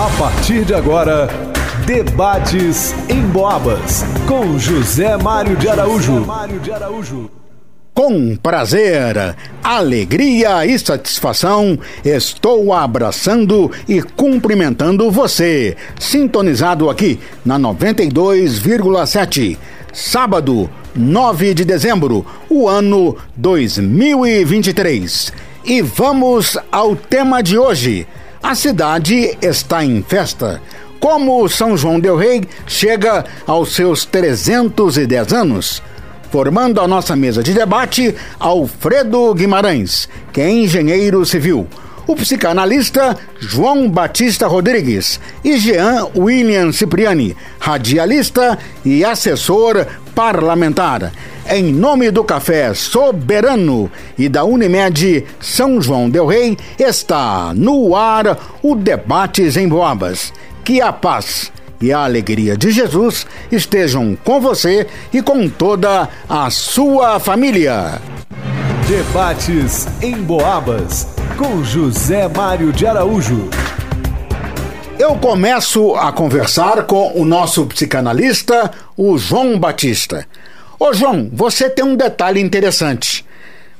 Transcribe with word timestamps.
A 0.00 0.08
partir 0.16 0.64
de 0.64 0.72
agora, 0.72 1.28
debates 1.84 2.94
em 3.06 3.20
Boabas 3.20 4.02
com 4.26 4.58
José 4.58 5.14
Mário 5.18 5.54
de 5.58 5.68
Araújo. 5.68 6.26
Com 7.92 8.34
prazer, 8.34 9.36
alegria 9.62 10.64
e 10.64 10.78
satisfação, 10.78 11.78
estou 12.02 12.72
abraçando 12.72 13.70
e 13.86 14.00
cumprimentando 14.00 15.10
você, 15.10 15.76
sintonizado 15.98 16.88
aqui 16.88 17.20
na 17.44 17.58
92,7. 17.58 19.58
Sábado, 19.92 20.70
9 20.96 21.52
de 21.52 21.66
dezembro, 21.66 22.24
o 22.48 22.66
ano 22.66 23.18
2023. 23.36 25.30
E 25.62 25.82
vamos 25.82 26.56
ao 26.72 26.96
tema 26.96 27.42
de 27.42 27.58
hoje. 27.58 28.06
A 28.42 28.54
cidade 28.54 29.36
está 29.42 29.84
em 29.84 30.02
festa. 30.02 30.62
Como 30.98 31.46
São 31.46 31.76
João 31.76 32.00
Del 32.00 32.16
Rei 32.16 32.42
chega 32.66 33.24
aos 33.46 33.74
seus 33.74 34.06
310 34.06 35.32
anos? 35.32 35.82
Formando 36.30 36.80
a 36.80 36.88
nossa 36.88 37.14
mesa 37.14 37.42
de 37.42 37.52
debate, 37.52 38.14
Alfredo 38.38 39.34
Guimarães, 39.34 40.08
que 40.32 40.40
é 40.40 40.50
engenheiro 40.50 41.24
civil, 41.26 41.68
o 42.10 42.16
psicanalista 42.16 43.16
João 43.38 43.88
Batista 43.88 44.48
Rodrigues 44.48 45.20
e 45.44 45.56
Jean 45.56 46.08
William 46.16 46.72
Cipriani, 46.72 47.36
radialista 47.60 48.58
e 48.84 49.04
assessor 49.04 49.86
parlamentar. 50.12 51.12
Em 51.48 51.72
nome 51.72 52.10
do 52.10 52.24
Café 52.24 52.74
Soberano 52.74 53.88
e 54.18 54.28
da 54.28 54.44
Unimed 54.44 55.24
São 55.38 55.80
João 55.80 56.10
Del 56.10 56.26
Rei, 56.26 56.58
está 56.76 57.52
no 57.54 57.94
ar 57.94 58.58
o 58.60 58.74
Debates 58.74 59.56
em 59.56 59.68
Boabas. 59.68 60.32
Que 60.64 60.80
a 60.80 60.92
paz 60.92 61.52
e 61.80 61.92
a 61.92 62.00
alegria 62.00 62.56
de 62.56 62.72
Jesus 62.72 63.24
estejam 63.52 64.18
com 64.24 64.40
você 64.40 64.88
e 65.12 65.22
com 65.22 65.48
toda 65.48 66.08
a 66.28 66.50
sua 66.50 67.20
família. 67.20 68.00
Debates 68.90 69.86
em 70.02 70.16
Boabas 70.16 71.06
com 71.38 71.62
José 71.62 72.26
Mário 72.26 72.72
de 72.72 72.88
Araújo. 72.88 73.48
Eu 74.98 75.14
começo 75.14 75.94
a 75.94 76.10
conversar 76.10 76.84
com 76.86 77.12
o 77.16 77.24
nosso 77.24 77.64
psicanalista, 77.66 78.68
o 78.96 79.16
João 79.16 79.56
Batista. 79.60 80.26
Ô 80.76 80.92
João, 80.92 81.30
você 81.32 81.70
tem 81.70 81.84
um 81.84 81.94
detalhe 81.94 82.40
interessante. 82.40 83.24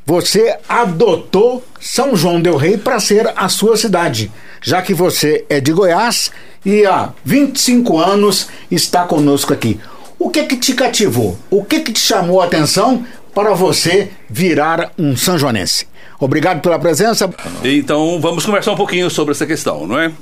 Você 0.06 0.56
adotou 0.68 1.64
São 1.80 2.14
João 2.14 2.40
Del 2.40 2.56
Rei 2.56 2.78
para 2.78 3.00
ser 3.00 3.32
a 3.34 3.48
sua 3.48 3.76
cidade, 3.76 4.30
já 4.62 4.80
que 4.80 4.94
você 4.94 5.44
é 5.50 5.58
de 5.58 5.72
Goiás 5.72 6.30
e 6.64 6.86
há 6.86 7.10
25 7.24 7.98
anos 7.98 8.46
está 8.70 9.04
conosco 9.06 9.52
aqui. 9.52 9.80
O 10.20 10.28
que 10.28 10.44
que 10.44 10.56
te 10.56 10.74
cativou? 10.74 11.38
O 11.50 11.64
que 11.64 11.80
que 11.80 11.92
te 11.92 11.98
chamou 11.98 12.42
a 12.42 12.44
atenção 12.44 13.06
para 13.34 13.54
você 13.54 14.10
virar 14.28 14.92
um 14.98 15.16
sanjoanense? 15.16 15.86
Obrigado 16.18 16.60
pela 16.60 16.78
presença. 16.78 17.32
Então 17.64 18.20
vamos 18.20 18.44
conversar 18.44 18.72
um 18.72 18.76
pouquinho 18.76 19.08
sobre 19.08 19.32
essa 19.32 19.46
questão, 19.46 19.86
não 19.86 19.98
é? 19.98 20.12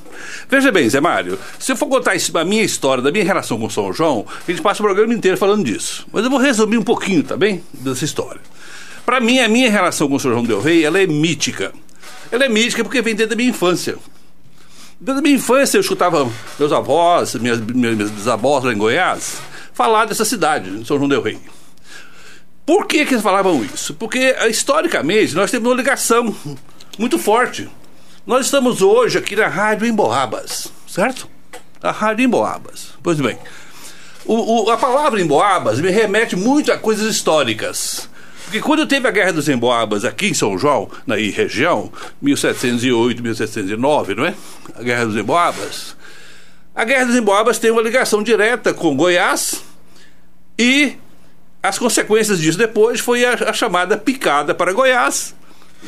Veja 0.48 0.70
bem, 0.70 0.88
Zé 0.88 1.00
Mário, 1.00 1.38
se 1.58 1.72
eu 1.72 1.76
for 1.76 1.86
contar 1.86 2.12
a 2.12 2.44
minha 2.44 2.62
história, 2.62 3.02
da 3.02 3.10
minha 3.10 3.24
relação 3.24 3.58
com 3.58 3.68
São 3.68 3.92
João, 3.92 4.24
a 4.46 4.50
gente 4.50 4.62
passa 4.62 4.80
o 4.80 4.86
programa 4.86 5.12
inteiro 5.12 5.36
falando 5.36 5.64
disso. 5.64 6.06
Mas 6.12 6.22
eu 6.22 6.30
vou 6.30 6.38
resumir 6.38 6.78
um 6.78 6.84
pouquinho, 6.84 7.24
tá 7.24 7.36
bem? 7.36 7.62
Dessa 7.72 8.04
história. 8.04 8.40
Para 9.04 9.20
mim, 9.20 9.40
a 9.40 9.48
minha 9.48 9.70
relação 9.70 10.08
com 10.08 10.18
São 10.18 10.30
João 10.30 10.44
Del 10.44 10.60
Rei, 10.60 10.84
ela 10.84 11.00
é 11.00 11.06
mítica. 11.06 11.72
Ela 12.30 12.44
é 12.44 12.48
mítica 12.48 12.84
porque 12.84 13.02
vem 13.02 13.16
desde 13.16 13.34
a 13.34 13.36
minha 13.36 13.50
infância. 13.50 13.96
Desde 15.00 15.18
a 15.18 15.22
minha 15.22 15.34
infância 15.34 15.78
eu 15.78 15.80
escutava 15.80 16.30
meus 16.58 16.72
avós, 16.72 17.34
minhas, 17.34 17.58
minhas 17.58 18.10
bisavós 18.10 18.62
lá 18.64 18.72
em 18.72 18.78
Goiás, 18.78 19.38
falar 19.72 20.04
dessa 20.04 20.24
cidade, 20.24 20.70
São 20.86 20.96
João 20.96 21.08
Del 21.08 21.22
Rei. 21.22 21.38
Por 22.68 22.86
que, 22.86 23.06
que 23.06 23.14
eles 23.14 23.22
falavam 23.22 23.64
isso? 23.64 23.94
Porque, 23.94 24.36
historicamente, 24.46 25.34
nós 25.34 25.50
temos 25.50 25.70
uma 25.70 25.74
ligação 25.74 26.36
muito 26.98 27.18
forte. 27.18 27.66
Nós 28.26 28.44
estamos 28.44 28.82
hoje 28.82 29.16
aqui 29.16 29.34
na 29.34 29.48
Rádio 29.48 29.86
Emboabas, 29.86 30.70
certo? 30.86 31.26
A 31.82 31.90
Rádio 31.90 32.26
Emboabas. 32.26 32.90
Pois 33.02 33.18
bem, 33.18 33.38
o, 34.26 34.66
o, 34.66 34.70
a 34.70 34.76
palavra 34.76 35.18
Emboabas 35.18 35.80
me 35.80 35.88
remete 35.88 36.36
muito 36.36 36.70
a 36.70 36.76
coisas 36.76 37.10
históricas. 37.10 38.06
Porque 38.44 38.60
quando 38.60 38.86
teve 38.86 39.08
a 39.08 39.12
Guerra 39.12 39.32
dos 39.32 39.48
Emboabas 39.48 40.04
aqui 40.04 40.26
em 40.26 40.34
São 40.34 40.58
João, 40.58 40.90
na 41.06 41.14
região, 41.14 41.90
1708, 42.20 43.22
1709, 43.22 44.14
não 44.14 44.26
é? 44.26 44.34
A 44.74 44.82
Guerra 44.82 45.06
dos 45.06 45.16
Emboabas. 45.16 45.96
A 46.74 46.84
Guerra 46.84 47.06
dos 47.06 47.16
Emboabas 47.16 47.58
tem 47.58 47.70
uma 47.70 47.80
ligação 47.80 48.22
direta 48.22 48.74
com 48.74 48.94
Goiás 48.94 49.64
e 50.58 50.98
as 51.62 51.78
consequências 51.78 52.38
disso 52.38 52.58
depois 52.58 53.00
foi 53.00 53.24
a, 53.24 53.34
a 53.34 53.52
chamada 53.52 53.96
picada 53.96 54.54
para 54.54 54.72
Goiás, 54.72 55.34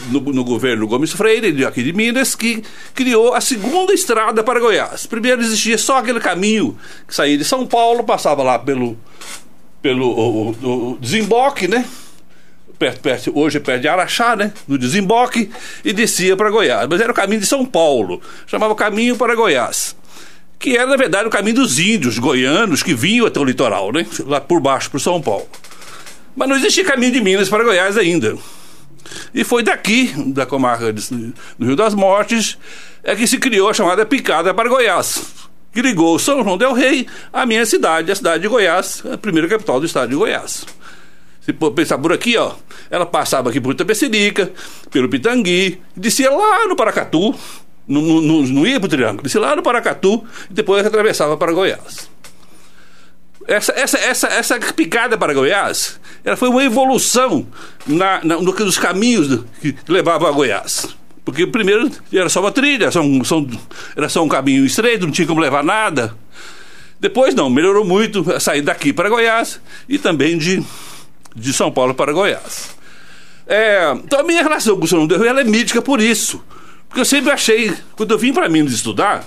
no, 0.08 0.20
no, 0.20 0.44
governo 0.44 0.86
Gomes 0.86 1.12
Freire, 1.12 1.64
aqui 1.64 1.82
de 1.82 1.92
Minas, 1.92 2.34
que 2.34 2.62
criou 2.94 3.34
a 3.34 3.40
segunda 3.40 3.92
estrada 3.92 4.42
para 4.42 4.60
Goiás. 4.60 5.06
Primeiro 5.06 5.40
existia 5.40 5.76
só 5.76 5.98
aquele 5.98 6.20
caminho 6.20 6.76
que 7.06 7.14
saía 7.14 7.36
de 7.36 7.44
São 7.44 7.66
Paulo, 7.66 8.04
passava 8.04 8.42
lá 8.42 8.58
pelo, 8.58 8.96
pelo 9.82 10.06
o, 10.06 10.50
o, 10.50 10.90
o 10.92 10.98
desemboque, 11.00 11.66
né? 11.66 11.84
Perto, 12.78 13.00
perto, 13.00 13.32
hoje 13.34 13.58
é 13.58 13.60
perto 13.60 13.82
de 13.82 13.88
Araxá, 13.88 14.34
né? 14.34 14.52
No 14.66 14.78
desemboque, 14.78 15.50
e 15.84 15.92
descia 15.92 16.36
para 16.36 16.50
Goiás. 16.50 16.86
Mas 16.88 17.00
era 17.00 17.12
o 17.12 17.14
caminho 17.14 17.40
de 17.40 17.46
São 17.46 17.66
Paulo, 17.66 18.22
chamava 18.46 18.74
Caminho 18.74 19.16
para 19.16 19.34
Goiás 19.34 19.96
que 20.60 20.76
era, 20.76 20.86
na 20.86 20.96
verdade, 20.96 21.26
o 21.26 21.30
caminho 21.30 21.56
dos 21.56 21.78
índios 21.78 22.18
goianos 22.18 22.82
que 22.82 22.92
vinham 22.92 23.26
até 23.26 23.40
o 23.40 23.44
litoral, 23.44 23.90
né? 23.90 24.06
lá 24.26 24.42
por 24.42 24.60
baixo, 24.60 24.90
por 24.90 25.00
São 25.00 25.20
Paulo. 25.20 25.48
Mas 26.36 26.48
não 26.48 26.54
existia 26.54 26.84
caminho 26.84 27.12
de 27.12 27.20
Minas 27.22 27.48
para 27.48 27.64
Goiás 27.64 27.96
ainda. 27.96 28.36
E 29.34 29.42
foi 29.42 29.62
daqui, 29.62 30.12
da 30.32 30.44
comarca 30.44 30.92
do 30.92 31.66
Rio 31.66 31.74
das 31.74 31.94
Mortes, 31.94 32.58
é 33.02 33.16
que 33.16 33.26
se 33.26 33.38
criou 33.38 33.70
a 33.70 33.74
chamada 33.74 34.04
Picada 34.04 34.52
para 34.52 34.68
Goiás, 34.68 35.22
que 35.72 35.80
ligou 35.80 36.18
São 36.18 36.44
João 36.44 36.58
del 36.58 36.74
Rei 36.74 37.06
à 37.32 37.46
minha 37.46 37.64
cidade, 37.64 38.12
a 38.12 38.14
cidade 38.14 38.42
de 38.42 38.48
Goiás, 38.48 39.02
a 39.10 39.16
primeira 39.16 39.48
capital 39.48 39.80
do 39.80 39.86
estado 39.86 40.10
de 40.10 40.14
Goiás. 40.14 40.66
Se 41.40 41.54
pensar 41.54 41.96
por 41.96 42.12
aqui, 42.12 42.36
ó, 42.36 42.52
ela 42.90 43.06
passava 43.06 43.48
aqui 43.48 43.60
por 43.60 43.72
Itapecerica, 43.72 44.52
pelo 44.90 45.08
Pitangui, 45.08 45.80
descia 45.96 46.30
lá 46.30 46.68
no 46.68 46.76
Paracatu, 46.76 47.34
não, 47.90 48.20
não, 48.20 48.42
não 48.42 48.66
ia 48.66 48.78
para 48.78 48.86
o 48.86 48.88
Triângulo, 48.88 49.22
descia 49.22 49.40
lá 49.40 49.56
no 49.56 49.62
Paracatu 49.62 50.24
e 50.48 50.54
depois 50.54 50.86
atravessava 50.86 51.36
para 51.36 51.52
Goiás. 51.52 52.08
Essa, 53.48 53.72
essa, 53.72 53.98
essa, 53.98 54.26
essa 54.28 54.60
picada 54.72 55.18
para 55.18 55.34
Goiás 55.34 55.98
ela 56.24 56.36
foi 56.36 56.48
uma 56.48 56.62
evolução 56.62 57.46
na, 57.86 58.22
na, 58.22 58.36
no, 58.36 58.52
nos 58.52 58.78
caminhos 58.78 59.44
que 59.60 59.74
levavam 59.88 60.28
a 60.28 60.32
Goiás. 60.32 60.94
Porque 61.24 61.46
primeiro 61.46 61.90
era 62.12 62.28
só 62.28 62.40
uma 62.40 62.52
trilha, 62.52 62.90
só, 62.90 63.00
um, 63.00 63.24
só, 63.24 63.44
era 63.96 64.08
só 64.08 64.22
um 64.22 64.28
caminho 64.28 64.64
estreito, 64.64 65.04
não 65.04 65.12
tinha 65.12 65.26
como 65.26 65.40
levar 65.40 65.64
nada. 65.64 66.14
Depois 66.98 67.34
não, 67.34 67.48
melhorou 67.48 67.84
muito 67.84 68.30
a 68.30 68.38
sair 68.38 68.62
daqui 68.62 68.92
para 68.92 69.08
Goiás 69.08 69.60
e 69.88 69.98
também 69.98 70.36
de, 70.36 70.62
de 71.34 71.52
São 71.52 71.72
Paulo 71.72 71.94
para 71.94 72.12
Goiás. 72.12 72.76
É, 73.46 73.92
então 74.04 74.20
a 74.20 74.22
minha 74.22 74.42
relação 74.42 74.76
com 74.76 74.84
o 74.84 74.88
São 74.88 75.06
Rio 75.06 75.24
ela 75.24 75.40
é 75.40 75.44
mítica 75.44 75.82
por 75.82 76.00
isso. 76.00 76.44
Porque 76.90 77.02
eu 77.02 77.04
sempre 77.04 77.30
achei, 77.30 77.72
quando 77.94 78.10
eu 78.10 78.18
vim 78.18 78.32
para 78.32 78.48
Minas 78.48 78.72
estudar, 78.72 79.24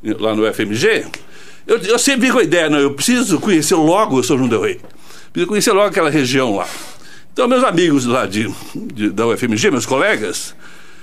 lá 0.00 0.32
no 0.32 0.46
FMG, 0.54 1.06
eu, 1.66 1.76
eu, 1.78 1.98
sempre 1.98 2.28
vim 2.28 2.32
com 2.32 2.38
a 2.38 2.42
ideia, 2.44 2.70
não, 2.70 2.78
eu 2.78 2.94
preciso 2.94 3.40
conhecer 3.40 3.74
logo 3.74 4.16
o 4.16 4.22
São 4.22 4.38
João 4.38 4.48
del 4.48 4.62
Rei. 4.62 4.80
Preciso 5.32 5.48
conhecer 5.48 5.72
logo 5.72 5.88
aquela 5.88 6.08
região 6.08 6.54
lá. 6.54 6.68
Então, 7.32 7.48
meus 7.48 7.64
amigos 7.64 8.06
lá 8.06 8.26
de, 8.26 8.48
de 8.94 9.10
da 9.10 9.26
UFMG, 9.26 9.72
meus 9.72 9.84
colegas, 9.84 10.54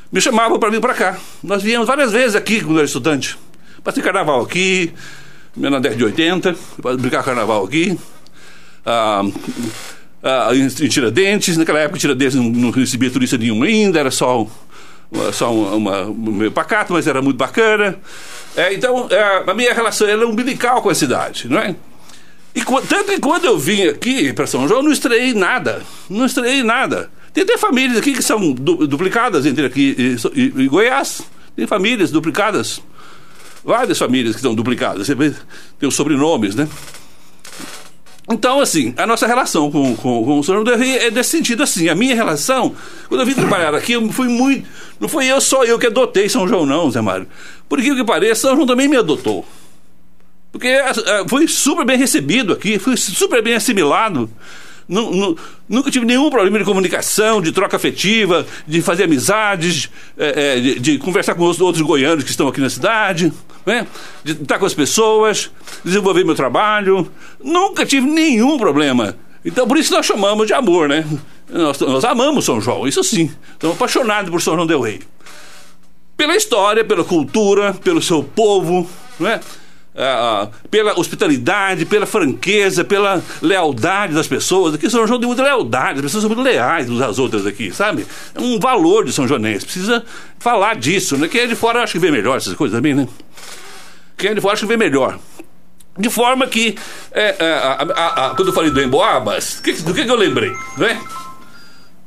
me 0.10 0.22
chamavam 0.22 0.58
para 0.58 0.70
vir 0.70 0.80
para 0.80 0.94
cá. 0.94 1.18
Nós 1.44 1.62
viemos 1.62 1.86
várias 1.86 2.14
vezes 2.14 2.38
aqui 2.38 2.62
quando 2.62 2.76
eu 2.76 2.78
era 2.78 2.86
estudante. 2.86 3.38
Passei 3.84 4.02
carnaval 4.02 4.42
aqui, 4.42 4.94
na 5.58 5.72
década 5.78 5.98
de 5.98 6.06
80, 6.06 6.56
para 6.82 6.96
brincar 6.96 7.22
carnaval 7.22 7.66
aqui. 7.66 8.00
Ah, 8.86 9.24
ah, 10.24 10.56
em 10.56 10.88
Tiradentes, 10.88 11.58
naquela 11.58 11.80
época 11.80 12.00
Tiradentes 12.00 12.36
não, 12.36 12.46
não 12.46 12.72
recebia 12.72 13.12
turista 13.12 13.38
nenhum 13.38 13.62
ainda, 13.64 14.00
era 14.00 14.10
só 14.10 14.48
só 15.34 15.54
uma, 15.54 16.04
uma 16.04 16.32
meio 16.32 16.52
pacato, 16.52 16.94
mas 16.94 17.08
era 17.08 17.22
muito 17.22 17.38
bacana. 17.38 17.98
É, 18.56 18.74
então, 18.74 19.08
é, 19.10 19.44
a 19.50 19.54
minha 19.54 19.74
relação 19.74 20.08
era 20.08 20.28
umbilical 20.28 20.82
com 20.82 20.90
a 20.90 20.96
cidade, 20.96 21.48
não 21.48 21.60
é? 21.60 21.76
E 22.56 22.62
tanto 22.88 23.12
que 23.12 23.20
quando 23.20 23.46
eu 23.46 23.58
vim 23.58 23.84
aqui 23.88 24.34
para 24.34 24.48
São 24.48 24.68
João, 24.68 24.82
não 24.82 24.92
estreiei 24.92 25.34
nada. 25.34 25.84
Não 26.10 26.26
estreiei 26.26 26.64
nada. 26.64 27.12
Tem 27.32 27.44
até 27.44 27.56
famílias 27.56 28.00
aqui 28.00 28.14
que 28.14 28.24
são 28.24 28.52
du 28.52 28.88
duplicadas 28.88 29.46
entre 29.46 29.64
aqui 29.64 29.96
e, 29.96 30.40
e, 30.40 30.64
e, 30.64 30.68
Goiás. 30.68 31.22
Tem 31.56 31.68
famílias 31.68 32.10
duplicadas. 32.10 32.82
Várias 33.64 34.00
famílias 34.00 34.36
que 34.36 34.42
são 34.42 34.56
duplicadas. 34.56 35.06
Você 35.06 35.16
tem 35.78 35.88
os 35.88 35.94
sobrenomes, 35.94 36.56
né? 36.56 36.68
Então, 38.30 38.60
assim, 38.60 38.94
a 38.98 39.08
nossa 39.08 39.26
relação 39.26 39.72
com, 39.72 39.96
com, 39.96 40.26
com 40.26 40.40
o 40.40 40.64
del 40.64 40.78
Rei 40.78 40.98
é 40.98 41.12
desse 41.12 41.30
sentido, 41.30 41.64
assim. 41.64 41.88
A 41.88 41.96
minha 41.96 42.14
relação, 42.14 42.76
quando 43.08 43.22
eu 43.22 43.26
vim 43.26 43.34
trabalhar 43.34 43.74
aqui, 43.74 43.94
eu 43.94 44.12
fui 44.12 44.28
muito. 44.28 44.68
Não 45.00 45.08
foi 45.08 45.28
eu 45.28 45.40
só 45.40 45.64
eu 45.64 45.80
que 45.80 45.88
adotei 45.88 46.28
São 46.28 46.46
João, 46.46 46.66
não, 46.66 46.92
Zé 46.92 47.00
Mário. 47.00 47.28
Por 47.70 47.82
que 47.82 47.96
que 47.96 48.04
pareça, 48.04 48.42
São 48.42 48.56
João 48.56 48.68
também 48.68 48.90
me 48.90 48.98
adotou. 48.98 49.46
Porque 50.52 50.76
uh, 50.76 51.30
fui 51.30 51.48
super 51.48 51.86
bem 51.86 51.98
recebido 51.98 52.52
aqui, 52.52 52.78
fui 52.78 52.98
super 52.98 53.42
bem 53.42 53.54
assimilado. 53.54 54.30
Nunca 54.88 55.92
tive 55.92 56.06
nenhum 56.06 56.30
problema 56.30 56.58
de 56.58 56.64
comunicação, 56.64 57.42
de 57.42 57.52
troca 57.52 57.76
afetiva, 57.76 58.48
de 58.66 58.82
fazer 58.82 59.04
amizades, 59.04 59.90
é, 60.18 60.56
é, 60.56 60.60
de, 60.60 60.80
de, 60.80 60.98
conversar 60.98 61.36
com 61.36 61.46
os 61.46 61.60
outros 61.60 61.86
goianos 61.86 62.24
que 62.24 62.30
estão 62.30 62.48
aqui 62.48 62.62
na 62.62 62.70
cidade, 62.70 63.34
né? 63.66 63.86
de 64.24 64.32
estar 64.32 64.58
com 64.58 64.66
as 64.66 64.74
pessoas, 64.74 65.52
desenvolver 65.84 66.24
meu 66.24 66.36
trabalho. 66.36 67.12
Nunca 67.44 67.86
tive 67.86 68.08
nenhum 68.08 68.58
problema. 68.58 69.18
Então, 69.44 69.68
por 69.68 69.78
isso 69.78 69.94
nós 69.94 70.06
chamamos 70.06 70.48
de 70.48 70.54
amor, 70.54 70.88
né? 70.88 71.06
Nós, 71.50 71.80
nós 71.80 72.04
amamos 72.06 72.46
São 72.46 72.60
João, 72.62 72.88
isso 72.88 73.04
sim. 73.04 73.32
Estamos 73.54 73.76
apaixonados 73.76 74.30
por 74.30 74.42
São 74.42 74.56
João 74.56 74.68
Del 74.68 74.82
Rei. 74.82 75.02
Pela 76.16 76.36
história, 76.36 76.84
pela 76.84 77.04
cultura, 77.04 77.74
pelo 77.74 78.02
seu 78.02 78.24
povo, 78.24 78.90
não 79.20 79.30
é? 79.30 79.40
Uh, 79.98 80.50
pela 80.70 80.98
hospitalidade, 80.98 81.86
pela 81.86 82.06
franqueza, 82.06 82.84
pela 82.84 83.22
lealdade 83.42 84.14
das 84.14 84.28
pessoas. 84.28 84.76
Aqui 84.76 84.90
São 84.90 85.06
João 85.08 85.20
tem 85.20 85.28
muita 85.28 85.44
lealdade, 85.44 86.00
as 86.00 86.06
pessoas 86.06 86.22
são 86.22 86.30
muito 86.30 86.42
leais 86.42 86.90
umas 86.90 87.02
às 87.02 87.20
outras 87.20 87.46
aqui, 87.46 87.72
sabe? 87.72 88.06
É 88.36 88.40
um 88.40 88.60
valor 88.60 89.04
de 89.04 89.12
São 89.12 89.28
Joanense. 89.28 89.66
Precisa 89.66 90.06
falar 90.40 90.76
disso, 90.76 91.18
né? 91.18 91.28
Quem 91.28 91.42
é 91.42 91.48
de 91.48 91.56
fora 91.56 91.84
acho 91.84 91.94
que 91.94 92.00
vê 92.00 92.12
melhor 92.12 92.38
essas 92.38 92.54
coisas 92.54 92.78
também, 92.78 92.94
né? 92.94 93.08
Quem 94.16 94.32
é 94.32 94.34
de 94.34 94.42
fora 94.42 94.54
acho 94.54 94.64
que 94.64 94.68
vê 94.68 94.78
melhor. 94.78 95.18
De 95.98 96.10
forma 96.12 96.46
que, 96.46 96.76
é, 97.12 97.36
é, 97.40 97.54
a, 97.54 97.88
a, 97.96 98.28
a, 98.28 98.36
quando 98.36 98.50
eu 98.50 98.54
falei 98.54 98.70
do 98.70 98.80
Emboabas, 98.80 99.60
que, 99.60 99.74
do 99.74 99.96
que, 99.96 100.06
que 100.06 100.12
eu 100.12 100.16
lembrei, 100.16 100.52
né? 100.78 101.02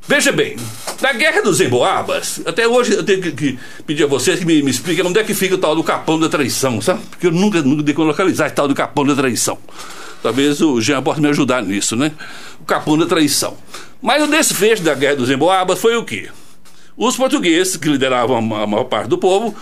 Veja 0.07 0.33
bem, 0.33 0.57
na 1.01 1.13
Guerra 1.13 1.43
dos 1.43 1.61
Emboabas, 1.61 2.41
até 2.45 2.67
hoje 2.67 2.95
eu 2.95 3.05
tenho 3.05 3.21
que, 3.23 3.33
que 3.33 3.59
pedir 3.87 4.05
a 4.05 4.07
vocês 4.07 4.39
que 4.39 4.45
me, 4.45 4.63
me 4.63 4.71
expliquem 4.71 5.05
onde 5.05 5.21
é 5.21 5.25
que 5.25 5.35
fica 5.35 5.55
o 5.55 5.59
tal 5.59 5.77
do 5.77 5.85
capão 5.85 6.19
da 6.19 6.29
traição, 6.29 6.81
sabe? 6.81 7.01
Porque 7.11 7.27
eu 7.27 7.31
nunca, 7.31 7.63
nunca 7.63 7.83
dei 7.83 7.95
como 7.95 8.09
localizar 8.09 8.47
esse 8.47 8.55
tal 8.55 8.67
do 8.67 8.75
capão 8.75 9.05
da 9.05 9.15
traição. 9.15 9.59
Talvez 10.23 10.61
o 10.61 10.81
Jean 10.81 11.03
possa 11.03 11.21
me 11.21 11.29
ajudar 11.29 11.63
nisso, 11.63 11.97
né? 11.97 12.13
O 12.61 12.65
capão 12.65 12.99
da 12.99 13.07
traição. 13.07 13.57
Mas 14.03 14.23
o 14.23 14.27
desfecho 14.27 14.83
da 14.83 14.95
Guerra 14.95 15.17
dos 15.17 15.31
Emboabas 15.31 15.79
foi 15.79 15.97
o 15.97 16.05
quê? 16.05 16.29
Os 16.97 17.17
portugueses, 17.17 17.77
que 17.77 17.89
lideravam 17.89 18.37
a 18.37 18.67
maior 18.67 18.85
parte 18.85 19.09
do 19.09 19.17
povo, 19.17 19.55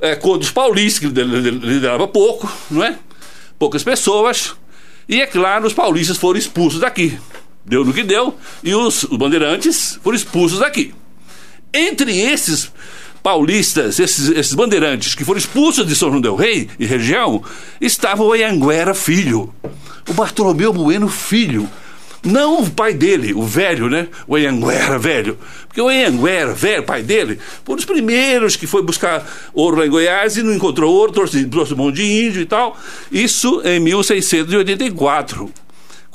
é, 0.00 0.16
contra 0.16 0.42
os 0.42 0.50
paulistas, 0.50 0.98
que 0.98 1.06
lideravam 1.06 2.08
pouco, 2.08 2.50
não 2.70 2.82
é? 2.82 2.98
Poucas 3.58 3.84
pessoas. 3.84 4.54
E, 5.08 5.20
é 5.20 5.26
claro, 5.26 5.66
os 5.66 5.72
paulistas 5.72 6.16
foram 6.16 6.38
expulsos 6.38 6.80
daqui 6.80 7.18
deu 7.66 7.84
no 7.84 7.92
que 7.92 8.02
deu, 8.02 8.34
e 8.62 8.74
os, 8.74 9.02
os 9.02 9.18
bandeirantes 9.18 9.98
foram 10.02 10.16
expulsos 10.16 10.60
daqui. 10.60 10.94
Entre 11.74 12.16
esses 12.18 12.72
paulistas, 13.22 13.98
esses, 13.98 14.28
esses, 14.28 14.54
bandeirantes 14.54 15.14
que 15.14 15.24
foram 15.24 15.38
expulsos 15.38 15.84
de 15.84 15.96
São 15.96 16.10
João 16.10 16.20
del 16.20 16.36
Rei 16.36 16.68
e 16.78 16.86
região, 16.86 17.42
estava 17.80 18.22
o 18.22 18.32
Anhanguera 18.32 18.94
filho, 18.94 19.52
o 20.08 20.12
Bartolomeu 20.14 20.72
Bueno 20.72 21.08
filho. 21.08 21.68
Não 22.22 22.60
o 22.60 22.70
pai 22.70 22.92
dele, 22.92 23.32
o 23.34 23.42
velho, 23.42 23.88
né? 23.88 24.08
O 24.26 24.34
Anhanguera 24.34 24.98
velho. 24.98 25.38
Porque 25.68 25.80
o 25.80 25.88
Anhanguera 25.88 26.54
velho, 26.54 26.82
pai 26.82 27.02
dele, 27.02 27.38
foi 27.64 27.74
um 27.74 27.76
dos 27.76 27.84
primeiros 27.84 28.56
que 28.56 28.66
foi 28.66 28.82
buscar 28.82 29.24
ouro 29.54 29.76
lá 29.76 29.86
em 29.86 29.90
Goiás 29.90 30.36
e 30.36 30.42
não 30.42 30.52
encontrou 30.52 30.92
ouro, 30.92 31.12
trouxe, 31.12 31.44
trouxe 31.46 31.74
um 31.74 31.76
monte 31.76 31.96
de 31.96 32.26
índio 32.26 32.42
e 32.42 32.46
tal. 32.46 32.76
Isso 33.12 33.60
em 33.64 33.78
1684. 33.78 35.52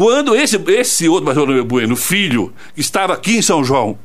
Quando 0.02 0.36
esse, 0.36 0.60
esse 0.70 1.08
outro 1.08 1.26
Bartolomeu 1.26 1.64
Bueno, 1.64 1.96
filho, 1.96 2.52
que 2.74 2.82
estava 2.82 3.14
aqui 3.14 3.38
em 3.38 3.42
São 3.44 3.64
João, 3.64 4.00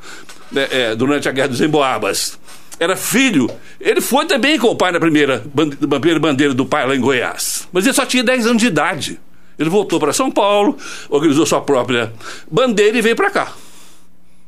né, 0.53 0.69
é, 0.71 0.95
durante 0.95 1.27
a 1.27 1.33
Guerra 1.33 1.49
dos 1.49 1.61
Emboabas, 1.63 2.39
era 2.79 2.95
filho, 2.95 3.51
ele 3.81 4.03
foi 4.03 4.27
também 4.27 4.59
com 4.59 4.67
o 4.67 4.77
pai 4.77 4.93
na 4.93 5.01
primeira, 5.01 5.43
na 5.81 5.99
primeira 5.99 6.21
bandeira 6.21 6.53
do 6.53 6.67
pai 6.67 6.87
lá 6.87 6.95
em 6.95 7.01
Goiás. 7.01 7.67
Mas 7.73 7.87
ele 7.87 7.95
só 7.95 8.05
tinha 8.05 8.23
10 8.23 8.47
anos 8.47 8.61
de 8.61 8.69
idade. 8.69 9.19
Ele 9.59 9.71
voltou 9.71 9.99
para 9.99 10.13
São 10.13 10.31
Paulo, 10.31 10.77
organizou 11.09 11.47
sua 11.47 11.63
própria 11.63 12.13
bandeira 12.51 12.99
e 12.99 13.01
veio 13.01 13.17
para 13.17 13.31
cá. 13.31 13.53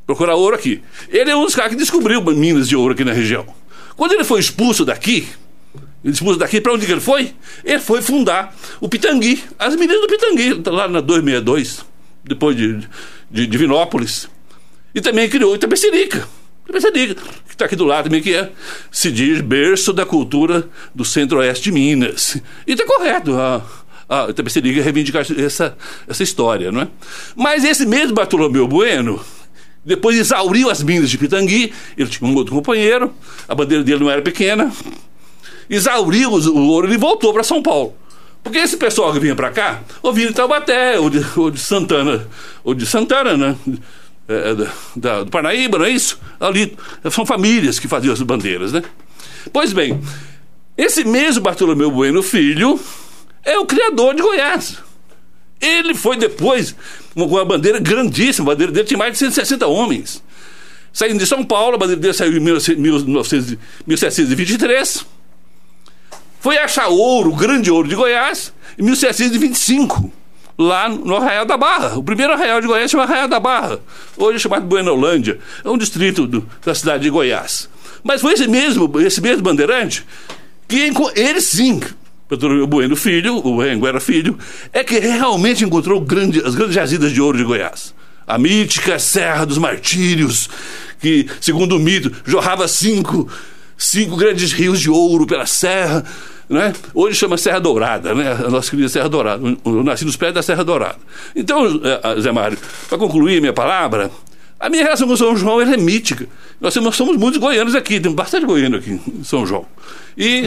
Procurar 0.05 0.35
ouro 0.35 0.55
aqui. 0.55 0.83
Ele 1.09 1.31
é 1.31 1.35
um 1.35 1.47
dos 1.47 1.55
caras 1.55 1.73
que 1.73 1.79
descobriu 1.79 2.21
minas 2.21 2.69
de 2.69 2.77
ouro 2.77 2.93
aqui 2.93 3.05
na 3.05 3.15
região. 3.15 3.47
Quando 3.97 4.13
ele 4.13 4.25
foi 4.25 4.39
expulso 4.39 4.85
daqui, 4.85 5.27
expulso 6.05 6.39
daqui, 6.39 6.61
para 6.61 6.73
onde 6.73 6.87
que 6.87 6.93
ele 6.93 7.01
foi? 7.01 7.33
Ele 7.65 7.81
foi 7.81 8.01
fundar 8.01 8.55
o 8.81 8.89
Pitangui, 8.89 9.43
as 9.59 9.75
meninas 9.75 10.01
do 10.01 10.07
Pitangui, 10.07 10.63
lá 10.67 10.89
na 10.89 11.01
262, 11.01 11.85
depois 12.25 12.57
de, 12.57 12.81
de, 13.31 13.47
de 13.47 13.59
Vinópolis. 13.59 14.29
E 14.95 15.01
também 15.01 15.29
criou 15.29 15.55
Itapecerica. 15.55 16.29
Itapecerica, 16.65 17.15
que 17.15 17.51
está 17.51 17.65
aqui 17.65 17.77
do 17.77 17.85
lado 17.85 18.05
também, 18.05 18.23
que 18.23 18.35
é, 18.35 18.51
se 18.91 19.11
diz, 19.11 19.41
berço 19.41 19.93
da 19.93 20.05
cultura 20.05 20.69
do 20.95 21.05
centro-oeste 21.05 21.65
de 21.65 21.73
Minas. 21.73 22.41
E 22.67 22.73
está 22.73 22.85
correto, 22.87 23.35
a, 23.35 23.63
a 24.09 24.31
Itapecerica 24.31 24.83
reivindicar 24.83 25.27
essa, 25.37 25.77
essa 26.07 26.23
história, 26.23 26.71
não 26.71 26.83
é? 26.83 26.89
Mas 27.35 27.65
esse 27.65 27.87
mesmo 27.87 28.15
Bartolomeu 28.15 28.69
Bueno, 28.69 29.21
depois 29.85 30.17
exauriu 30.17 30.69
as 30.69 30.83
minas 30.83 31.09
de 31.11 31.17
Pitangui, 31.17 31.73
ele 31.97 32.11
tinha 32.11 32.29
um 32.29 32.35
outro 32.35 32.55
companheiro, 32.55 33.13
a 33.49 33.55
bandeira 33.55 33.83
dele 33.83 34.01
não 34.01 34.11
era 34.11 34.21
pequena, 34.21 34.71
exauriu 35.69 36.31
o 36.31 36.69
ouro 36.69 36.93
e 36.93 36.97
voltou 36.97 37.33
para 37.33 37.43
São 37.43 37.63
Paulo. 37.63 37.95
Porque 38.43 38.59
esse 38.59 38.77
pessoal 38.77 39.13
que 39.13 39.21
vinha 39.21 39.35
para 39.35 39.51
cá, 39.51 39.83
ou 40.03 40.13
vinha 40.13 40.29
de 40.29 40.35
Taubaté, 40.35 40.99
ou 40.99 41.11
de, 41.11 41.25
ou 41.37 41.51
de 41.51 41.61
Santana, 41.61 42.27
ou 42.65 42.75
de 42.75 42.87
Santana, 42.87 43.37
né? 43.37 43.57
É, 44.29 44.51
é 44.51 44.55
da, 44.97 45.25
do 45.25 45.31
Parnaíba, 45.31 45.79
não 45.79 45.85
é 45.85 45.91
isso? 45.91 46.19
Ali 46.39 46.77
são 47.11 47.27
famílias 47.27 47.79
que 47.79 47.89
faziam 47.89 48.13
as 48.13 48.23
bandeiras, 48.23 48.73
né? 48.73 48.83
Pois 49.53 49.73
bem, 49.73 50.01
esse 50.77 51.05
mesmo 51.05 51.43
Bartolomeu 51.43 51.91
Bueno 51.91 52.23
Filho 52.23 52.79
é 53.45 53.59
o 53.59 53.67
criador 53.67 54.15
de 54.15 54.23
Goiás. 54.23 54.79
Ele 55.61 55.95
foi 55.95 56.17
depois 56.17 56.77
com 57.15 57.25
uma 57.25 57.45
bandeira 57.45 57.81
grandíssima, 57.81 58.47
a 58.47 58.51
bandeira 58.55 58.73
dele 58.73 58.87
tinha 58.87 58.99
mais 58.99 59.13
de 59.13 59.19
160 59.19 59.67
homens. 59.67 60.23
Saindo 60.93 61.19
de 61.19 61.27
São 61.27 61.45
Paulo, 61.45 61.75
a 61.75 61.79
bandeira 61.79 62.01
dele 62.01 62.15
saiu 62.15 62.37
em 62.37 62.41
1723 62.41 65.18
foi 66.41 66.59
achar 66.59 66.89
ouro, 66.89 67.33
grande 67.33 67.71
ouro 67.71 67.89
de 67.89 67.95
Goiás, 67.95 68.53
em 68.79 68.83
1725, 68.83 70.13
lá 70.59 70.89
no 70.89 71.17
Arraial 71.17 71.45
da 71.45 71.57
Barra. 71.57 71.99
O 71.99 72.03
primeiro 72.03 72.33
arraial 72.33 72.61
de 72.61 72.67
Goiás 72.67 72.91
chama 72.91 73.05
Arraial 73.05 73.29
da 73.29 73.41
Barra, 73.41 73.81
hoje 74.17 74.37
é 74.37 74.39
chamado 74.39 74.67
Buenolândia, 74.67 75.39
é 75.65 75.69
um 75.69 75.79
distrito 75.79 76.27
do, 76.27 76.47
da 76.65 76.75
cidade 76.75 77.05
de 77.05 77.11
Goiás. 77.11 77.69
Mas 78.03 78.21
foi 78.21 78.35
esse 78.35 78.47
mesmo, 78.47 78.91
esse 79.01 79.21
mesmo 79.21 79.43
bandeirante 79.43 80.05
que 80.69 80.93
ele 81.17 81.41
sim, 81.41 81.81
o 82.31 82.67
Bueno 82.67 82.95
Filho, 82.95 83.45
o 83.45 83.61
Anguera 83.63 83.99
Filho, 83.99 84.39
é 84.73 84.85
que 84.85 84.99
realmente 84.99 85.65
encontrou 85.65 86.01
grande, 86.01 86.43
as 86.45 86.55
grandes 86.55 86.75
jazidas 86.75 87.11
de 87.11 87.21
ouro 87.21 87.39
de 87.39 87.45
Goiás. 87.45 87.95
A 88.27 88.37
mítica 88.37 88.99
Serra 88.99 89.47
dos 89.47 89.57
Martírios, 89.57 90.51
que, 91.01 91.27
segundo 91.41 91.77
o 91.77 91.79
mito, 91.79 92.13
jorrava 92.27 92.69
cinco 92.69 93.27
cinco 93.79 94.17
grandes 94.17 94.53
rios 94.53 94.81
de 94.81 94.91
ouro 94.91 95.27
pela 95.27 95.47
serra. 95.47 96.05
Né? 96.49 96.73
Hoje 96.95 97.17
chama 97.17 97.37
Serra 97.37 97.61
Dourada, 97.61 98.15
né? 98.15 98.33
a 98.33 98.51
nossa 98.51 98.71
querida 98.71 98.89
Serra 98.89 99.09
Dourada. 99.09 99.43
Eu 99.65 99.85
nasci 99.85 100.05
nos 100.05 100.17
pés 100.17 100.35
da 100.35 100.43
Serra 100.43 100.65
Dourada. 100.65 100.99
Então, 101.37 101.67
eh, 101.67 102.21
Zé 102.21 102.33
Mário, 102.33 102.59
para 102.89 102.99
concluir 102.99 103.41
minha 103.41 103.53
palavra, 103.53 104.11
a 104.59 104.69
minha 104.69 104.83
relação 104.83 105.07
com 105.07 105.17
São 105.17 105.37
João 105.37 105.61
é 105.61 105.77
mítica. 105.77 106.27
Nós 106.61 106.75
somos, 106.75 107.17
muitos 107.17 107.39
goianos 107.39 107.75
aqui, 107.75 108.01
tem 108.01 108.13
bastante 108.13 108.45
goiano 108.45 108.77
aqui 108.77 108.99
em 109.07 109.23
São 109.23 109.47
João. 109.47 109.67
E 110.17 110.47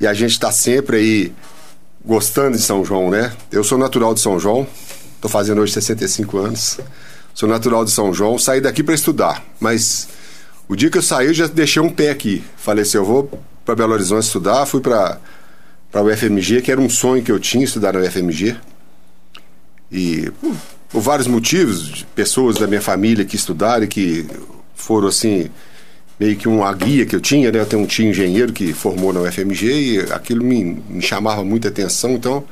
e 0.00 0.06
a 0.06 0.12
gente 0.12 0.38
tá 0.38 0.50
sempre 0.50 0.96
aí 0.96 1.32
gostando 2.04 2.56
de 2.56 2.62
São 2.62 2.84
João, 2.84 3.10
né? 3.10 3.32
Eu 3.52 3.62
sou 3.62 3.78
natural 3.78 4.12
de 4.12 4.20
São 4.20 4.40
João, 4.40 4.66
tô 5.20 5.28
fazendo 5.28 5.60
hoje 5.60 5.72
65 5.72 6.36
anos. 6.38 6.78
Sou 7.32 7.48
natural 7.48 7.84
de 7.84 7.92
São 7.92 8.12
João, 8.12 8.36
saí 8.38 8.60
daqui 8.60 8.82
para 8.82 8.94
estudar, 8.94 9.42
mas 9.60 10.08
o 10.68 10.74
dia 10.74 10.90
que 10.90 10.98
eu 10.98 11.02
saí 11.02 11.28
eu 11.28 11.34
já 11.34 11.46
deixei 11.46 11.80
um 11.80 11.90
pé 11.90 12.10
aqui. 12.10 12.42
Falei 12.56 12.82
assim, 12.82 12.96
eu 12.98 13.04
vou 13.04 13.30
para 13.64 13.76
Belo 13.76 13.92
Horizonte 13.92 14.24
estudar, 14.24 14.66
fui 14.66 14.80
para 14.80 15.18
para 15.92 16.02
o 16.02 16.06
UFMG, 16.12 16.60
que 16.62 16.70
era 16.72 16.80
um 16.80 16.88
sonho 16.90 17.22
que 17.22 17.30
eu 17.32 17.38
tinha 17.38 17.64
estudar 17.64 17.92
na 17.92 18.00
UFMG. 18.00 18.56
E 19.90 20.30
por, 20.40 20.54
por 20.90 21.00
vários 21.00 21.28
motivos, 21.28 21.88
de 21.88 22.04
pessoas 22.06 22.56
da 22.56 22.66
minha 22.66 22.82
família 22.82 23.24
que 23.24 23.36
estudaram 23.36 23.84
e 23.84 23.88
que 23.88 24.26
foram 24.74 25.08
assim, 25.08 25.48
meio 26.18 26.36
que 26.36 26.48
uma 26.48 26.72
guia 26.72 27.06
que 27.06 27.14
eu 27.14 27.20
tinha, 27.20 27.50
né? 27.52 27.60
Eu 27.60 27.66
tenho 27.66 27.82
um 27.82 27.86
tio 27.86 28.08
engenheiro 28.08 28.52
que 28.52 28.72
formou 28.72 29.12
na 29.12 29.20
UFMG 29.20 29.66
e 29.66 30.00
aquilo 30.12 30.44
me, 30.44 30.82
me 30.88 31.00
chamava 31.00 31.44
muita 31.44 31.68
atenção, 31.68 32.12
então 32.12 32.44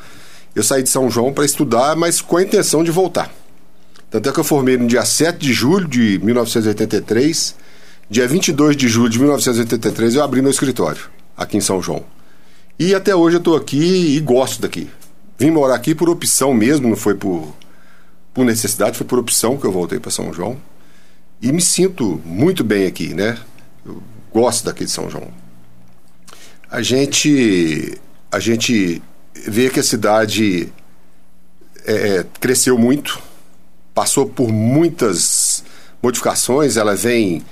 eu 0.55 0.63
saí 0.63 0.83
de 0.83 0.89
São 0.89 1.11
João 1.11 1.33
para 1.33 1.45
estudar, 1.45 1.97
mas 1.97 2.21
com 2.21 2.37
a 2.37 2.43
intenção 2.43 2.85
de 2.85 2.91
voltar. 2.91 3.33
Tanto 4.11 4.29
é 4.29 4.33
que 4.33 4.41
eu 4.41 4.45
formei 4.45 4.77
no 4.77 4.87
dia 4.87 5.05
7 5.05 5.39
de 5.39 5.53
julho 5.53 5.87
de 5.87 6.19
1983. 6.23 7.55
Dia 8.09 8.27
22 8.27 8.75
de 8.75 8.89
julho 8.89 9.11
de 9.11 9.19
1983 9.19 10.15
eu 10.15 10.25
abri 10.25 10.41
meu 10.41 10.51
escritório 10.51 11.03
aqui 11.37 11.59
em 11.59 11.61
São 11.61 11.83
João. 11.83 12.03
E 12.79 12.95
até 12.95 13.15
hoje 13.15 13.37
eu 13.37 13.39
estou 13.39 13.55
aqui 13.55 14.17
e 14.17 14.21
gosto 14.21 14.63
daqui. 14.63 14.89
Vim 15.39 15.51
morar 15.51 15.75
aqui 15.75 15.95
por 15.95 16.09
opção 16.09 16.55
mesmo, 16.55 16.89
não 16.89 16.97
foi 16.97 17.15
por, 17.15 17.55
por 18.39 18.45
necessidade, 18.45 18.97
foi 18.97 19.05
por 19.05 19.19
opção 19.19 19.57
que 19.57 19.67
eu 19.67 19.73
voltei 19.73 19.99
para 19.99 20.13
São 20.13 20.33
João. 20.33 20.57
E 21.43 21.51
me 21.51 21.61
sinto 21.61 22.23
muito 22.25 22.63
bem 22.63 22.87
aqui, 22.87 23.13
né? 23.13 23.37
Eu 23.85 24.01
gosto 24.33 24.65
daqui 24.65 24.85
de 24.85 24.93
São 24.93 25.11
João. 25.11 25.27
A 26.71 26.81
gente, 26.81 27.99
a 28.31 28.39
gente 28.39 29.03
vê 29.35 29.69
que 29.69 29.81
a 29.81 29.83
cidade 29.83 30.73
é, 31.85 32.25
cresceu 32.39 32.79
muito, 32.79 33.21
passou 33.93 34.25
por 34.25 34.53
muitas 34.53 35.65
modificações, 36.01 36.77
ela 36.77 36.95
vem 36.95 37.43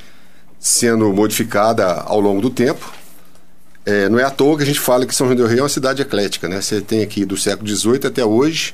sendo 0.60 1.12
modificada 1.12 1.84
ao 2.02 2.20
longo 2.20 2.40
do 2.40 2.50
tempo. 2.50 2.94
É, 3.84 4.08
não 4.08 4.20
é 4.20 4.22
à 4.22 4.30
toa 4.30 4.56
que 4.56 4.62
a 4.62 4.66
gente 4.66 4.78
fala 4.78 5.04
que 5.04 5.12
São 5.12 5.26
João 5.26 5.36
del 5.36 5.48
Rei 5.48 5.58
é 5.58 5.62
uma 5.62 5.68
cidade 5.68 6.00
eclética, 6.00 6.48
né? 6.48 6.60
Você 6.60 6.80
tem 6.80 7.02
aqui 7.02 7.24
do 7.24 7.36
século 7.36 7.68
XVIII 7.68 8.06
até 8.06 8.24
hoje, 8.24 8.72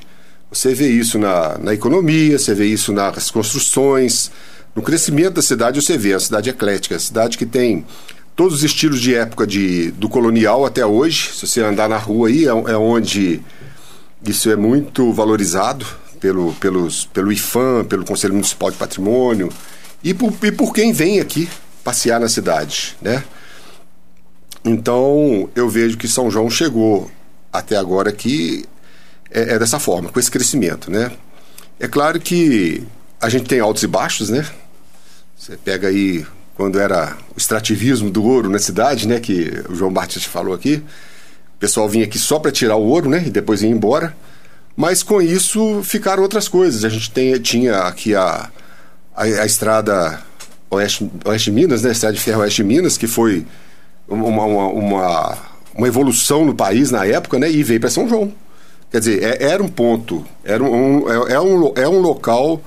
você 0.53 0.73
vê 0.73 0.87
isso 0.87 1.17
na, 1.17 1.57
na 1.57 1.73
economia, 1.73 2.37
você 2.37 2.53
vê 2.53 2.65
isso 2.65 2.93
nas 2.93 3.31
construções, 3.31 4.31
no 4.75 4.81
crescimento 4.81 5.35
da 5.35 5.41
cidade 5.41 5.81
você 5.81 5.97
vê 5.97 6.13
a 6.13 6.19
cidade 6.19 6.49
eclética, 6.49 6.95
a 6.95 6.99
cidade 6.99 7.37
que 7.37 7.45
tem 7.45 7.85
todos 8.35 8.57
os 8.57 8.63
estilos 8.63 9.01
de 9.01 9.15
época 9.15 9.45
de, 9.45 9.91
do 9.91 10.07
colonial 10.07 10.65
até 10.65 10.85
hoje. 10.85 11.31
Se 11.33 11.47
você 11.47 11.61
andar 11.61 11.89
na 11.89 11.97
rua 11.97 12.27
aí, 12.27 12.45
é, 12.45 12.49
é 12.49 12.77
onde 12.77 13.41
isso 14.25 14.49
é 14.49 14.55
muito 14.55 15.11
valorizado 15.11 15.85
pelo, 16.19 16.53
pelos, 16.53 17.05
pelo 17.05 17.31
IFAM, 17.31 17.83
pelo 17.85 18.05
Conselho 18.05 18.33
Municipal 18.33 18.71
de 18.71 18.77
Patrimônio 18.77 19.49
e 20.03 20.13
por, 20.13 20.33
e 20.43 20.51
por 20.51 20.73
quem 20.73 20.93
vem 20.93 21.19
aqui 21.19 21.49
passear 21.83 22.19
na 22.19 22.29
cidade, 22.29 22.95
né? 23.01 23.23
Então, 24.65 25.49
eu 25.53 25.67
vejo 25.67 25.97
que 25.97 26.07
São 26.07 26.31
João 26.31 26.49
chegou 26.49 27.11
até 27.51 27.75
agora 27.75 28.09
aqui 28.09 28.63
é, 29.33 29.55
é, 29.55 29.59
dessa 29.59 29.79
forma, 29.79 30.09
com 30.09 30.19
esse 30.19 30.29
crescimento, 30.29 30.91
né? 30.91 31.11
É 31.79 31.87
claro 31.87 32.19
que 32.19 32.83
a 33.19 33.27
gente 33.29 33.45
tem 33.45 33.59
altos 33.59 33.81
e 33.81 33.87
baixos, 33.87 34.29
né? 34.29 34.45
Você 35.35 35.57
pega 35.57 35.87
aí 35.87 36.25
quando 36.55 36.79
era 36.79 37.17
o 37.35 37.37
extrativismo 37.37 38.09
do 38.11 38.23
ouro 38.23 38.49
na 38.49 38.59
cidade, 38.59 39.07
né? 39.07 39.19
Que 39.19 39.51
o 39.67 39.75
João 39.75 39.91
Batista 39.91 40.29
falou 40.29 40.53
aqui. 40.53 40.75
O 41.55 41.59
pessoal 41.59 41.89
vinha 41.89 42.05
aqui 42.05 42.19
só 42.19 42.37
para 42.37 42.51
tirar 42.51 42.75
o 42.75 42.83
ouro, 42.83 43.09
né? 43.09 43.23
E 43.25 43.29
depois 43.31 43.63
ia 43.63 43.69
embora. 43.69 44.15
Mas 44.75 45.01
com 45.01 45.21
isso 45.21 45.81
ficaram 45.83 46.21
outras 46.21 46.47
coisas. 46.47 46.85
A 46.85 46.89
gente 46.89 47.09
tem, 47.11 47.37
tinha 47.39 47.79
aqui 47.79 48.13
a, 48.15 48.49
a, 49.15 49.23
a 49.23 49.45
estrada 49.45 50.21
Oeste, 50.69 51.09
Oeste 51.25 51.51
Minas, 51.51 51.81
né? 51.81 51.89
A 51.89 51.91
estrada 51.91 52.15
de 52.15 52.21
ferro 52.21 52.41
Oeste 52.41 52.63
Minas, 52.63 52.97
que 52.97 53.07
foi 53.07 53.45
uma, 54.07 54.27
uma, 54.27 54.67
uma, 54.67 55.37
uma 55.73 55.87
evolução 55.87 56.45
no 56.45 56.53
país 56.53 56.91
na 56.91 57.05
época, 57.05 57.39
né? 57.39 57.51
E 57.51 57.63
veio 57.63 57.79
para 57.79 57.89
São 57.89 58.07
João. 58.07 58.31
Quer 58.93 58.99
dizer, 58.99 59.23
é, 59.23 59.43
era 59.51 59.63
um 59.63 59.67
ponto, 59.67 60.23
era 60.43 60.63
um, 60.63 61.09
é, 61.09 61.33
é 61.33 61.41
um, 61.41 61.73
é 61.75 61.89
um 61.89 61.97
local 61.97 62.61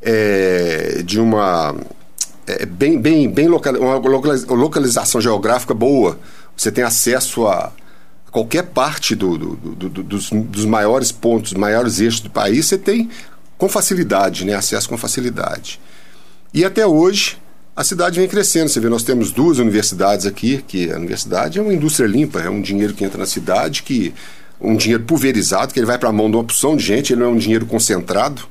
é, 0.00 1.02
de 1.04 1.18
uma 1.18 1.74
é, 2.46 2.64
bem, 2.64 3.00
bem, 3.00 3.28
bem 3.28 3.48
local, 3.48 3.74
uma 3.74 3.96
localização 3.96 5.20
geográfica 5.20 5.74
boa. 5.74 6.20
Você 6.56 6.70
tem 6.70 6.84
acesso 6.84 7.48
a, 7.48 7.72
a 8.28 8.30
qualquer 8.30 8.62
parte 8.66 9.16
do, 9.16 9.36
do, 9.36 9.56
do, 9.56 10.02
dos, 10.04 10.30
dos, 10.30 10.64
maiores 10.64 11.10
pontos, 11.10 11.52
maiores 11.52 11.98
eixos 11.98 12.20
do 12.20 12.30
país, 12.30 12.66
você 12.66 12.78
tem 12.78 13.10
com 13.58 13.68
facilidade, 13.68 14.44
né? 14.44 14.54
acesso 14.54 14.88
com 14.88 14.96
facilidade. 14.96 15.80
E 16.54 16.64
até 16.64 16.86
hoje 16.86 17.38
a 17.74 17.82
cidade 17.82 18.20
vem 18.20 18.28
crescendo. 18.28 18.68
Você 18.68 18.78
vê, 18.78 18.88
nós 18.88 19.02
temos 19.02 19.32
duas 19.32 19.58
universidades 19.58 20.26
aqui, 20.26 20.62
que 20.64 20.92
a 20.92 20.96
universidade 20.96 21.58
é 21.58 21.62
uma 21.62 21.74
indústria 21.74 22.06
limpa, 22.06 22.38
é 22.38 22.48
um 22.48 22.62
dinheiro 22.62 22.94
que 22.94 23.04
entra 23.04 23.18
na 23.18 23.26
cidade, 23.26 23.82
que 23.82 24.14
um 24.62 24.76
dinheiro 24.76 25.02
pulverizado, 25.02 25.74
que 25.74 25.80
ele 25.80 25.86
vai 25.86 25.98
para 25.98 26.08
a 26.08 26.12
mão 26.12 26.30
de 26.30 26.36
uma 26.36 26.42
opção 26.42 26.76
de 26.76 26.84
gente, 26.84 27.12
ele 27.12 27.20
não 27.20 27.28
é 27.28 27.30
um 27.30 27.36
dinheiro 27.36 27.66
concentrado 27.66 28.42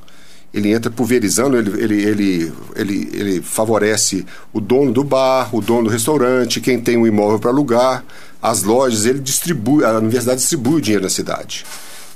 ele 0.54 0.72
entra 0.72 0.92
pulverizando, 0.92 1.58
ele, 1.58 1.82
ele, 1.82 2.04
ele, 2.04 2.54
ele, 2.76 3.10
ele 3.14 3.42
favorece 3.42 4.26
o 4.52 4.60
dono 4.60 4.92
do 4.92 5.04
bar, 5.04 5.54
o 5.56 5.62
dono 5.62 5.84
do 5.84 5.90
restaurante, 5.90 6.60
quem 6.60 6.80
tem 6.80 6.98
um 6.98 7.08
imóvel 7.08 7.40
para 7.40 7.52
alugar, 7.52 8.04
as 8.42 8.64
lojas, 8.64 9.06
ele 9.06 9.20
distribui, 9.20 9.86
a 9.86 9.98
universidade 9.98 10.42
distribui 10.42 10.76
o 10.76 10.82
dinheiro 10.82 11.04
na 11.04 11.10
cidade. 11.10 11.66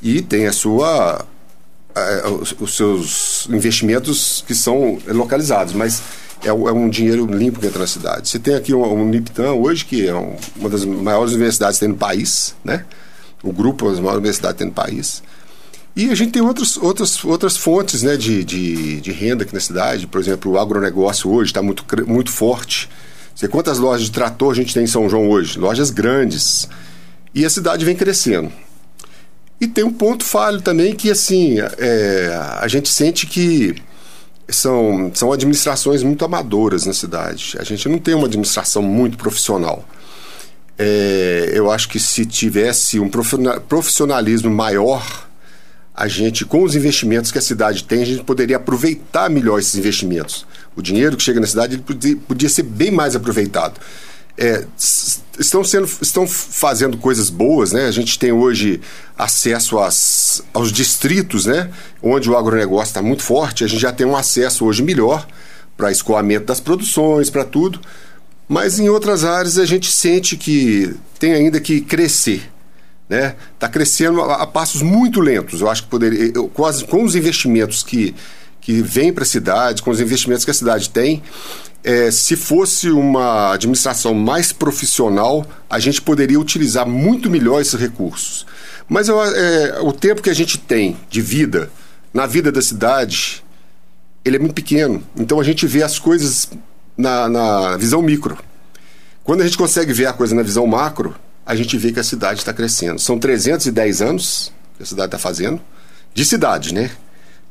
E 0.01 0.21
tem 0.21 0.47
a 0.47 0.53
sua 0.53 1.25
os, 2.59 2.75
seus 2.75 3.47
investimentos 3.49 4.43
que 4.45 4.53
são 4.53 4.99
localizados, 5.07 5.73
mas 5.73 6.01
é, 6.43 6.49
é, 6.49 6.53
um 6.53 6.89
dinheiro 6.89 7.25
limpo 7.25 7.61
que 7.61 7.67
entra 7.67 7.79
na 7.79 7.87
cidade. 7.87 8.27
Você 8.27 8.37
tem 8.37 8.55
aqui 8.55 8.73
um, 8.73 8.83
um 8.83 9.07
Niptan 9.07 9.53
hoje, 9.53 9.85
que 9.85 10.05
é 10.05 10.13
um, 10.13 10.35
uma 10.57 10.69
das 10.69 10.83
maiores 10.83 11.33
universidades 11.33 11.79
que 11.79 11.85
tem 11.85 11.89
no 11.93 11.97
país, 11.97 12.53
né? 12.65 12.83
O 13.45 13.53
grupo, 13.53 13.87
as 13.87 13.99
maiores 13.99 14.17
universidades 14.17 14.57
tem 14.57 14.67
no 14.67 14.73
país. 14.73 15.21
E 15.95 16.09
a 16.09 16.15
gente 16.15 16.31
tem 16.31 16.41
outras, 16.41 16.75
outras, 16.75 17.23
outras 17.23 17.55
fontes 17.55 18.03
né, 18.03 18.17
de, 18.17 18.43
de, 18.43 18.99
de 18.99 19.11
renda 19.11 19.43
aqui 19.43 19.53
na 19.53 19.61
cidade. 19.61 20.07
Por 20.07 20.19
exemplo, 20.19 20.51
o 20.51 20.59
agronegócio 20.59 21.31
hoje 21.31 21.51
está 21.51 21.61
muito, 21.61 21.85
muito 22.05 22.31
forte. 22.31 22.89
Você 23.33 23.47
quantas 23.47 23.77
lojas 23.77 24.05
de 24.05 24.11
trator 24.11 24.51
a 24.51 24.55
gente 24.55 24.73
tem 24.73 24.83
em 24.83 24.87
São 24.87 25.09
João 25.09 25.29
hoje? 25.29 25.57
Lojas 25.57 25.89
grandes. 25.91 26.67
E 27.33 27.45
a 27.45 27.49
cidade 27.49 27.85
vem 27.85 27.95
crescendo. 27.95 28.51
E 29.59 29.67
tem 29.67 29.83
um 29.83 29.93
ponto 29.93 30.25
falho 30.25 30.61
também 30.61 30.93
que, 30.93 31.09
assim, 31.09 31.57
é, 31.59 32.57
a 32.59 32.67
gente 32.67 32.89
sente 32.89 33.25
que 33.25 33.75
são, 34.49 35.11
são 35.13 35.31
administrações 35.31 36.03
muito 36.03 36.25
amadoras 36.25 36.85
na 36.85 36.93
cidade. 36.93 37.55
A 37.57 37.63
gente 37.63 37.87
não 37.87 37.97
tem 37.97 38.13
uma 38.13 38.27
administração 38.27 38.81
muito 38.81 39.17
profissional. 39.17 39.85
É, 40.77 41.51
eu 41.53 41.71
acho 41.71 41.87
que 41.87 41.99
se 41.99 42.25
tivesse 42.25 42.99
um 42.99 43.09
profissionalismo 43.09 44.51
maior, 44.51 45.25
a 45.95 46.07
gente, 46.07 46.43
com 46.43 46.63
os 46.63 46.75
investimentos 46.75 47.31
que 47.31 47.37
a 47.37 47.41
cidade 47.41 47.85
tem, 47.85 48.01
a 48.01 48.05
gente 48.05 48.23
poderia 48.23 48.57
aproveitar 48.57 49.29
melhor 49.29 49.59
esses 49.59 49.75
investimentos. 49.75 50.45
O 50.75 50.81
dinheiro 50.81 51.15
que 51.15 51.23
chega 51.23 51.39
na 51.39 51.47
cidade 51.47 51.77
podia, 51.77 52.17
podia 52.17 52.49
ser 52.49 52.63
bem 52.63 52.91
mais 52.91 53.15
aproveitado. 53.15 53.79
É, 54.37 54.65
estão, 55.39 55.63
sendo, 55.63 55.89
estão 56.01 56.27
fazendo 56.27 56.97
coisas 56.97 57.29
boas, 57.29 57.71
né? 57.71 57.87
A 57.87 57.91
gente 57.91 58.19
tem 58.19 58.33
hoje 58.33 58.81
acesso 59.17 59.79
às, 59.79 60.43
aos 60.53 60.73
distritos, 60.73 61.45
né? 61.45 61.71
Onde 62.03 62.29
o 62.29 62.35
agronegócio 62.35 62.89
está 62.89 63.01
muito 63.01 63.23
forte, 63.23 63.63
a 63.63 63.67
gente 63.67 63.79
já 63.79 63.93
tem 63.93 64.05
um 64.05 64.17
acesso 64.17 64.65
hoje 64.65 64.83
melhor 64.83 65.25
para 65.77 65.89
escoamento 65.89 66.47
das 66.47 66.59
produções, 66.59 67.29
para 67.29 67.45
tudo. 67.45 67.79
Mas 68.47 68.79
em 68.79 68.89
outras 68.89 69.23
áreas 69.23 69.57
a 69.57 69.65
gente 69.65 69.91
sente 69.91 70.37
que 70.37 70.95
tem 71.19 71.33
ainda 71.33 71.59
que 71.59 71.81
crescer. 71.81 72.51
Né? 73.09 73.35
Está 73.53 73.67
crescendo 73.67 74.21
a, 74.21 74.43
a, 74.43 74.47
passos 74.47 74.81
muito 74.81 75.19
lentos. 75.19 75.61
Eu 75.61 75.69
acho 75.69 75.83
que 75.83 75.89
poderia, 75.89 76.31
eu, 76.33 76.47
quase 76.47 76.85
com 76.85 77.03
os 77.03 77.15
investimentos 77.15 77.83
que, 77.83 78.15
que 78.61 78.81
vêm 78.81 79.13
para 79.13 79.23
a 79.23 79.27
cidade, 79.27 79.81
com 79.81 79.91
os 79.91 79.99
investimentos 79.99 80.43
que 80.43 80.51
a 80.51 80.55
cidade 80.55 80.89
tem, 80.89 81.21
é, 81.83 82.09
se 82.09 82.35
fosse 82.35 82.89
uma 82.89 83.53
administração 83.53 84.13
mais 84.13 84.51
profissional, 84.51 85.45
a 85.69 85.77
gente 85.77 86.01
poderia 86.01 86.39
utilizar 86.39 86.87
muito 86.87 87.29
melhor 87.29 87.61
esses 87.61 87.79
recursos. 87.79 88.45
Mas 88.89 89.07
eu, 89.07 89.23
é, 89.23 89.79
o 89.81 89.93
tempo 89.93 90.21
que 90.21 90.29
a 90.29 90.33
gente 90.33 90.57
tem 90.57 90.97
de 91.09 91.21
vida, 91.21 91.69
na 92.11 92.25
vida 92.25 92.51
da 92.51 92.61
cidade, 92.61 93.43
ele 94.23 94.37
é 94.37 94.39
muito 94.39 94.55
pequeno. 94.55 95.03
Então 95.15 95.39
a 95.39 95.43
gente 95.43 95.67
vê 95.67 95.83
as 95.83 95.99
coisas 95.99 96.49
na, 96.97 97.27
na 97.29 97.77
visão 97.77 98.01
micro. 98.01 98.37
Quando 99.23 99.41
a 99.41 99.45
gente 99.45 99.57
consegue 99.57 99.91
ver 99.91 100.05
a 100.05 100.13
coisa 100.13 100.35
na 100.35 100.43
visão 100.43 100.65
macro, 100.67 101.15
a 101.45 101.55
gente 101.55 101.77
vê 101.77 101.91
que 101.91 101.99
a 101.99 102.03
cidade 102.03 102.39
está 102.39 102.53
crescendo. 102.53 102.99
São 102.99 103.17
310 103.17 104.01
anos 104.01 104.51
que 104.77 104.83
a 104.83 104.85
cidade 104.85 105.07
está 105.07 105.17
fazendo, 105.17 105.61
de 106.13 106.25
cidade, 106.25 106.73
né? 106.73 106.91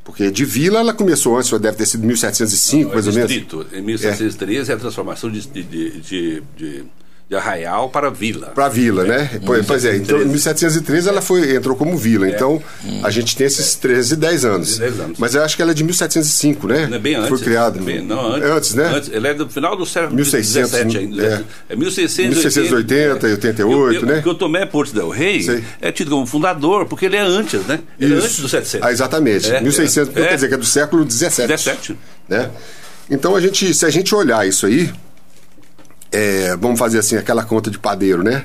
Porque 0.04 0.30
de 0.30 0.44
vila 0.44 0.80
ela 0.80 0.92
começou 0.92 1.38
antes, 1.38 1.50
deve 1.58 1.76
ter 1.78 1.86
sido 1.86 2.06
1705, 2.06 2.88
Não, 2.88 2.94
mais 2.94 3.06
é 3.06 3.10
ou 3.10 3.16
menos. 3.16 3.32
Em 3.72 3.82
1713 3.82 4.70
é, 4.70 4.74
a 4.74 4.76
transformação 4.76 5.30
de, 5.30 5.40
de, 5.46 5.62
de, 5.62 6.42
de, 6.56 6.84
de 7.28 7.34
Arraial 7.34 7.88
para 7.88 8.10
Vila. 8.10 8.48
Para 8.48 8.68
Vila, 8.68 9.04
né? 9.04 9.40
Pois, 9.46 9.64
pois 9.64 9.84
é, 9.84 9.96
então 9.96 10.20
em 10.20 10.26
1713 10.26 11.08
ela 11.08 11.22
foi, 11.22 11.56
entrou 11.56 11.74
como 11.74 11.96
Vila. 11.96 12.26
É. 12.26 12.30
Então 12.30 12.62
a 13.02 13.10
gente 13.10 13.34
tem 13.34 13.46
esses 13.46 13.74
13 13.76 14.12
e 14.12 14.16
10 14.16 14.44
anos. 14.44 14.78
10 14.78 15.00
anos. 15.00 15.18
Mas 15.18 15.34
eu 15.34 15.42
acho 15.42 15.56
que 15.56 15.62
ela 15.62 15.70
é 15.70 15.74
de 15.74 15.82
1705, 15.84 16.68
né? 16.68 16.86
Não 16.86 16.96
é 16.96 17.00
bem 17.00 17.14
antes. 17.14 17.30
Foi 17.30 17.38
criada. 17.38 17.80
Bem, 17.80 18.02
não, 18.02 18.34
antes, 18.34 18.50
antes, 18.50 18.74
né? 18.74 18.92
Antes, 18.94 19.10
ele 19.10 19.26
é 19.26 19.34
do 19.34 19.48
final 19.48 19.74
do 19.74 19.86
século 19.86 20.14
1600, 20.16 20.70
17 20.70 20.98
ainda. 20.98 21.22
é. 21.24 21.72
É 21.72 21.76
1680. 21.76 22.34
1680 22.34 23.28
e 23.28 23.32
88, 23.32 23.94
eu, 23.94 24.06
né? 24.06 24.14
Porque 24.16 24.28
o 24.28 24.34
Tomé 24.34 24.66
Porto 24.66 24.92
del 24.92 25.08
Rey 25.08 25.42
Sei. 25.42 25.64
é 25.80 25.90
tido 25.90 26.10
como 26.10 26.26
fundador, 26.26 26.86
porque 26.86 27.06
ele 27.06 27.16
é 27.16 27.20
antes, 27.20 27.60
né? 27.66 27.80
Ele 27.98 28.14
é 28.14 28.18
Isso. 28.18 28.26
antes 28.26 28.40
do 28.40 28.48
700. 28.48 28.86
Ah, 28.86 28.92
exatamente. 28.92 29.50
É, 29.50 29.60
1600, 29.62 30.14
é. 30.14 30.28
quer 30.28 30.34
dizer 30.34 30.48
que 30.48 30.54
é 30.54 30.58
do 30.58 30.66
século 30.66 31.04
17. 31.04 31.48
17. 31.48 31.98
Né? 32.28 32.50
Então 33.10 33.34
a 33.34 33.40
gente, 33.40 33.72
se 33.72 33.86
a 33.86 33.90
gente 33.90 34.14
olhar 34.14 34.46
isso 34.46 34.66
aí, 34.66 34.92
é, 36.10 36.56
vamos 36.56 36.78
fazer 36.78 36.98
assim 36.98 37.16
aquela 37.16 37.44
conta 37.44 37.70
de 37.70 37.78
padeiro, 37.78 38.22
né? 38.22 38.44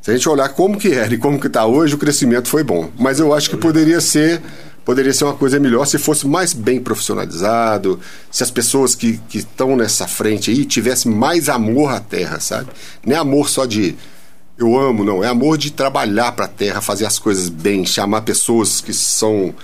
Se 0.00 0.10
a 0.10 0.14
gente 0.14 0.28
olhar 0.28 0.48
como 0.50 0.78
que 0.78 0.92
era 0.92 1.12
e 1.12 1.18
como 1.18 1.38
que 1.38 1.46
está 1.46 1.66
hoje, 1.66 1.94
o 1.94 1.98
crescimento 1.98 2.48
foi 2.48 2.64
bom. 2.64 2.90
Mas 2.98 3.20
eu 3.20 3.34
acho 3.34 3.50
que 3.50 3.56
poderia 3.56 4.00
ser 4.00 4.40
poderia 4.82 5.12
ser 5.12 5.24
uma 5.24 5.34
coisa 5.34 5.60
melhor 5.60 5.84
se 5.84 5.98
fosse 5.98 6.26
mais 6.26 6.52
bem 6.52 6.80
profissionalizado, 6.80 8.00
se 8.30 8.42
as 8.42 8.50
pessoas 8.50 8.94
que 8.94 9.20
estão 9.32 9.76
nessa 9.76 10.08
frente 10.08 10.50
aí 10.50 10.64
tivessem 10.64 11.12
mais 11.12 11.48
amor 11.48 11.92
à 11.92 12.00
terra, 12.00 12.40
sabe? 12.40 12.70
Não 13.06 13.14
é 13.14 13.18
amor 13.18 13.48
só 13.48 13.66
de 13.66 13.94
eu 14.58 14.78
amo, 14.78 15.04
não. 15.04 15.24
É 15.24 15.26
amor 15.26 15.56
de 15.56 15.70
trabalhar 15.70 16.32
para 16.32 16.44
a 16.44 16.48
terra, 16.48 16.80
fazer 16.80 17.06
as 17.06 17.18
coisas 17.18 17.48
bem, 17.48 17.86
chamar 17.86 18.22
pessoas 18.22 18.80
que 18.80 18.92
são 18.92 19.54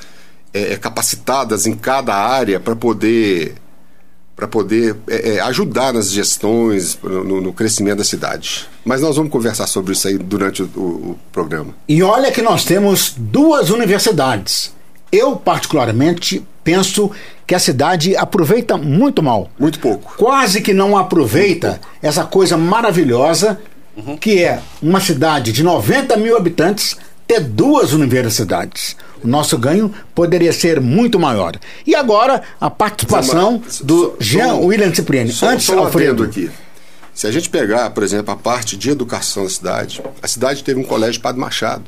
é, 0.55 0.73
é, 0.73 0.77
capacitadas 0.79 1.67
em 1.67 1.75
cada 1.75 2.15
área 2.15 2.59
para 2.59 2.75
poder 2.75 3.55
para 4.37 4.47
poder 4.47 4.95
é, 5.09 5.37
é, 5.37 5.41
ajudar 5.41 5.95
nas 5.95 6.11
gestões, 6.11 6.99
no, 7.03 7.41
no 7.41 7.53
crescimento 7.55 7.99
da 7.99 8.05
cidade. 8.05 8.69
Mas 8.85 9.01
nós 9.01 9.17
vamos 9.17 9.33
conversar 9.33 9.67
sobre 9.67 9.95
isso 9.95 10.07
aí 10.07 10.19
durante 10.19 10.63
o, 10.63 10.67
o- 10.77 10.81
o 11.13 11.19
programa. 11.33 11.75
E 11.89 12.03
olha 12.03 12.31
que 12.31 12.43
nós 12.43 12.63
temos 12.63 13.15
duas 13.17 13.71
universidades. 13.71 14.73
Eu, 15.11 15.37
particularmente, 15.37 16.45
penso 16.63 17.11
que 17.47 17.55
a 17.55 17.59
cidade 17.59 18.15
aproveita 18.17 18.77
muito 18.77 19.23
mal. 19.23 19.49
Muito 19.59 19.79
pouco. 19.81 20.15
Quase 20.19 20.61
que 20.61 20.75
não 20.75 20.97
aproveita 20.99 21.81
essa 22.03 22.25
coisa 22.25 22.57
maravilhosa 22.59 23.59
que 24.21 24.43
é 24.45 24.61
uma 24.83 25.01
cidade 25.01 25.53
de 25.53 25.63
90 25.63 26.17
mil 26.19 26.37
habitantes 26.37 26.95
ter 27.27 27.41
duas 27.41 27.95
universidades. 27.95 28.95
O 29.23 29.29
nosso 29.29 29.57
ganho 29.59 29.93
poderia 30.15 30.53
ser 30.53 30.81
muito 30.81 31.19
maior. 31.19 31.55
E 31.87 31.95
agora, 31.95 32.43
a 32.61 32.71
participação 32.71 33.63
do 33.83 34.11
só- 34.11 34.17
Jean 34.21 34.49
só- 34.49 34.61
William 34.61 34.95
Cipriani. 34.95 35.33
Só, 35.33 35.49
Antes, 35.51 35.67
só 35.67 35.79
Alfredo. 35.79 36.23
aqui. 36.25 36.51
Se 37.15 37.27
a 37.27 37.31
gente 37.33 37.49
pegar, 37.49 37.91
por 37.91 38.03
exemplo, 38.03 38.33
a 38.33 38.37
parte 38.37 38.77
de 38.77 38.91
educação 38.91 39.45
da 39.45 39.51
cidade, 39.51 40.03
a 40.23 40.29
cidade 40.29 40.63
teve 40.63 40.79
um 40.79 40.85
colégio 40.85 41.21
Padre 41.21 41.41
Machado, 41.41 41.85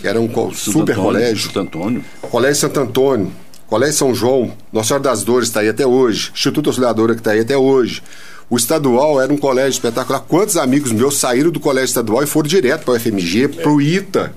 que 0.00 0.08
era 0.08 0.18
um 0.20 0.26
co- 0.26 0.46
Santo 0.54 0.56
super 0.72 0.92
Antônio, 0.92 1.02
colégio. 1.12 1.46
Santo 1.52 1.58
Antônio. 1.60 2.04
Colégio 2.30 2.56
Santo 2.60 2.80
Antônio, 2.80 3.32
Colégio 3.66 3.94
São 3.96 4.14
João, 4.14 4.52
Nossa 4.72 4.88
Senhora 4.88 5.04
das 5.04 5.22
Dores 5.24 5.48
está 5.48 5.60
aí 5.60 5.68
até 5.68 5.86
hoje, 5.86 6.30
Instituto 6.34 6.68
Auxiliadora 6.70 7.14
que 7.14 7.20
está 7.20 7.32
aí 7.32 7.40
até 7.40 7.56
hoje. 7.56 8.02
O 8.48 8.56
estadual 8.56 9.20
era 9.20 9.32
um 9.32 9.36
colégio 9.38 9.70
espetacular. 9.72 10.20
Quantos 10.20 10.56
amigos 10.56 10.92
meus 10.92 11.16
saíram 11.18 11.50
do 11.50 11.58
colégio 11.60 11.86
estadual 11.88 12.22
e 12.22 12.26
foram 12.26 12.46
direto 12.48 12.84
para 12.84 12.94
o 12.94 13.00
FMG, 13.00 13.48
para 13.48 13.70
o 13.70 13.80
ITA, 13.80 14.34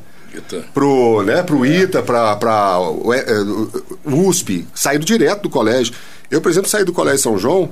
pro, 0.74 1.24
né, 1.24 1.44
pro 1.44 1.66
ITA, 1.66 2.02
para 2.04 2.80
o 2.80 3.14
é, 3.14 3.26
USP, 4.06 4.68
saíram 4.74 5.04
direto 5.04 5.44
do 5.44 5.50
colégio. 5.50 5.94
Eu, 6.30 6.42
por 6.42 6.52
exemplo, 6.52 6.70
saí 6.70 6.84
do 6.84 6.94
colégio 6.94 7.20
São 7.20 7.38
João, 7.38 7.72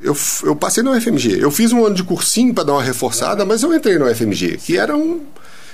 eu, 0.00 0.16
eu 0.44 0.54
passei 0.54 0.82
no 0.82 0.92
UFMG. 0.92 1.38
Eu 1.40 1.50
fiz 1.50 1.72
um 1.72 1.84
ano 1.84 1.94
de 1.94 2.04
cursinho 2.04 2.54
para 2.54 2.64
dar 2.64 2.72
uma 2.74 2.82
reforçada, 2.82 3.44
mas 3.44 3.62
eu 3.62 3.74
entrei 3.74 3.98
no 3.98 4.06
UFMG, 4.10 4.58
que 4.58 4.76
era 4.76 4.96
um. 4.96 5.20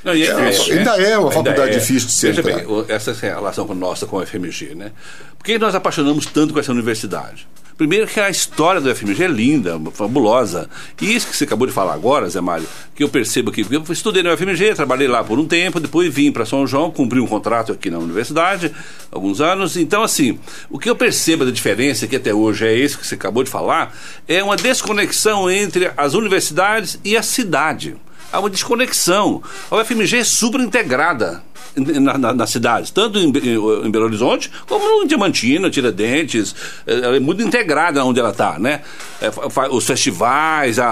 Não, 0.04 0.14
e 0.14 0.22
É, 0.26 0.34
difícil, 0.50 0.78
ainda 0.78 0.96
né? 0.96 1.10
é 1.10 1.18
uma 1.18 1.30
Ainda 1.30 1.44
faculdade 1.50 1.78
difícil 1.78 2.08
de 2.08 2.12
se 2.12 2.26
Veja 2.26 2.40
entrar. 2.40 2.56
bem, 2.56 2.66
o- 2.66 2.84
essa 2.88 3.10
é 3.24 3.30
a 3.30 3.34
relação 3.36 3.66
com- 3.66 3.74
nossa 3.74 4.06
com 4.06 4.16
o 4.16 4.22
FMG, 4.22 4.74
né? 4.74 4.90
Por 5.38 5.44
que 5.44 5.58
nós 5.58 5.74
apaixonamos 5.74 6.26
tanto 6.26 6.52
com 6.52 6.58
essa 6.60 6.72
universidade? 6.72 7.46
Primeiro 7.78 8.06
que 8.06 8.20
a 8.20 8.28
história 8.28 8.80
do 8.80 8.90
FMG 8.90 9.24
é 9.24 9.28
linda, 9.28 9.80
fabulosa. 9.94 10.68
E 11.00 11.14
isso 11.16 11.26
que 11.26 11.36
você 11.36 11.44
acabou 11.44 11.66
de 11.66 11.72
falar 11.72 11.94
agora, 11.94 12.28
Zé 12.28 12.40
Mário, 12.40 12.66
que 12.94 13.02
eu 13.02 13.08
percebo 13.08 13.50
que 13.50 13.62
eu 13.68 13.82
estudei 13.90 14.22
no 14.22 14.30
FMG, 14.30 14.74
trabalhei 14.74 15.08
lá 15.08 15.24
por 15.24 15.38
um 15.38 15.46
tempo, 15.46 15.80
depois 15.80 16.12
vim 16.12 16.30
para 16.30 16.44
São 16.44 16.66
João, 16.66 16.90
cumpri 16.90 17.18
um 17.18 17.26
contrato 17.26 17.72
aqui 17.72 17.90
na 17.90 17.98
universidade, 17.98 18.70
alguns 19.10 19.40
anos. 19.40 19.76
Então, 19.76 20.02
assim, 20.02 20.38
o 20.70 20.78
que 20.78 20.88
eu 20.88 20.94
percebo 20.94 21.44
da 21.44 21.50
diferença, 21.50 22.06
que 22.06 22.14
até 22.14 22.32
hoje 22.32 22.66
é 22.66 22.74
isso 22.76 22.98
que 22.98 23.06
você 23.06 23.14
acabou 23.14 23.42
de 23.42 23.50
falar, 23.50 23.96
é 24.28 24.44
uma 24.44 24.54
desconexão 24.56 25.50
entre 25.50 25.90
as 25.96 26.14
universidades 26.14 27.00
e 27.04 27.16
a 27.16 27.22
cidade 27.22 27.96
há 28.32 28.38
uma 28.40 28.50
desconexão. 28.50 29.42
A 29.70 29.76
UFMG 29.76 30.18
é 30.18 30.24
super 30.24 30.60
integrada 30.60 31.42
na, 31.74 32.18
na, 32.18 32.34
nas 32.34 32.50
cidades, 32.50 32.90
tanto 32.90 33.18
em, 33.18 33.28
em 33.28 33.90
Belo 33.90 34.04
Horizonte 34.04 34.50
como 34.68 35.02
em 35.02 35.06
Diamantina, 35.06 35.70
Tiradentes. 35.70 36.54
eh, 36.86 37.00
Ela 37.02 37.16
é 37.16 37.20
muito 37.20 37.42
integrada 37.42 38.04
onde 38.04 38.20
ela 38.20 38.28
está, 38.30 38.58
né? 38.58 38.82
Fa- 39.50 39.68
Os 39.70 39.86
festivais, 39.86 40.78
a- 40.78 40.86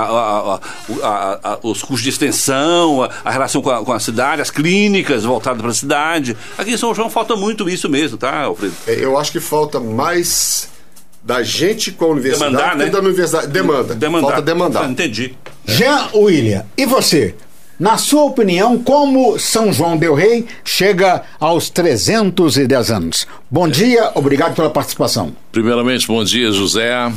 a- 1.03 1.39
a- 1.43 1.59
os 1.63 1.83
cursos 1.83 2.03
de 2.03 2.09
extensão, 2.09 3.07
a, 3.25 3.31
relação 3.31 3.61
com 3.61 3.71
a, 3.71 3.85
com 3.85 3.93
a 3.93 4.01
cidade, 4.01 4.41
as 4.41 4.51
clínicas 4.51 5.25
voltadas 5.25 5.61
para 5.61 5.71
a 5.71 5.75
cidade. 5.75 6.35
Aqui 6.57 6.71
em 6.73 6.77
São 6.79 6.95
João 6.95 7.11
falta 7.11 7.37
muito 7.37 7.69
isso 7.69 7.89
mesmo, 7.89 8.17
tá, 8.17 8.45
Alfredo? 8.45 8.75
É, 8.87 9.05
Eu 9.05 9.19
acho 9.19 9.33
que 9.33 9.41
falta 9.41 9.79
mais 9.79 10.70
da 11.23 11.43
gente 11.43 11.93
com 11.93 12.07
a 12.07 12.09
universidade 12.09 12.53
Demandar, 12.53 12.77
né? 12.77 12.87
da 12.87 12.99
universidade. 12.99 13.47
Demanda. 13.49 13.95
Demandar. 13.95 14.27
Falta 14.29 14.43
demandar. 14.43 14.85
Ah, 14.85 14.91
Entendi. 14.91 15.35
Jean 15.67 16.09
William, 16.15 16.65
e 16.77 16.87
você? 16.87 17.35
Na 17.79 17.97
sua 17.97 18.25
opinião, 18.25 18.79
como 18.79 19.39
São 19.39 19.73
João 19.73 19.97
Del 19.97 20.15
Rei 20.15 20.45
chega 20.63 21.23
aos 21.39 21.71
310 21.71 22.91
anos? 22.91 23.27
Bom 23.51 23.67
dia, 23.69 24.11
obrigado 24.15 24.55
pela 24.55 24.69
participação. 24.69 25.35
Primeiramente, 25.51 26.07
bom 26.07 26.23
dia, 26.23 26.53
José. 26.53 27.11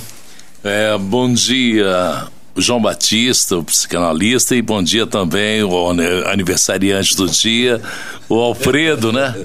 É, 0.64 0.98
bom 0.98 1.34
dia, 1.34 2.28
João 2.56 2.82
Batista, 2.82 3.58
o 3.58 3.64
psicanalista, 3.64 4.56
e 4.56 4.62
bom 4.62 4.82
dia 4.82 5.06
também 5.06 5.64
o 5.64 5.90
aniversariante 6.30 7.18
do 7.18 7.28
dia, 7.28 7.82
o 8.30 8.36
Alfredo, 8.40 9.12
né? 9.12 9.36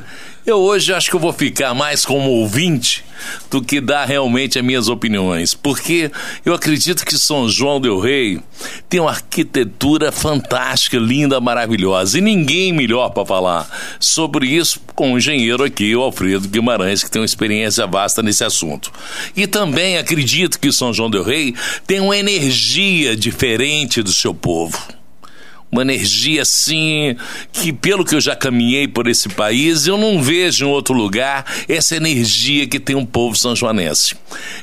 Eu 0.48 0.60
hoje 0.60 0.94
acho 0.94 1.10
que 1.10 1.14
eu 1.14 1.20
vou 1.20 1.34
ficar 1.34 1.74
mais 1.74 2.06
como 2.06 2.30
ouvinte 2.30 3.04
do 3.50 3.60
que 3.60 3.82
dar 3.82 4.06
realmente 4.06 4.58
as 4.58 4.64
minhas 4.64 4.88
opiniões, 4.88 5.52
porque 5.52 6.10
eu 6.42 6.54
acredito 6.54 7.04
que 7.04 7.18
São 7.18 7.46
João 7.50 7.78
del 7.78 8.00
Rei 8.00 8.40
tem 8.88 8.98
uma 8.98 9.10
arquitetura 9.10 10.10
fantástica, 10.10 10.96
linda, 10.96 11.38
maravilhosa, 11.38 12.16
e 12.16 12.22
ninguém 12.22 12.72
melhor 12.72 13.10
para 13.10 13.26
falar 13.26 13.68
sobre 14.00 14.46
isso 14.46 14.80
com 14.94 15.12
o 15.12 15.18
engenheiro 15.18 15.62
aqui, 15.62 15.94
o 15.94 16.00
Alfredo 16.00 16.48
Guimarães, 16.48 17.04
que 17.04 17.10
tem 17.10 17.20
uma 17.20 17.26
experiência 17.26 17.86
vasta 17.86 18.22
nesse 18.22 18.42
assunto. 18.42 18.90
E 19.36 19.46
também 19.46 19.98
acredito 19.98 20.58
que 20.58 20.72
São 20.72 20.94
João 20.94 21.10
del 21.10 21.24
Rei 21.24 21.54
tem 21.86 22.00
uma 22.00 22.16
energia 22.16 23.14
diferente 23.14 24.02
do 24.02 24.14
seu 24.14 24.32
povo 24.32 24.97
uma 25.70 25.82
energia 25.82 26.42
assim 26.42 27.16
que 27.52 27.72
pelo 27.72 28.04
que 28.04 28.14
eu 28.14 28.20
já 28.20 28.34
caminhei 28.34 28.88
por 28.88 29.06
esse 29.06 29.28
país 29.28 29.86
eu 29.86 29.96
não 29.96 30.22
vejo 30.22 30.64
em 30.64 30.68
outro 30.68 30.94
lugar 30.94 31.44
essa 31.68 31.96
energia 31.96 32.66
que 32.66 32.80
tem 32.80 32.96
um 32.96 33.06
povo 33.06 33.36
sanjoanense 33.36 34.16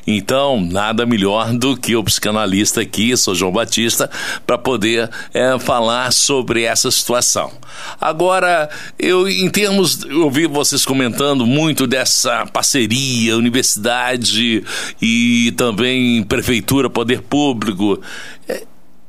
então 0.06 0.60
nada 0.60 1.06
melhor 1.06 1.52
do 1.52 1.76
que 1.76 1.94
o 1.94 2.04
psicanalista 2.04 2.80
aqui 2.80 3.16
sou 3.16 3.34
João 3.34 3.52
Batista 3.52 4.10
para 4.46 4.58
poder 4.58 5.10
é, 5.32 5.58
falar 5.58 6.12
sobre 6.12 6.62
essa 6.62 6.90
situação. 6.90 7.52
Agora 8.00 8.68
eu 8.98 9.28
em 9.28 9.48
termos 9.48 10.04
eu 10.04 10.24
ouvi 10.24 10.46
vocês 10.46 10.84
comentando 10.84 11.46
muito 11.46 11.86
dessa 11.86 12.46
parceria 12.46 13.36
universidade 13.36 14.64
e 15.00 15.52
também 15.56 16.22
prefeitura 16.22 16.88
poder 16.88 17.22
público 17.22 18.00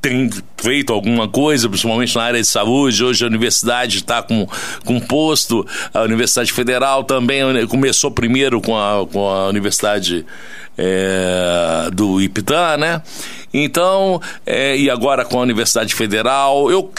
tem 0.00 0.30
feito 0.56 0.92
alguma 0.92 1.28
coisa, 1.28 1.68
principalmente 1.68 2.14
na 2.14 2.22
área 2.22 2.40
de 2.40 2.46
saúde. 2.46 3.04
Hoje 3.04 3.24
a 3.24 3.26
universidade 3.26 3.98
está 3.98 4.22
com, 4.22 4.46
com 4.84 5.00
posto, 5.00 5.66
a 5.92 6.02
Universidade 6.02 6.52
Federal 6.52 7.04
também 7.04 7.66
começou 7.66 8.10
primeiro 8.10 8.60
com 8.60 8.76
a, 8.76 9.06
com 9.06 9.28
a 9.28 9.48
Universidade 9.48 10.24
é, 10.76 11.90
do 11.92 12.20
Ipitã, 12.20 12.76
né? 12.76 13.02
Então, 13.52 14.20
é, 14.46 14.76
e 14.76 14.88
agora 14.88 15.24
com 15.24 15.38
a 15.38 15.42
Universidade 15.42 15.94
Federal, 15.94 16.70
eu 16.70 16.92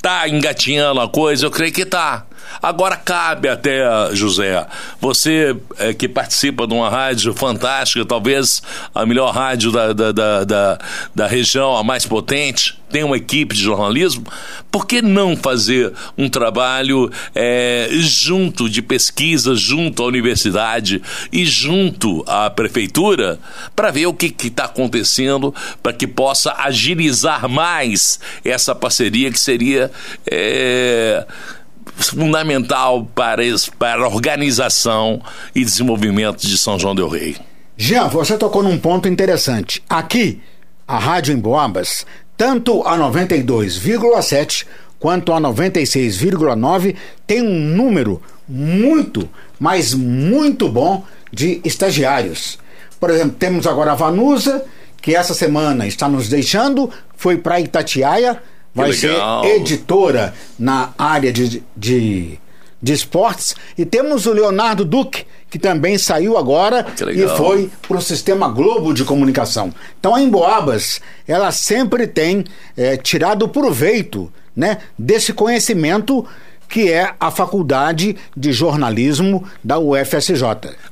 tá 0.00 0.28
engatinhando 0.28 1.00
a 1.00 1.08
coisa, 1.08 1.46
eu 1.46 1.50
creio 1.50 1.72
que 1.72 1.84
tá. 1.84 2.26
Agora 2.62 2.96
cabe 2.96 3.48
até, 3.48 3.84
José, 4.12 4.66
você 5.00 5.56
é, 5.78 5.92
que 5.92 6.08
participa 6.08 6.66
de 6.66 6.74
uma 6.74 6.88
rádio 6.88 7.34
fantástica, 7.34 8.04
talvez 8.04 8.62
a 8.94 9.04
melhor 9.04 9.32
rádio 9.32 9.70
da, 9.70 9.92
da, 9.92 10.12
da, 10.12 10.44
da, 10.44 10.78
da 11.14 11.26
região, 11.26 11.76
a 11.76 11.84
mais 11.84 12.06
potente, 12.06 12.78
tem 12.94 13.02
uma 13.02 13.16
equipe 13.16 13.56
de 13.56 13.60
jornalismo, 13.60 14.24
por 14.70 14.86
que 14.86 15.02
não 15.02 15.36
fazer 15.36 15.92
um 16.16 16.28
trabalho 16.28 17.10
é, 17.34 17.88
junto 17.90 18.70
de 18.70 18.80
pesquisa, 18.80 19.56
junto 19.56 20.00
à 20.00 20.06
universidade 20.06 21.02
e 21.32 21.44
junto 21.44 22.22
à 22.24 22.48
prefeitura, 22.48 23.40
para 23.74 23.90
ver 23.90 24.06
o 24.06 24.14
que 24.14 24.32
está 24.46 24.66
acontecendo, 24.66 25.52
para 25.82 25.92
que 25.92 26.06
possa 26.06 26.54
agilizar 26.56 27.48
mais 27.48 28.20
essa 28.44 28.76
parceria 28.76 29.28
que 29.32 29.40
seria. 29.40 29.90
É, 30.30 31.26
fundamental 31.96 33.04
para, 33.14 33.42
para 33.78 34.04
a 34.04 34.08
organização 34.08 35.20
e 35.54 35.64
desenvolvimento 35.64 36.46
de 36.46 36.56
São 36.58 36.78
João 36.78 36.94
del 36.94 37.08
Rei. 37.08 37.36
Jean, 37.76 38.08
você 38.08 38.36
tocou 38.38 38.62
num 38.62 38.78
ponto 38.78 39.08
interessante. 39.08 39.82
Aqui, 39.88 40.40
a 40.86 40.98
Rádio 40.98 41.34
Emboabas, 41.34 42.06
tanto 42.36 42.82
a 42.82 42.96
92,7 42.96 44.66
quanto 44.98 45.32
a 45.32 45.40
96,9 45.40 46.96
tem 47.26 47.42
um 47.42 47.60
número 47.60 48.22
muito, 48.48 49.28
mas 49.58 49.92
muito 49.92 50.68
bom 50.68 51.04
de 51.32 51.60
estagiários. 51.64 52.58
Por 52.98 53.10
exemplo, 53.10 53.36
temos 53.38 53.66
agora 53.66 53.92
a 53.92 53.96
Vanusa, 53.96 54.64
que 55.02 55.14
essa 55.14 55.34
semana 55.34 55.86
está 55.86 56.08
nos 56.08 56.28
deixando, 56.28 56.90
foi 57.16 57.36
para 57.36 57.60
Itatiaia 57.60 58.40
vai 58.74 58.92
ser 58.92 59.16
editora 59.56 60.34
na 60.58 60.92
área 60.98 61.32
de, 61.32 61.62
de, 61.76 62.38
de 62.82 62.92
esportes. 62.92 63.54
E 63.78 63.84
temos 63.84 64.26
o 64.26 64.32
Leonardo 64.32 64.84
Duque, 64.84 65.24
que 65.48 65.58
também 65.58 65.96
saiu 65.96 66.36
agora 66.36 66.84
e 67.14 67.28
foi 67.36 67.70
para 67.86 67.96
o 67.96 68.02
Sistema 68.02 68.48
Globo 68.48 68.92
de 68.92 69.04
Comunicação. 69.04 69.72
Então 70.00 70.14
a 70.14 70.20
Emboabas, 70.20 71.00
ela 71.28 71.52
sempre 71.52 72.08
tem 72.08 72.44
é, 72.76 72.96
tirado 72.96 73.48
proveito 73.48 74.32
né, 74.56 74.78
desse 74.98 75.32
conhecimento 75.32 76.26
que 76.68 76.90
é 76.90 77.14
a 77.20 77.30
Faculdade 77.30 78.16
de 78.36 78.52
Jornalismo 78.52 79.44
da 79.62 79.78
UFSJ. 79.78 80.42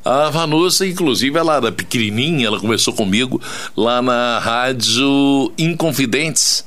A 0.04 0.30
Vanusa, 0.30 0.86
inclusive, 0.86 1.36
ela 1.36 1.56
era 1.56 1.72
pequenininha, 1.72 2.46
ela 2.46 2.60
começou 2.60 2.94
comigo 2.94 3.40
lá 3.76 4.00
na 4.00 4.38
Rádio 4.38 5.52
Inconfidentes 5.58 6.64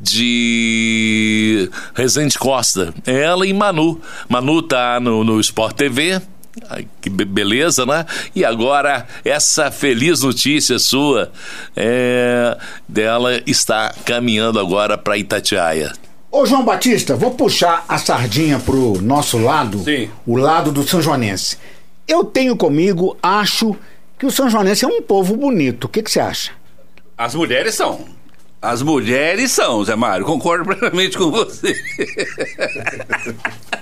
de 0.00 1.70
Resende 1.94 2.38
Costa. 2.38 2.94
Ela 3.06 3.46
e 3.46 3.52
Manu. 3.52 4.00
Manu 4.28 4.62
tá 4.62 5.00
no, 5.00 5.24
no 5.24 5.40
Sport 5.40 5.76
TV. 5.76 6.20
Ai, 6.68 6.86
que 7.00 7.08
beleza, 7.08 7.86
né? 7.86 8.04
E 8.34 8.44
agora, 8.44 9.06
essa 9.24 9.70
feliz 9.70 10.22
notícia 10.22 10.78
sua 10.78 11.30
é, 11.76 12.56
dela 12.88 13.40
está 13.46 13.94
caminhando 14.04 14.58
agora 14.58 14.98
para 14.98 15.16
Itatiaia. 15.16 15.92
Ô 16.30 16.44
João 16.44 16.64
Batista, 16.64 17.16
vou 17.16 17.30
puxar 17.30 17.84
a 17.88 17.96
sardinha 17.96 18.58
pro 18.58 19.00
nosso 19.00 19.38
lado, 19.38 19.78
Sim. 19.84 20.10
o 20.26 20.36
lado 20.36 20.70
do 20.70 20.86
São 20.86 21.00
Joanense. 21.00 21.56
Eu 22.06 22.24
tenho 22.24 22.56
comigo, 22.56 23.16
acho 23.22 23.74
que 24.18 24.26
o 24.26 24.30
São 24.30 24.50
Joanense 24.50 24.84
é 24.84 24.88
um 24.88 25.00
povo 25.00 25.36
bonito. 25.36 25.84
O 25.84 25.88
que, 25.88 26.02
que 26.02 26.10
você 26.10 26.20
acha? 26.20 26.50
As 27.16 27.34
mulheres 27.34 27.74
são. 27.74 28.17
As 28.60 28.82
mulheres 28.82 29.52
são, 29.52 29.84
Zé 29.84 29.94
Mário, 29.94 30.26
concordo 30.26 30.64
plenamente 30.64 31.16
com 31.16 31.30
você. 31.30 31.76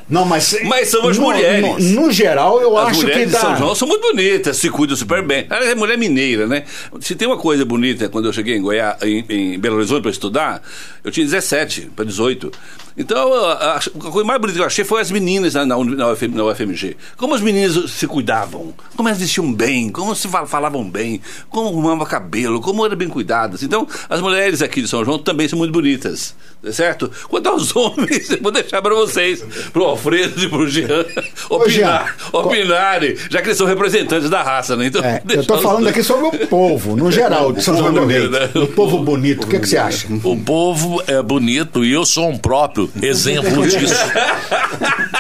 Não, 0.09 0.25
mas. 0.25 0.57
Mas 0.65 0.89
são 0.89 1.09
as 1.09 1.17
no, 1.17 1.25
mulheres. 1.25 1.93
No, 1.93 2.03
no, 2.03 2.13
geral, 2.13 2.61
eu 2.61 2.77
as 2.77 2.89
acho 2.89 3.01
que. 3.01 3.07
As 3.07 3.11
mulheres 3.13 3.33
de 3.33 3.39
São 3.39 3.57
João 3.57 3.75
são 3.75 3.89
muito 3.89 4.03
bonitas, 4.03 4.57
se 4.57 4.71
cuidam 4.71 4.97
super 4.97 5.23
bem. 5.23 5.47
Ela 5.49 5.65
é 5.65 5.75
mulher 5.75 5.99
mineira, 5.99 6.47
né? 6.47 6.65
Se 7.01 7.15
tem 7.15 7.27
uma 7.27 7.37
coisa 7.37 7.65
bonita, 7.65 8.09
quando 8.09 8.27
eu 8.27 8.33
cheguei 8.33 8.57
em 8.57 8.63
Goiás, 8.63 9.03
em, 9.03 9.25
em 9.29 9.59
Belo 9.59 9.77
Horizonte 9.77 10.03
para 10.03 10.11
estudar, 10.11 10.63
eu 11.03 11.11
tinha 11.11 11.25
17 11.25 11.91
para 11.97 12.05
18. 12.05 12.53
Então, 12.99 13.35
a, 13.35 13.77
a, 13.77 13.81
coisa 14.11 14.27
mais 14.27 14.41
bonita 14.41 14.59
que 14.59 14.63
eu 14.63 14.67
achei 14.67 14.83
foi 14.85 15.03
as 15.03 15.11
meninas 15.11 15.53
na, 15.53 15.67
na, 15.67 15.77
na, 15.85 16.13
UFM, 16.13 16.35
na 16.35 16.45
UFMG. 16.45 16.97
Como 17.17 17.35
as 17.35 17.43
meninas 17.43 17.91
se 17.91 18.07
cuidavam, 18.07 18.73
como 18.97 19.09
elas 19.09 19.21
vestiam 19.21 19.53
bem, 19.53 19.91
como 19.91 20.15
se 20.15 20.27
falavam 20.29 20.89
bem, 20.89 21.21
como 21.51 21.69
arrumavam 21.69 22.07
cabelo, 22.07 22.59
como 22.61 22.87
eram 22.87 22.97
bem 22.97 23.09
cuidadas. 23.09 23.63
Então, 23.63 23.87
as 24.09 24.23
mulheres 24.23 24.63
aqui 24.67 24.83
de 24.83 24.89
São 24.89 25.05
João 25.05 25.19
também 25.19 25.49
são 25.49 25.59
muito 25.59 25.73
bonitas, 25.73 26.35
tá 26.63 26.73
certo? 26.73 27.11
Quanto 27.29 27.49
aos 27.49 27.75
homens, 27.77 28.31
eu 28.31 28.43
vou 28.43 28.53
deixar 28.53 28.83
para 28.83 28.95
vocês, 28.95 29.45
para 29.73 29.83
o 29.83 29.85
Alfredo 29.85 30.43
e 30.43 30.49
para 30.49 30.59
o 30.59 30.67
Jean, 30.69 31.05
opinar, 31.49 32.17
Jean, 32.19 32.41
opinarem, 32.41 33.17
já 33.31 33.41
que 33.41 33.49
eles 33.49 33.59
são 33.59 33.67
representantes 33.67 34.29
da 34.29 34.43
raça, 34.43 34.77
né? 34.77 34.87
Então, 34.87 35.03
é, 35.03 35.23
eu 35.29 35.41
estou 35.41 35.59
falando 35.59 35.89
aqui 35.89 36.03
sobre 36.03 36.27
o 36.27 36.47
povo, 36.47 36.97
no 36.97 37.11
geral, 37.11 37.53
de 37.53 37.63
São 37.63 37.77
João 37.77 37.93
do 37.93 38.05
Rei. 38.05 38.29
Né? 38.29 38.51
O 38.55 38.67
povo 38.67 38.99
bonito, 38.99 39.45
o 39.45 39.49
que, 39.49 39.59
que 39.59 39.69
você 39.69 39.79
acha? 39.79 40.07
O 40.25 40.37
povo 40.37 41.03
é 41.07 41.23
bonito 41.23 41.85
e 41.85 41.93
eu 41.93 42.05
sou 42.05 42.29
um 42.29 42.39
próprio 42.39 42.91
exemplo 43.01 43.67
disso. 43.67 43.95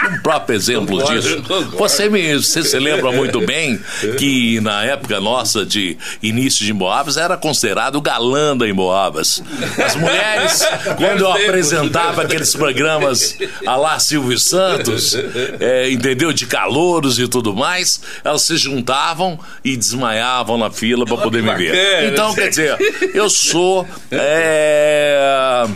Um 0.08 0.18
próprio 0.20 0.56
exemplo 0.56 1.02
disso. 1.04 1.42
Você 1.72 2.08
me 2.08 2.34
você 2.34 2.62
se 2.62 2.78
lembra 2.78 3.12
muito 3.12 3.40
bem 3.40 3.80
que 4.18 4.60
na 4.60 4.84
época 4.84 5.20
nossa 5.20 5.64
de 5.64 5.96
início 6.22 6.64
de 6.64 6.72
Moabas 6.72 7.16
era 7.16 7.36
considerado 7.36 7.96
o 7.96 8.00
galã 8.00 8.56
da 8.56 8.66
Moabas. 8.72 9.42
As 9.84 9.96
mulheres, 9.96 10.66
quando 10.96 11.20
eu 11.20 11.32
apresentava 11.32 12.22
aqueles 12.22 12.54
programas 12.54 13.36
a 13.66 13.76
lá 13.76 13.98
Silvio 13.98 14.38
Santos, 14.38 15.14
é, 15.60 15.90
entendeu? 15.90 16.32
De 16.32 16.46
calouros 16.46 17.18
e 17.18 17.28
tudo 17.28 17.54
mais, 17.54 18.00
elas 18.24 18.42
se 18.42 18.56
juntavam 18.56 19.38
e 19.64 19.76
desmaiavam 19.76 20.58
na 20.58 20.70
fila 20.70 21.04
para 21.04 21.16
poder 21.16 21.42
me 21.42 21.54
ver. 21.54 22.12
Então, 22.12 22.34
quer 22.34 22.48
dizer, 22.48 22.76
eu 23.14 23.28
sou. 23.30 23.86
É, 24.10 25.66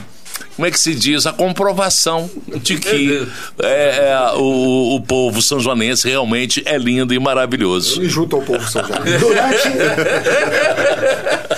como 0.61 0.67
é 0.67 0.71
que 0.71 0.79
se 0.79 0.95
diz, 0.95 1.25
a 1.25 1.33
comprovação 1.33 2.29
de 2.47 2.77
que 2.77 3.27
é, 3.63 4.11
é, 4.11 4.33
o, 4.37 4.97
o 4.97 5.01
povo 5.01 5.41
sanjoanense 5.41 6.07
realmente 6.07 6.63
é 6.67 6.77
lindo 6.77 7.15
e 7.15 7.19
maravilhoso. 7.19 8.03
E 8.03 8.11
junto 8.11 8.37
ao 8.37 8.43
povo 8.43 8.63
sanjoanense. 8.69 9.25
Durante, 9.27 9.69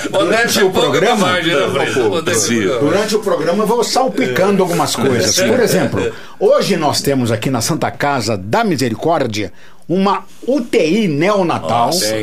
durante 0.09 0.62
o 0.62 0.71
programa, 0.71 1.33
durante 2.81 3.17
o 3.17 3.19
programa 3.19 3.65
eu 3.65 3.67
vou 3.67 3.83
salpicando 3.83 4.62
algumas 4.62 4.95
coisas. 4.95 5.35
Por 5.35 5.59
exemplo, 5.59 6.12
hoje 6.38 6.77
nós 6.77 7.03
temos 7.03 7.33
aqui 7.33 7.51
na 7.51 7.61
Santa 7.61 7.91
Casa 7.91 8.37
da 8.37 8.62
Misericórdia 8.62 9.53
uma 9.88 10.25
UTI 10.47 11.09
neonatal 11.09 11.87
Nossa, 11.87 12.14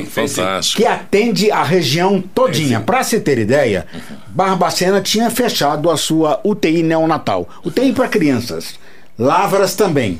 que 0.76 0.86
atende 0.86 1.52
a 1.52 1.64
região 1.64 2.22
todinha. 2.22 2.80
Para 2.80 3.04
se 3.04 3.20
ter 3.20 3.38
ideia, 3.38 3.86
Barbacena 4.28 5.02
tinha 5.02 5.30
fechado 5.30 5.90
a 5.90 5.98
sua 5.98 6.40
UTI 6.44 6.84
neonatal. 6.84 7.48
UTI 7.64 7.94
para 7.94 8.08
crianças. 8.08 8.80
Lavras 9.18 9.76
também. 9.76 10.20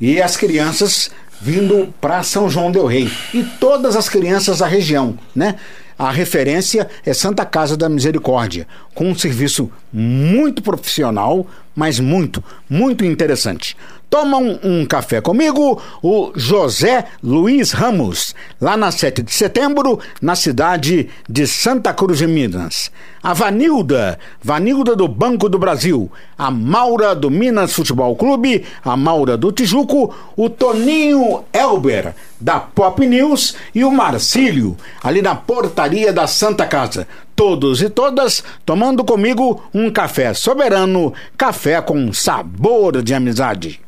E 0.00 0.20
as 0.22 0.36
crianças 0.36 1.10
vindo 1.40 1.92
para 2.00 2.22
São 2.22 2.48
João 2.48 2.70
del 2.70 2.86
Rei. 2.86 3.10
E 3.32 3.42
todas 3.60 3.96
as 3.96 4.08
crianças 4.08 4.58
da 4.58 4.66
região, 4.66 5.18
né? 5.34 5.56
A 5.98 6.12
referência 6.12 6.88
é 7.04 7.12
Santa 7.12 7.44
Casa 7.44 7.76
da 7.76 7.88
Misericórdia, 7.88 8.68
com 8.94 9.10
um 9.10 9.18
serviço 9.18 9.70
muito 9.92 10.62
profissional, 10.62 11.44
mas 11.74 11.98
muito, 11.98 12.42
muito 12.70 13.04
interessante. 13.04 13.76
Toma 14.10 14.38
um, 14.38 14.58
um, 14.64 14.86
café 14.86 15.20
comigo, 15.20 15.82
o 16.02 16.32
José 16.34 17.04
Luiz 17.22 17.72
Ramos, 17.72 18.34
lá 18.58 18.74
na 18.74 18.90
7 18.90 19.22
de 19.22 19.30
setembro, 19.34 20.00
na 20.22 20.34
cidade 20.34 21.10
de 21.28 21.46
Santa 21.46 21.92
Cruz 21.92 22.16
de 22.16 22.26
Minas. 22.26 22.90
A 23.22 23.34
Vanilda, 23.34 24.18
Vanilda 24.42 24.96
do 24.96 25.06
Banco 25.06 25.46
do 25.46 25.58
Brasil. 25.58 26.10
A 26.38 26.50
Maura 26.50 27.14
do 27.14 27.30
Minas 27.30 27.74
Futebol 27.74 28.16
Clube, 28.16 28.64
a 28.82 28.96
Maura 28.96 29.36
do 29.36 29.52
Tijuco, 29.52 30.14
o 30.34 30.48
Toninho 30.48 31.44
Elber, 31.52 32.14
da 32.40 32.60
Pop 32.60 33.06
News 33.06 33.56
e 33.74 33.84
o 33.84 33.90
Marcílio, 33.90 34.74
ali 35.02 35.20
na 35.20 35.34
portaria 35.34 36.14
da 36.14 36.26
Santa 36.26 36.64
Casa. 36.64 37.06
Todos 37.36 37.82
e 37.82 37.90
todas 37.90 38.42
tomando 38.64 39.04
comigo 39.04 39.62
um 39.74 39.90
café 39.90 40.32
soberano, 40.32 41.12
café 41.36 41.82
com 41.82 42.10
sabor 42.10 43.02
de 43.02 43.12
amizade. 43.12 43.87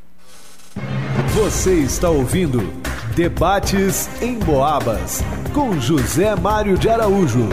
Você 1.35 1.75
está 1.75 2.09
ouvindo 2.09 2.73
Debates 3.17 4.09
em 4.23 4.39
Boabas 4.39 5.21
com 5.53 5.81
José 5.81 6.37
Mário 6.37 6.79
de 6.79 6.89
Araújo. 6.89 7.49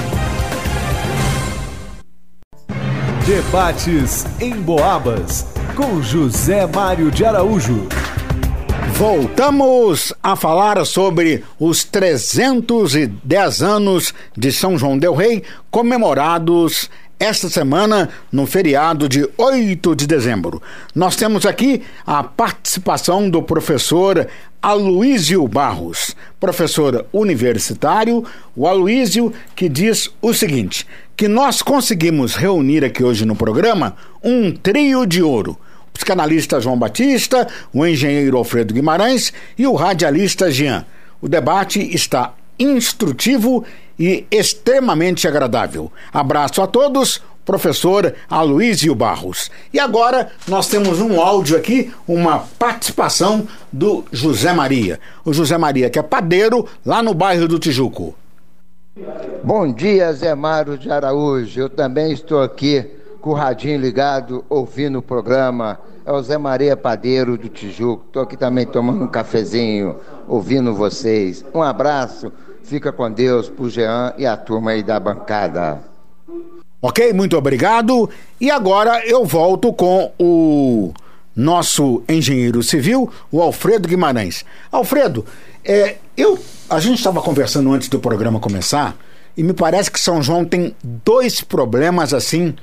Debates 3.25 4.25
em 4.39 4.53
Boabas 4.61 5.47
com 5.75 6.01
José 6.01 6.67
Mário 6.67 7.09
de 7.09 7.25
Araújo. 7.25 7.87
Voltamos 8.93 10.13
a 10.21 10.35
falar 10.35 10.85
sobre 10.85 11.43
os 11.59 11.83
310 11.83 13.61
anos 13.61 14.13
de 14.35 14.51
São 14.51 14.77
João 14.77 14.97
del 14.97 15.15
Rei 15.15 15.43
comemorados 15.69 16.89
esta 17.19 17.49
semana 17.49 18.09
no 18.31 18.45
feriado 18.45 19.09
de 19.09 19.27
8 19.37 19.95
de 19.95 20.05
dezembro. 20.05 20.61
Nós 20.93 21.15
temos 21.15 21.45
aqui 21.45 21.81
a 22.05 22.23
participação 22.23 23.29
do 23.29 23.41
professor 23.41 24.27
Aloísio 24.61 25.47
Barros, 25.47 26.15
professor 26.39 27.05
universitário, 27.11 28.23
o 28.55 28.67
Aloísio 28.67 29.33
que 29.55 29.67
diz 29.67 30.09
o 30.21 30.33
seguinte: 30.33 30.85
que 31.15 31.27
nós 31.27 31.61
conseguimos 31.61 32.35
reunir 32.35 32.83
aqui 32.83 33.03
hoje 33.03 33.25
no 33.25 33.35
programa 33.35 33.95
um 34.23 34.51
trio 34.51 35.05
de 35.05 35.23
ouro. 35.23 35.57
O 35.89 35.93
psicanalista 35.93 36.61
João 36.61 36.77
Batista, 36.77 37.47
o 37.73 37.85
engenheiro 37.85 38.37
Alfredo 38.37 38.73
Guimarães 38.73 39.33
e 39.57 39.65
o 39.65 39.73
radialista 39.73 40.51
Jean. 40.51 40.85
O 41.19 41.27
debate 41.27 41.81
está 41.95 42.35
instrutivo 42.59 43.65
e 43.99 44.25
extremamente 44.31 45.27
agradável. 45.27 45.91
Abraço 46.13 46.61
a 46.61 46.67
todos, 46.67 47.21
professor 47.45 48.13
Aloysio 48.29 48.93
Barros. 48.93 49.49
E 49.73 49.79
agora 49.79 50.31
nós 50.47 50.67
temos 50.67 50.99
um 50.99 51.19
áudio 51.21 51.57
aqui, 51.57 51.93
uma 52.07 52.39
participação 52.59 53.47
do 53.71 54.03
José 54.11 54.53
Maria. 54.53 54.99
O 55.23 55.33
José 55.33 55.57
Maria, 55.57 55.89
que 55.89 55.97
é 55.97 56.03
padeiro 56.03 56.67
lá 56.85 57.01
no 57.01 57.13
bairro 57.13 57.47
do 57.47 57.57
Tijuco. 57.57 58.13
Bom 59.43 59.71
dia, 59.71 60.11
Zé 60.11 60.33
Mário 60.33 60.77
de 60.77 60.91
Araújo. 60.91 61.59
Eu 61.61 61.69
também 61.69 62.11
estou 62.11 62.41
aqui 62.41 62.83
com 63.21 63.29
o 63.29 63.33
radinho 63.33 63.79
ligado, 63.79 64.43
ouvindo 64.49 64.99
o 64.99 65.01
programa. 65.01 65.79
É 66.03 66.11
o 66.11 66.21
Zé 66.21 66.37
Maria 66.37 66.75
Padeiro 66.75 67.37
do 67.37 67.47
Tijuco. 67.47 68.05
Estou 68.07 68.23
aqui 68.23 68.35
também 68.35 68.65
tomando 68.65 69.03
um 69.03 69.07
cafezinho, 69.07 69.97
ouvindo 70.27 70.73
vocês. 70.73 71.45
Um 71.53 71.61
abraço, 71.61 72.31
fica 72.67 72.91
com 72.91 73.09
Deus 73.09 73.49
pro 73.49 73.69
Jean 73.69 74.13
e 74.17 74.25
a 74.25 74.35
turma 74.35 74.71
aí 74.71 74.83
da 74.83 74.99
bancada. 74.99 75.79
Ok, 76.81 77.13
muito 77.13 77.37
obrigado. 77.37 78.09
E 78.39 78.51
agora 78.51 79.05
eu 79.05 79.25
volto 79.25 79.73
com 79.73 80.11
o 80.19 80.93
nosso 81.35 82.03
engenheiro 82.09 82.61
civil, 82.61 83.11
o 83.31 83.41
Alfredo 83.41 83.87
Guimarães. 83.87 84.43
Alfredo, 84.71 85.25
é, 85.63 85.97
eu, 86.15 86.37
a 86.69 86.79
gente 86.79 86.97
estava 86.97 87.21
conversando 87.21 87.71
antes 87.71 87.87
do 87.87 87.99
programa 87.99 88.39
começar 88.39 88.95
e 89.35 89.43
me 89.43 89.53
parece 89.53 89.89
que 89.89 89.99
São 89.99 90.21
João 90.21 90.43
tem 90.43 90.75
dois 90.83 91.41
problemas 91.41 92.13
assim 92.13 92.53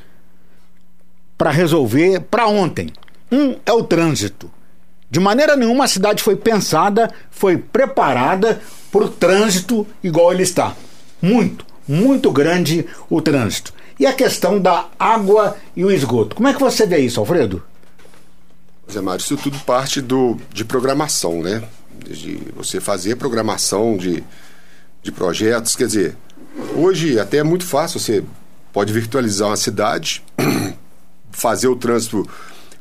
para 1.38 1.50
resolver 1.50 2.20
para 2.20 2.46
ontem. 2.46 2.90
Um 3.32 3.56
é 3.64 3.72
o 3.72 3.82
trânsito. 3.82 4.50
De 5.10 5.20
maneira 5.20 5.56
nenhuma 5.56 5.84
a 5.84 5.88
cidade 5.88 6.22
foi 6.22 6.36
pensada, 6.36 7.10
foi 7.30 7.56
preparada 7.56 8.60
para 8.94 9.06
o 9.06 9.08
trânsito 9.08 9.84
igual 10.04 10.32
ele 10.32 10.44
está. 10.44 10.72
Muito, 11.20 11.66
muito 11.86 12.30
grande 12.30 12.86
o 13.10 13.20
trânsito. 13.20 13.74
E 13.98 14.06
a 14.06 14.12
questão 14.12 14.60
da 14.60 14.86
água 14.96 15.56
e 15.74 15.84
o 15.84 15.90
esgoto. 15.90 16.36
Como 16.36 16.46
é 16.46 16.54
que 16.54 16.60
você 16.60 16.86
vê 16.86 16.98
isso, 16.98 17.18
Alfredo? 17.18 17.60
Zé 18.90 19.00
Mário, 19.00 19.20
isso 19.20 19.36
tudo 19.36 19.58
parte 19.60 20.00
do, 20.00 20.38
de 20.52 20.64
programação, 20.64 21.42
né? 21.42 21.64
De 22.08 22.38
você 22.54 22.80
fazer 22.80 23.16
programação 23.16 23.96
de, 23.96 24.22
de 25.02 25.10
projetos. 25.10 25.74
Quer 25.74 25.86
dizer, 25.88 26.16
hoje 26.76 27.18
até 27.18 27.38
é 27.38 27.42
muito 27.42 27.66
fácil, 27.66 27.98
você 27.98 28.22
pode 28.72 28.92
virtualizar 28.92 29.48
uma 29.48 29.56
cidade, 29.56 30.22
fazer 31.32 31.66
o 31.66 31.74
trânsito 31.74 32.28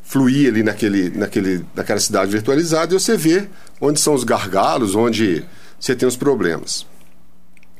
fluir 0.03 0.49
ali 0.49 0.61
naquele, 0.61 1.09
naquele, 1.09 1.65
naquela 1.73 1.99
cidade 1.99 2.31
virtualizada 2.31 2.93
e 2.93 2.99
você 2.99 3.17
vê 3.17 3.47
onde 3.81 3.99
são 3.99 4.13
os 4.13 4.23
gargalos, 4.23 4.93
onde 4.93 5.43
você 5.83 5.97
tem 5.97 6.07
os 6.07 6.15
problemas. 6.15 6.85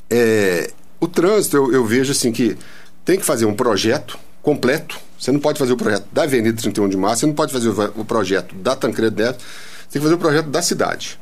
É, 0.10 0.72
o 1.00 1.08
trânsito, 1.08 1.56
eu, 1.56 1.72
eu 1.72 1.86
vejo 1.86 2.12
assim 2.12 2.34
que 2.34 2.58
tem 3.06 3.18
que 3.18 3.26
fazer 3.26 3.46
um 3.46 3.54
projeto 3.54 4.20
completo. 4.42 5.00
Você 5.18 5.32
não 5.32 5.40
pode 5.40 5.58
fazer 5.58 5.72
o 5.72 5.78
projeto 5.78 6.06
da 6.12 6.24
Avenida 6.24 6.62
31 6.62 6.90
de 6.90 6.98
Março, 6.98 7.22
você 7.22 7.28
não 7.28 7.34
pode 7.34 7.54
fazer 7.54 7.70
o, 7.70 8.02
o 8.02 8.04
projeto 8.04 8.54
da 8.56 8.76
Tancredo 8.76 9.24
Neves, 9.24 9.42
você 9.42 9.88
tem 9.90 9.92
que 9.94 10.00
fazer 10.02 10.16
o 10.16 10.18
projeto 10.18 10.48
da 10.48 10.62
cidade. 10.62 11.18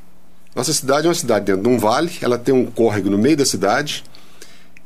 Nossa 0.56 0.74
cidade 0.74 1.06
é 1.06 1.10
uma 1.10 1.16
cidade 1.16 1.46
dentro 1.46 1.62
de 1.62 1.70
um 1.70 1.78
vale, 1.78 2.12
ela 2.20 2.40
tem 2.40 2.54
um 2.54 2.66
córrego 2.66 3.12
no 3.12 3.18
meio 3.18 3.38
da 3.38 3.46
cidade. 3.46 4.04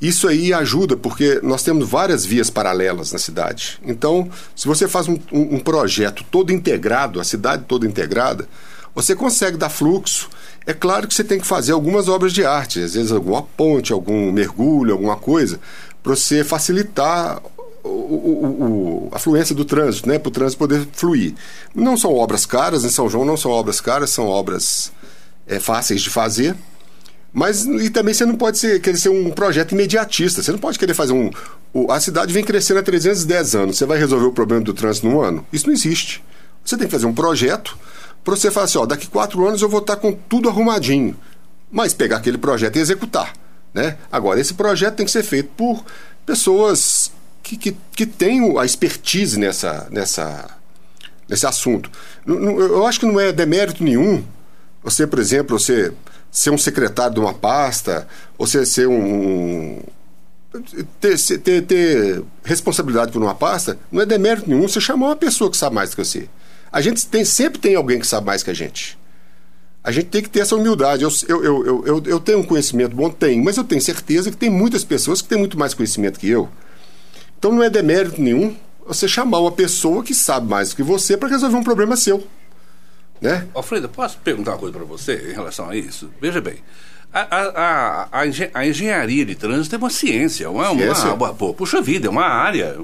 Isso 0.01 0.27
aí 0.27 0.53
ajuda 0.53 0.97
porque 0.97 1.39
nós 1.41 1.63
temos 1.63 1.87
várias 1.87 2.25
vias 2.25 2.49
paralelas 2.49 3.13
na 3.13 3.19
cidade. 3.19 3.79
Então, 3.85 4.29
se 4.53 4.67
você 4.67 4.85
faz 4.85 5.07
um, 5.07 5.17
um, 5.31 5.55
um 5.55 5.59
projeto 5.59 6.25
todo 6.29 6.51
integrado, 6.51 7.21
a 7.21 7.23
cidade 7.23 7.63
toda 7.65 7.87
integrada, 7.87 8.49
você 8.95 9.13
consegue 9.13 9.57
dar 9.57 9.69
fluxo. 9.69 10.29
É 10.65 10.73
claro 10.73 11.07
que 11.07 11.13
você 11.13 11.23
tem 11.23 11.39
que 11.39 11.45
fazer 11.45 11.73
algumas 11.73 12.07
obras 12.07 12.31
de 12.31 12.45
arte, 12.45 12.81
às 12.81 12.93
vezes 12.93 13.11
alguma 13.11 13.43
ponte, 13.43 13.91
algum 13.91 14.31
mergulho, 14.31 14.93
alguma 14.93 15.17
coisa, 15.17 15.59
para 16.01 16.15
você 16.15 16.43
facilitar 16.43 17.41
o, 17.83 17.89
o, 17.89 18.45
o, 18.45 19.09
a 19.11 19.19
fluência 19.19 19.53
do 19.53 19.65
trânsito, 19.65 20.07
né, 20.07 20.17
para 20.17 20.29
o 20.29 20.31
trânsito 20.31 20.57
poder 20.57 20.87
fluir. 20.93 21.35
Não 21.75 21.97
são 21.97 22.13
obras 22.13 22.45
caras, 22.45 22.83
em 22.83 22.89
São 22.89 23.09
João 23.09 23.25
não 23.25 23.37
são 23.37 23.51
obras 23.51 23.79
caras, 23.81 24.09
são 24.09 24.27
obras 24.27 24.91
é, 25.45 25.59
fáceis 25.59 26.01
de 26.01 26.09
fazer. 26.09 26.55
Mas 27.31 27.65
e 27.65 27.89
também 27.89 28.13
você 28.13 28.25
não 28.25 28.35
pode 28.35 28.57
ser, 28.57 28.79
querer 28.79 28.97
ser 28.97 29.09
um 29.09 29.29
projeto 29.29 29.73
imediatista. 29.73 30.41
Você 30.41 30.53
não 30.53 30.57
pode 30.57 30.79
querer 30.79 30.93
fazer 30.93 31.11
um. 31.11 31.29
A 31.89 31.99
cidade 31.99 32.33
vem 32.33 32.45
crescendo 32.45 32.79
há 32.79 32.83
310 32.83 33.55
anos. 33.55 33.77
Você 33.77 33.85
vai 33.85 33.97
resolver 33.99 34.25
o 34.25 34.31
problema 34.31 34.63
do 34.63 34.73
trânsito 34.73 35.05
num 35.05 35.19
ano? 35.19 35.45
Isso 35.51 35.67
não 35.67 35.73
existe. 35.73 36.23
Você 36.63 36.77
tem 36.77 36.87
que 36.87 36.93
fazer 36.93 37.05
um 37.05 37.13
projeto 37.13 37.77
para 38.25 38.35
você 38.35 38.51
falar 38.51 38.65
assim: 38.65 38.77
ó, 38.77 38.85
daqui 38.85 39.07
quatro 39.07 39.47
anos 39.47 39.61
eu 39.61 39.69
vou 39.69 39.79
estar 39.79 39.95
com 39.95 40.11
tudo 40.11 40.49
arrumadinho. 40.49 41.15
Mas 41.71 41.93
pegar 41.93 42.17
aquele 42.17 42.37
projeto 42.37 42.75
e 42.75 42.79
executar. 42.79 43.33
Né? 43.73 43.97
Agora, 44.11 44.39
esse 44.39 44.53
projeto 44.53 44.95
tem 44.95 45.05
que 45.05 45.11
ser 45.11 45.23
feito 45.23 45.49
por 45.55 45.83
pessoas 46.25 47.11
que, 47.41 47.55
que, 47.55 47.77
que 47.95 48.05
têm 48.05 48.57
a 48.59 48.65
expertise 48.65 49.39
nessa, 49.39 49.87
nessa, 49.89 50.49
nesse 51.27 51.45
assunto. 51.45 51.89
Eu 52.25 52.85
acho 52.85 52.99
que 52.99 53.05
não 53.05 53.19
é 53.19 53.31
demérito 53.31 53.83
nenhum 53.83 54.23
você, 54.85 55.07
por 55.07 55.17
exemplo, 55.17 55.57
você 55.57 55.91
ser 56.31 56.51
um 56.51 56.59
secretário 56.59 57.15
de 57.15 57.19
uma 57.19 57.33
pasta, 57.33 58.07
você 58.37 58.63
ser 58.67 58.87
um. 58.87 59.81
Ter, 61.01 61.17
ter, 61.39 61.61
ter 61.63 62.23
responsabilidade 62.43 63.11
por 63.11 63.21
uma 63.21 63.33
pasta, 63.33 63.79
não 63.91 64.03
é 64.03 64.05
demérito 64.05 64.47
nenhum 64.47 64.67
você 64.67 64.79
chamar 64.79 65.07
uma 65.07 65.15
pessoa 65.15 65.49
que 65.49 65.57
sabe 65.57 65.73
mais 65.73 65.89
do 65.89 65.95
que 65.95 66.05
você. 66.05 66.29
A 66.75 66.81
gente 66.81 67.07
tem, 67.07 67.23
sempre 67.23 67.57
tem 67.57 67.73
alguém 67.73 68.01
que 68.01 68.05
sabe 68.05 68.27
mais 68.27 68.43
que 68.43 68.49
a 68.49 68.53
gente. 68.53 68.99
A 69.81 69.93
gente 69.93 70.07
tem 70.07 70.21
que 70.21 70.29
ter 70.29 70.41
essa 70.41 70.57
humildade. 70.57 71.05
Eu, 71.05 71.11
eu, 71.29 71.45
eu, 71.45 71.85
eu, 71.85 72.03
eu 72.05 72.19
tenho 72.19 72.39
um 72.39 72.43
conhecimento 72.43 72.93
bom? 72.93 73.09
Tenho, 73.09 73.41
mas 73.41 73.55
eu 73.55 73.63
tenho 73.63 73.81
certeza 73.81 74.29
que 74.29 74.35
tem 74.35 74.49
muitas 74.49 74.83
pessoas 74.83 75.21
que 75.21 75.29
têm 75.29 75.37
muito 75.37 75.57
mais 75.57 75.73
conhecimento 75.73 76.19
que 76.19 76.27
eu. 76.27 76.49
Então 77.39 77.53
não 77.53 77.63
é 77.63 77.69
demérito 77.69 78.21
nenhum 78.21 78.57
você 78.85 79.07
chamar 79.07 79.39
uma 79.39 79.53
pessoa 79.53 80.03
que 80.03 80.13
sabe 80.13 80.49
mais 80.49 80.71
do 80.71 80.75
que 80.75 80.83
você 80.83 81.15
para 81.15 81.29
resolver 81.29 81.55
um 81.55 81.63
problema 81.63 81.95
seu. 81.95 82.27
Né? 83.21 83.47
Alfredo, 83.53 83.87
posso 83.87 84.17
perguntar 84.17 84.51
uma 84.51 84.57
coisa 84.57 84.77
para 84.77 84.85
você 84.85 85.29
em 85.31 85.33
relação 85.33 85.69
a 85.69 85.77
isso? 85.77 86.11
Veja 86.19 86.41
bem. 86.41 86.57
A, 87.17 87.21
a, 87.21 88.09
a, 88.11 88.21
a, 88.53 88.67
engenharia 88.67 89.25
de 89.25 89.35
trânsito 89.35 89.73
é 89.73 89.77
uma 89.77 89.89
ciência, 89.89 90.49
uma, 90.49 90.67
ciência. 90.75 91.13
uma, 91.13 91.33
puxa 91.33 91.81
vida, 91.81 92.07
é 92.07 92.09
uma 92.09 92.25
área, 92.25 92.75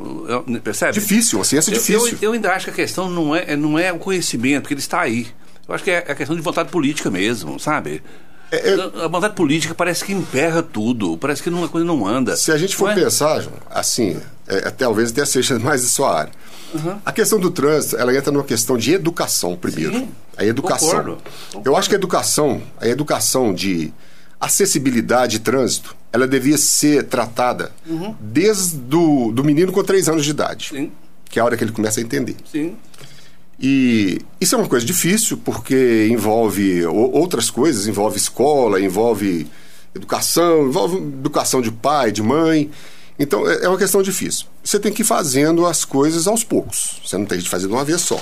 percebe? 0.63 0.93
Difícil, 0.93 1.37
uma 1.37 1.43
ciência 1.43 1.69
eu, 1.69 1.73
difícil. 1.73 2.17
Eu, 2.21 2.29
eu, 2.29 2.31
ainda 2.31 2.53
acho 2.53 2.63
que 2.63 2.71
a 2.71 2.73
questão 2.73 3.09
não 3.09 3.35
é, 3.35 3.57
não 3.57 3.77
é 3.77 3.91
o 3.91 3.99
conhecimento, 3.99 4.69
que 4.69 4.73
ele 4.73 4.79
está 4.79 5.01
aí. 5.01 5.27
Eu 5.67 5.75
acho 5.75 5.83
que 5.83 5.91
é 5.91 5.97
a 5.97 6.15
questão 6.15 6.33
de 6.33 6.41
vontade 6.41 6.69
política 6.69 7.11
mesmo, 7.11 7.59
sabe? 7.59 8.01
É, 8.53 8.69
é, 8.69 9.03
a 9.03 9.07
vontade 9.09 9.35
política 9.35 9.75
parece 9.75 10.05
que 10.05 10.13
emperra 10.13 10.63
tudo, 10.63 11.17
parece 11.17 11.43
que 11.43 11.49
uma 11.49 11.67
coisa 11.67 11.85
não 11.85 12.07
anda. 12.07 12.37
Se 12.37 12.53
a 12.53 12.57
gente 12.57 12.73
for 12.73 12.89
é? 12.91 12.95
pensar, 12.95 13.45
assim, 13.69 14.17
é, 14.47 14.69
talvez 14.69 15.11
até 15.11 15.25
seja 15.25 15.59
mais 15.59 15.81
de 15.81 15.89
sua 15.89 16.19
área. 16.19 16.31
Uhum. 16.73 17.01
A 17.05 17.11
questão 17.11 17.37
do 17.37 17.51
trânsito, 17.51 17.97
ela 17.97 18.15
entra 18.15 18.31
numa 18.31 18.45
questão 18.45 18.77
de 18.77 18.93
educação 18.93 19.57
primeiro. 19.57 19.91
Sim, 19.91 20.09
a 20.37 20.45
educação. 20.45 20.87
Concordo, 20.87 21.17
concordo. 21.47 21.69
Eu 21.69 21.75
acho 21.75 21.89
que 21.89 21.95
a 21.95 21.97
educação, 21.97 22.61
a 22.79 22.87
educação 22.87 23.53
de 23.53 23.93
acessibilidade 24.41 25.33
de 25.33 25.39
trânsito, 25.39 25.95
ela 26.11 26.27
devia 26.27 26.57
ser 26.57 27.03
tratada 27.03 27.71
uhum. 27.87 28.15
desde 28.19 28.75
do, 28.75 29.31
do 29.31 29.43
menino 29.43 29.71
com 29.71 29.83
três 29.83 30.09
anos 30.09 30.25
de 30.25 30.31
idade. 30.31 30.69
Sim. 30.69 30.91
Que 31.29 31.39
é 31.39 31.41
a 31.41 31.45
hora 31.45 31.55
que 31.55 31.63
ele 31.63 31.71
começa 31.71 31.99
a 31.99 32.03
entender. 32.03 32.35
Sim. 32.51 32.75
E 33.59 34.19
isso 34.39 34.55
é 34.55 34.57
uma 34.57 34.67
coisa 34.67 34.83
difícil 34.83 35.37
porque 35.37 36.07
envolve 36.09 36.83
outras 36.87 37.51
coisas, 37.51 37.87
envolve 37.87 38.17
escola, 38.17 38.81
envolve 38.81 39.47
educação, 39.93 40.67
envolve 40.67 40.97
educação 40.97 41.61
de 41.61 41.71
pai, 41.71 42.11
de 42.11 42.23
mãe. 42.23 42.71
Então 43.19 43.47
é, 43.47 43.65
é 43.65 43.69
uma 43.69 43.77
questão 43.77 44.01
difícil. 44.01 44.47
Você 44.63 44.79
tem 44.79 44.91
que 44.91 45.03
ir 45.03 45.05
fazendo 45.05 45.67
as 45.67 45.85
coisas 45.85 46.27
aos 46.27 46.43
poucos. 46.43 46.99
Você 47.05 47.15
não 47.17 47.25
tem 47.25 47.39
que 47.39 47.47
fazer 47.47 47.67
de 47.67 47.73
uma 47.73 47.85
vez 47.85 48.01
só. 48.01 48.19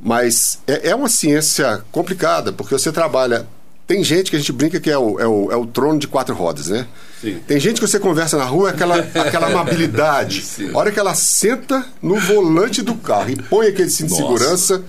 Mas 0.00 0.60
é, 0.66 0.90
é 0.90 0.94
uma 0.94 1.08
ciência 1.08 1.84
complicada, 1.92 2.52
porque 2.52 2.72
você 2.72 2.90
trabalha. 2.90 3.46
Tem 3.88 4.04
gente 4.04 4.28
que 4.30 4.36
a 4.36 4.38
gente 4.38 4.52
brinca 4.52 4.78
que 4.78 4.90
é 4.90 4.98
o, 4.98 5.18
é 5.18 5.26
o, 5.26 5.50
é 5.50 5.56
o 5.56 5.64
trono 5.64 5.98
de 5.98 6.06
quatro 6.06 6.34
rodas, 6.34 6.66
né? 6.68 6.86
Sim. 7.22 7.40
Tem 7.46 7.58
gente 7.58 7.80
que 7.80 7.88
você 7.88 7.98
conversa 7.98 8.36
na 8.36 8.44
rua, 8.44 8.68
aquela, 8.68 8.98
aquela 9.16 9.46
amabilidade. 9.46 10.42
Sim. 10.42 10.70
A 10.74 10.78
hora 10.78 10.92
que 10.92 11.00
ela 11.00 11.14
senta 11.14 11.86
no 12.02 12.20
volante 12.20 12.82
do 12.82 12.94
carro 12.94 13.30
e 13.30 13.36
põe 13.36 13.68
aquele 13.68 13.88
cinto 13.88 14.10
Nossa. 14.10 14.22
de 14.22 14.28
segurança, 14.28 14.84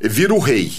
vira 0.00 0.34
o 0.34 0.40
rei. 0.40 0.72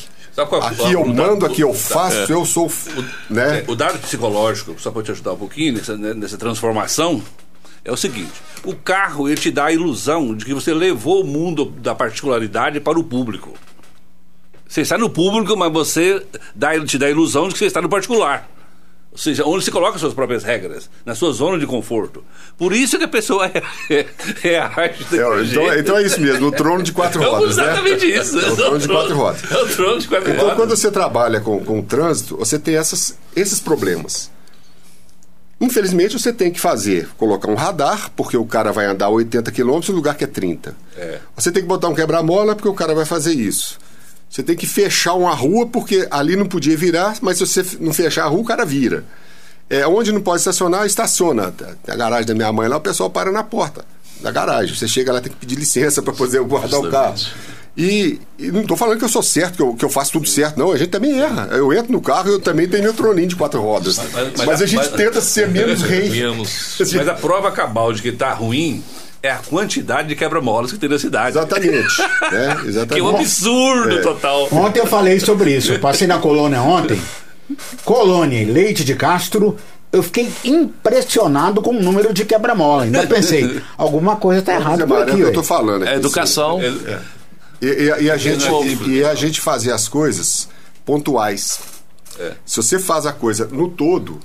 aqui 0.64 0.92
eu 0.92 1.06
mando, 1.06 1.46
aqui 1.46 1.62
eu 1.62 1.74
faço, 1.74 2.18
é, 2.18 2.26
eu 2.36 2.46
sou. 2.46 2.68
O, 2.68 3.34
né? 3.34 3.60
É, 3.60 3.72
o 3.72 3.74
dado 3.74 4.00
psicológico, 4.00 4.76
só 4.78 4.92
para 4.92 5.04
te 5.04 5.12
ajudar 5.12 5.32
um 5.32 5.38
pouquinho 5.38 5.76
nessa, 5.76 5.96
né, 5.96 6.14
nessa 6.14 6.38
transformação, 6.38 7.24
é 7.86 7.92
o 7.92 7.96
seguinte: 7.96 8.34
o 8.66 8.76
carro 8.76 9.30
ele 9.30 9.40
te 9.40 9.50
dá 9.50 9.68
a 9.68 9.72
ilusão 9.72 10.36
de 10.36 10.44
que 10.44 10.54
você 10.54 10.74
levou 10.74 11.22
o 11.22 11.26
mundo 11.26 11.64
da 11.64 11.96
particularidade 11.96 12.82
para 12.82 13.00
o 13.00 13.04
público. 13.04 13.54
Você 14.68 14.82
está 14.82 14.98
no 14.98 15.10
público, 15.10 15.56
mas 15.56 15.72
você 15.72 16.24
dá, 16.54 16.80
te 16.84 16.98
dá 16.98 17.06
a 17.06 17.12
ilusão 17.12 17.48
de 17.48 17.54
que 17.54 17.60
você 17.60 17.66
está 17.66 17.82
no 17.82 17.90
particular. 17.90 18.50
Ou 19.16 19.18
seja, 19.18 19.46
onde 19.46 19.64
você 19.64 19.72
coloca 19.72 19.98
suas 19.98 20.14
próprias 20.14 20.44
regras, 20.44 20.90
na 21.06 21.16
sua 21.16 21.32
zona 21.32 21.58
de 21.58 21.66
conforto. 21.66 22.22
Por 22.58 22.74
isso 22.74 22.98
que 22.98 23.06
a 23.06 23.08
pessoa 23.08 23.46
é, 23.48 23.64
é, 23.90 24.06
é 24.44 24.60
a 24.60 24.66
arte 24.66 25.06
é, 25.10 25.16
então, 25.16 25.80
então, 25.80 25.98
é 25.98 26.04
isso 26.04 26.20
mesmo, 26.20 26.48
o 26.48 26.52
trono 26.52 26.84
de 26.84 26.92
quatro 26.92 27.24
é 27.24 27.26
rodas. 27.26 27.58
É 27.58 27.62
exatamente 27.62 28.06
né? 28.06 28.18
isso. 28.18 28.38
É 28.38 28.52
o 28.52 28.56
trono 28.58 28.78
de 28.78 28.88
quatro 28.90 29.16
rodas. 29.16 29.52
É 29.52 29.58
o 29.58 29.68
trono 29.70 30.00
de 30.00 30.08
quatro 30.10 30.30
então, 30.30 30.42
rodas. 30.42 30.58
quando 30.58 30.70
você 30.76 30.92
trabalha 30.92 31.40
com, 31.40 31.64
com 31.64 31.80
o 31.80 31.84
trânsito, 31.84 32.36
você 32.36 32.60
tem 32.60 32.76
essas, 32.76 33.18
esses 33.34 33.62
problemas. 33.62 34.30
Infelizmente, 35.62 36.20
você 36.20 36.34
tem 36.34 36.52
que 36.52 36.60
fazer, 36.60 37.08
colocar 37.18 37.50
um 37.50 37.56
radar, 37.56 38.12
porque 38.18 38.36
o 38.36 38.46
cara 38.46 38.74
vai 38.74 38.86
andar 38.86 39.08
80 39.08 39.50
km 39.50 39.80
no 39.88 39.96
lugar 39.96 40.16
que 40.16 40.26
é 40.26 40.28
30. 40.28 40.76
É. 40.98 41.20
Você 41.38 41.54
tem 41.54 41.64
que 41.64 41.70
botar 41.70 41.88
um 41.88 41.96
quebra-mola, 41.96 42.54
porque 42.54 42.68
o 42.68 42.74
cara 42.74 42.94
vai 42.94 43.06
fazer 43.06 43.32
isso. 43.32 43.80
Você 44.36 44.44
tem 44.44 44.54
que 44.54 44.68
fechar 44.68 45.14
uma 45.14 45.34
rua, 45.34 45.66
porque 45.66 46.06
ali 46.12 46.36
não 46.36 46.46
podia 46.46 46.76
virar, 46.76 47.16
mas 47.22 47.38
se 47.38 47.48
você 47.48 47.66
não 47.80 47.94
fechar 47.94 48.26
a 48.26 48.28
rua, 48.28 48.42
o 48.42 48.44
cara 48.44 48.66
vira. 48.66 49.06
É, 49.70 49.88
onde 49.88 50.12
não 50.12 50.20
pode 50.20 50.40
estacionar, 50.40 50.86
estaciona. 50.86 51.54
A 51.88 51.96
garagem 51.96 52.26
da 52.26 52.36
minha 52.36 52.52
mãe 52.52 52.68
lá, 52.68 52.76
o 52.76 52.82
pessoal 52.82 53.10
para 53.10 53.32
na 53.32 53.46
porta 53.46 53.86
da 54.20 54.32
garagem. 54.32 54.76
Você 54.76 54.90
chega 54.90 55.14
lá, 55.14 55.22
tem 55.22 55.32
que 55.32 55.38
pedir 55.38 55.56
licença 55.56 56.02
para 56.02 56.12
poder 56.12 56.42
guardar 56.42 56.82
o 56.82 56.92
carro. 56.92 57.16
E, 57.78 58.20
e 58.38 58.52
não 58.52 58.64
estou 58.64 58.76
falando 58.76 59.00
que 59.00 59.06
eu 59.06 59.10
sou 59.10 59.24
certo, 59.24 59.56
que 59.56 59.62
eu, 59.62 59.74
que 59.74 59.86
eu 59.86 59.90
faço 59.90 60.12
tudo 60.12 60.28
certo, 60.28 60.58
não. 60.58 60.74
A 60.74 60.78
gente 60.78 60.90
também 60.90 61.18
erra. 61.18 61.48
Eu 61.52 61.72
entro 61.72 61.94
no 61.94 62.02
carro 62.02 62.28
e 62.30 62.34
eu 62.34 62.40
também 62.42 62.68
tenho 62.68 62.84
meu 62.84 62.94
troninho 62.94 63.30
de 63.30 63.38
quatro 63.38 63.62
rodas. 63.62 63.96
Mas, 63.96 64.12
mas, 64.12 64.46
mas 64.46 64.62
a 64.62 64.66
gente 64.66 64.90
mas, 64.90 64.90
tenta 64.90 65.22
ser 65.22 65.48
menos 65.48 65.80
rei. 65.88 66.10
Menos. 66.10 66.76
Mas 66.78 67.08
a 67.08 67.14
prova 67.14 67.54
cabal 67.54 67.94
de 67.94 68.02
que 68.02 68.10
está 68.10 68.34
ruim 68.34 68.84
é 69.26 69.32
a 69.32 69.38
quantidade 69.38 70.08
de 70.08 70.16
quebra-molas 70.16 70.72
que 70.72 70.78
tem 70.78 70.90
na 70.90 71.00
cidade. 71.00 71.38
Exatamente. 71.38 72.02
é, 72.32 72.68
exatamente. 72.68 72.94
Que 72.94 73.00
é 73.00 73.04
um 73.04 73.16
absurdo 73.16 73.98
é. 73.98 74.02
total. 74.02 74.48
Ontem 74.52 74.80
eu 74.80 74.88
falei 74.88 75.20
sobre 75.20 75.56
isso. 75.56 75.74
Eu 75.74 75.80
passei 75.80 76.08
na 76.08 76.20
colônia 76.20 76.62
ontem. 76.62 77.00
Colônia 77.84 78.42
e 78.42 78.46
Leite 78.46 78.84
de 78.84 78.96
Castro. 78.96 79.58
Eu 79.92 80.04
fiquei 80.04 80.30
impressionado 80.44 81.62
com 81.62 81.72
o 81.72 81.82
número 81.82 82.14
de 82.14 82.26
quebra-mola. 82.26 82.84
Ainda 82.84 83.06
pensei, 83.08 83.62
alguma 83.78 84.16
coisa 84.18 84.40
está 84.40 84.54
errada 84.54 84.86
por 84.86 85.02
aqui. 85.02 85.12
É 85.12 85.16
que 85.16 85.22
eu 85.22 85.34
tô 85.34 85.44
falando 85.44 85.88
É 85.88 85.96
educação. 85.96 86.60
É, 86.62 87.00
e, 87.62 87.68
e, 87.68 88.04
e, 88.04 88.12
a 88.12 88.18
gente, 88.18 88.46
e, 88.46 88.98
e, 88.98 89.06
a 89.06 89.16
gente 89.16 89.40
fazer 89.40 89.72
as 89.72 89.88
coisas 89.88 90.50
pontuais. 90.86 91.60
É. 92.20 92.34
Se 92.46 92.58
você 92.58 92.78
faz 92.78 93.06
a 93.06 93.14
coisa 93.14 93.48
no 93.52 93.70
todo, 93.70 94.20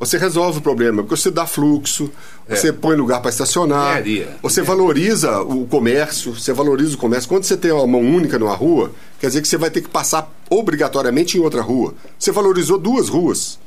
você 0.00 0.18
resolve 0.18 0.58
o 0.58 0.62
problema, 0.62 1.02
porque 1.02 1.16
você 1.16 1.30
dá 1.30 1.46
fluxo, 1.46 2.10
É. 2.48 2.56
você 2.56 2.72
põe 2.72 2.96
lugar 2.96 3.20
para 3.20 3.30
estacionar, 3.30 3.98
você 4.42 4.62
valoriza 4.62 5.40
o 5.42 5.66
comércio, 5.66 6.32
você 6.34 6.52
valoriza 6.52 6.94
o 6.94 6.98
comércio. 6.98 7.28
Quando 7.28 7.44
você 7.44 7.56
tem 7.56 7.70
uma 7.70 7.86
mão 7.86 8.00
única 8.00 8.38
numa 8.38 8.54
rua, 8.56 8.90
quer 9.20 9.28
dizer 9.28 9.42
que 9.42 9.46
você 9.48 9.58
vai 9.58 9.70
ter 9.70 9.82
que 9.82 9.88
passar 9.88 10.28
obrigatoriamente 10.48 11.36
em 11.38 11.40
outra 11.40 11.60
rua. 11.62 11.94
Você 12.18 12.32
valorizou 12.32 12.78
duas 12.78 13.08
ruas. 13.08 13.58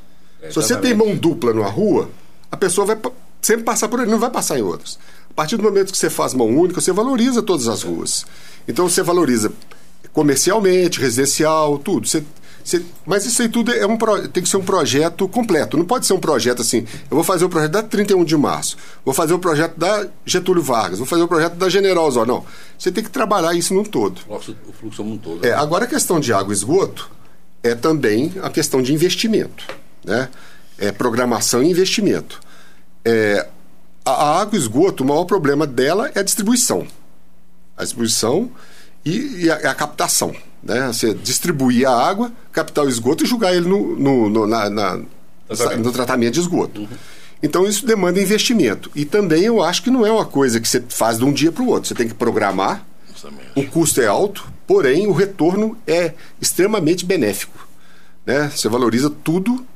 Se 0.50 0.54
você 0.56 0.76
tem 0.76 0.92
mão 0.92 1.14
dupla 1.16 1.54
numa 1.54 1.70
rua, 1.70 2.10
a 2.52 2.56
pessoa 2.56 2.86
vai 2.86 2.98
sempre 3.40 3.62
passar 3.64 3.88
por 3.88 4.00
ali, 4.00 4.10
não 4.10 4.18
vai 4.18 4.30
passar 4.30 4.58
em 4.58 4.62
outras. 4.62 4.98
A 5.30 5.34
partir 5.34 5.56
do 5.56 5.62
momento 5.62 5.90
que 5.92 5.96
você 5.98 6.10
faz 6.10 6.34
mão 6.34 6.48
única, 6.48 6.80
você 6.80 6.92
valoriza 6.92 7.42
todas 7.42 7.66
as 7.68 7.82
ruas. 7.82 8.26
Então 8.68 8.88
você 8.88 9.02
valoriza 9.02 9.50
comercialmente, 10.12 11.00
residencial, 11.00 11.78
tudo. 11.78 12.06
Você- 12.08 12.22
mas 13.04 13.26
isso 13.26 13.42
aí 13.42 13.48
tudo 13.48 13.72
é 13.72 13.86
um, 13.86 13.96
tem 14.28 14.42
que 14.42 14.48
ser 14.48 14.56
um 14.56 14.64
projeto 14.64 15.28
completo. 15.28 15.76
Não 15.76 15.84
pode 15.84 16.06
ser 16.06 16.14
um 16.14 16.18
projeto 16.18 16.62
assim. 16.62 16.86
Eu 17.10 17.16
vou 17.16 17.22
fazer 17.22 17.44
o 17.44 17.48
projeto 17.48 17.72
da 17.72 17.82
31 17.82 18.24
de 18.24 18.36
março, 18.36 18.76
vou 19.04 19.12
fazer 19.12 19.34
o 19.34 19.38
projeto 19.38 19.78
da 19.78 20.08
Getúlio 20.24 20.62
Vargas, 20.62 20.98
vou 20.98 21.06
fazer 21.06 21.22
o 21.22 21.28
projeto 21.28 21.54
da 21.54 21.68
General 21.68 22.06
Osório. 22.06 22.32
Não. 22.34 22.44
Você 22.78 22.90
tem 22.90 23.04
que 23.04 23.10
trabalhar 23.10 23.54
isso 23.54 23.74
num 23.74 23.84
todo. 23.84 24.20
Nossa, 24.28 24.52
o 24.66 24.72
fluxo 24.72 25.02
é 25.02 25.04
um 25.04 25.18
todo. 25.18 25.46
É, 25.46 25.52
agora 25.52 25.84
a 25.84 25.88
questão 25.88 26.18
de 26.18 26.32
água 26.32 26.52
e 26.52 26.56
esgoto 26.56 27.10
é 27.62 27.74
também 27.74 28.32
a 28.42 28.48
questão 28.48 28.80
de 28.82 28.94
investimento, 28.94 29.66
né? 30.04 30.30
É 30.78 30.90
programação 30.90 31.62
e 31.62 31.70
investimento. 31.70 32.40
É, 33.04 33.46
a, 34.04 34.10
a 34.10 34.40
água 34.40 34.56
e 34.56 34.60
esgoto, 34.60 35.04
o 35.04 35.06
maior 35.06 35.24
problema 35.24 35.66
dela 35.66 36.10
é 36.14 36.20
a 36.20 36.22
distribuição. 36.22 36.86
A 37.76 37.82
distribuição 37.82 38.50
e, 39.04 39.44
e 39.44 39.50
a, 39.50 39.70
a 39.70 39.74
captação. 39.74 40.34
Né? 40.64 40.86
Você 40.86 41.12
distribuir 41.14 41.86
a 41.88 41.92
água, 41.92 42.32
captar 42.52 42.84
o 42.84 42.88
esgoto 42.88 43.22
e 43.24 43.26
jogar 43.26 43.54
ele 43.54 43.68
no, 43.68 43.96
no, 43.98 44.30
no- 44.30 44.46
na- 44.46 44.70
na- 44.70 45.00
Tratamento. 45.46 45.84
no 45.84 45.92
tratamento 45.92 46.34
de 46.34 46.40
esgoto. 46.40 46.88
Então 47.42 47.66
isso 47.66 47.84
demanda 47.86 48.18
investimento. 48.20 48.90
E 48.94 49.04
também 49.04 49.42
eu 49.42 49.62
acho 49.62 49.82
que 49.82 49.90
não 49.90 50.06
é 50.06 50.10
uma 50.10 50.24
coisa 50.24 50.58
que 50.58 50.66
você 50.66 50.82
faz 50.88 51.18
de 51.18 51.24
um 51.24 51.32
dia 51.32 51.52
para 51.52 51.62
o 51.62 51.68
outro. 51.68 51.86
Você 51.88 51.94
tem 51.94 52.08
que 52.08 52.14
programar, 52.14 52.82
o 53.54 53.62
custo 53.66 54.00
é 54.00 54.06
alto, 54.06 54.50
porém 54.66 55.06
o 55.06 55.12
retorno 55.12 55.76
é 55.86 56.14
extremamente 56.40 57.04
benéfico. 57.04 57.68
Né? 58.24 58.50
Você 58.54 58.66
valoriza 58.70 59.10
tudo, 59.10 59.66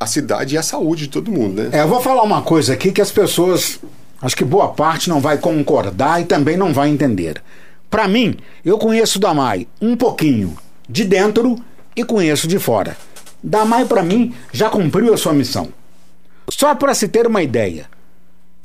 a 0.00 0.06
cidade 0.08 0.56
e 0.56 0.58
a 0.58 0.62
saúde 0.62 1.04
de 1.04 1.08
todo 1.10 1.30
mundo. 1.30 1.62
Né? 1.62 1.68
É, 1.72 1.82
eu 1.82 1.88
vou 1.88 2.00
falar 2.02 2.22
uma 2.24 2.42
coisa 2.42 2.72
aqui 2.72 2.90
que 2.90 3.00
as 3.00 3.12
pessoas, 3.12 3.78
acho 4.20 4.36
que 4.36 4.44
boa 4.44 4.68
parte 4.72 5.08
não 5.08 5.20
vai 5.20 5.38
concordar 5.38 6.20
e 6.20 6.24
também 6.24 6.56
não 6.56 6.72
vai 6.74 6.88
entender. 6.90 7.40
Para 7.90 8.08
mim, 8.08 8.36
eu 8.64 8.78
conheço 8.78 9.18
Damai 9.18 9.66
um 9.80 9.96
pouquinho 9.96 10.56
de 10.88 11.04
dentro 11.04 11.56
e 11.94 12.04
conheço 12.04 12.46
de 12.46 12.58
fora. 12.58 12.96
Damai, 13.42 13.84
para 13.84 14.02
mim, 14.02 14.34
já 14.52 14.68
cumpriu 14.68 15.14
a 15.14 15.16
sua 15.16 15.32
missão. 15.32 15.68
Só 16.48 16.74
para 16.74 16.94
se 16.94 17.08
ter 17.08 17.26
uma 17.26 17.42
ideia, 17.42 17.86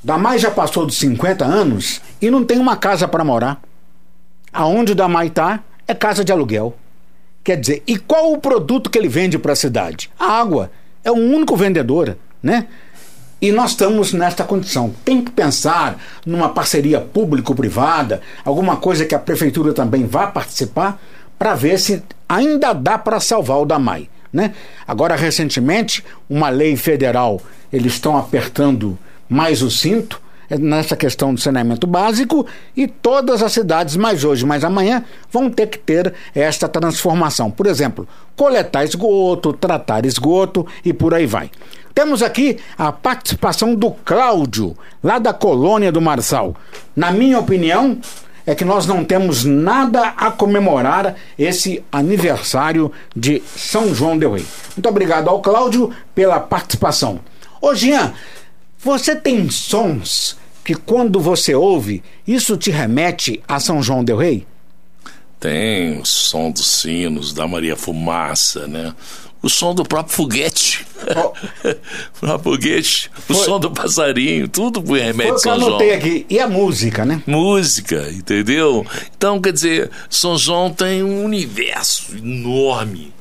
Damai 0.03 0.39
já 0.39 0.49
passou 0.49 0.85
dos 0.85 0.97
50 0.97 1.45
anos 1.45 2.01
e 2.21 2.29
não 2.29 2.43
tem 2.43 2.59
uma 2.59 2.75
casa 2.75 3.07
para 3.07 3.23
morar. 3.23 3.61
Aonde 4.51 4.93
o 4.93 4.95
Damai 4.95 5.27
está 5.27 5.63
é 5.87 5.93
casa 5.93 6.23
de 6.23 6.31
aluguel. 6.31 6.75
Quer 7.43 7.59
dizer, 7.59 7.83
e 7.87 7.97
qual 7.97 8.33
o 8.33 8.37
produto 8.37 8.89
que 8.89 8.97
ele 8.97 9.07
vende 9.07 9.37
para 9.37 9.53
a 9.53 9.55
cidade? 9.55 10.09
A 10.19 10.25
água. 10.25 10.71
É 11.03 11.11
o 11.11 11.15
único 11.15 11.55
vendedor, 11.55 12.17
né? 12.41 12.67
E 13.41 13.51
nós 13.51 13.71
estamos 13.71 14.13
nesta 14.13 14.43
condição. 14.43 14.93
Tem 15.03 15.23
que 15.23 15.31
pensar 15.31 15.97
numa 16.25 16.49
parceria 16.49 17.01
público-privada, 17.01 18.21
alguma 18.45 18.77
coisa 18.77 19.05
que 19.05 19.15
a 19.15 19.19
prefeitura 19.19 19.73
também 19.73 20.05
vá 20.05 20.27
participar, 20.27 21.01
para 21.39 21.55
ver 21.55 21.79
se 21.79 22.03
ainda 22.29 22.71
dá 22.71 22.99
para 22.99 23.19
salvar 23.19 23.59
o 23.59 23.65
Damai. 23.65 24.07
Né? 24.31 24.53
Agora, 24.87 25.15
recentemente, 25.15 26.05
uma 26.29 26.49
lei 26.49 26.75
federal, 26.75 27.41
eles 27.73 27.93
estão 27.93 28.15
apertando 28.15 28.97
mais 29.27 29.63
o 29.63 29.71
cinto 29.71 30.21
é, 30.47 30.57
nessa 30.57 30.95
questão 30.95 31.33
do 31.33 31.39
saneamento 31.39 31.87
básico 31.87 32.45
e 32.75 32.85
todas 32.85 33.41
as 33.41 33.53
cidades, 33.53 33.95
mais 33.95 34.23
hoje, 34.23 34.45
mais 34.45 34.63
amanhã, 34.63 35.03
vão 35.31 35.49
ter 35.49 35.67
que 35.67 35.79
ter 35.79 36.13
esta 36.35 36.67
transformação. 36.67 37.49
Por 37.49 37.65
exemplo, 37.65 38.07
coletar 38.35 38.83
esgoto, 38.83 39.51
tratar 39.53 40.05
esgoto 40.05 40.67
e 40.85 40.93
por 40.93 41.13
aí 41.13 41.25
vai. 41.25 41.49
Temos 41.93 42.23
aqui 42.23 42.57
a 42.77 42.91
participação 42.91 43.75
do 43.75 43.91
Cláudio, 43.91 44.77
lá 45.03 45.19
da 45.19 45.33
colônia 45.33 45.91
do 45.91 46.01
Marçal. 46.01 46.55
Na 46.95 47.11
minha 47.11 47.39
opinião, 47.39 47.99
é 48.45 48.55
que 48.55 48.65
nós 48.65 48.85
não 48.85 49.03
temos 49.03 49.43
nada 49.43 50.09
a 50.17 50.31
comemorar 50.31 51.15
esse 51.37 51.83
aniversário 51.91 52.91
de 53.15 53.41
São 53.55 53.93
João 53.93 54.17
del 54.17 54.33
Rei. 54.33 54.45
Muito 54.75 54.89
obrigado 54.89 55.29
ao 55.29 55.41
Cláudio 55.41 55.91
pela 56.15 56.39
participação. 56.39 57.19
Ô 57.61 57.75
Jean, 57.75 58.13
você 58.79 59.15
tem 59.15 59.49
sons 59.49 60.37
que 60.63 60.73
quando 60.75 61.19
você 61.19 61.53
ouve, 61.53 62.03
isso 62.25 62.57
te 62.57 62.71
remete 62.71 63.41
a 63.47 63.59
São 63.59 63.81
João 63.81 64.03
del 64.03 64.17
Rei? 64.17 64.47
Tem 65.39 65.99
o 65.99 66.05
som 66.05 66.51
dos 66.51 66.67
sinos, 66.67 67.33
da 67.33 67.47
Maria 67.47 67.75
Fumaça, 67.75 68.67
né? 68.67 68.93
O 69.43 69.49
som 69.49 69.73
do 69.73 69.83
próprio 69.83 70.15
foguete. 70.15 70.85
Oh. 71.15 71.29
o 71.67 72.19
próprio 72.19 72.53
foguete. 72.53 73.09
O 73.27 73.33
Foi- 73.33 73.45
som 73.45 73.59
do 73.59 73.71
passarinho. 73.71 74.47
Tudo 74.47 74.83
Foi 74.85 74.99
remete 74.99 75.31
o 75.31 75.35
a 75.35 75.39
que 75.41 75.47
eu 75.47 75.51
São 75.51 75.55
João. 75.59 75.69
anotei 75.69 75.93
aqui. 75.95 76.25
E 76.29 76.39
a 76.39 76.47
música, 76.47 77.03
né? 77.05 77.23
música, 77.25 78.11
entendeu? 78.11 78.85
Então, 79.17 79.41
quer 79.41 79.51
dizer, 79.53 79.89
São 80.09 80.37
João 80.37 80.71
tem 80.71 81.01
um 81.03 81.23
universo 81.25 82.15
enorme 82.15 83.11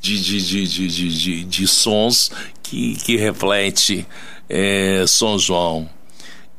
de, 0.00 0.20
de, 0.20 0.42
de, 0.46 0.66
de, 0.68 0.88
de, 0.88 1.08
de, 1.18 1.44
de 1.44 1.66
sons 1.68 2.30
que, 2.62 2.96
que 2.96 3.16
reflete 3.16 4.06
é, 4.50 5.04
São 5.06 5.38
João. 5.38 5.88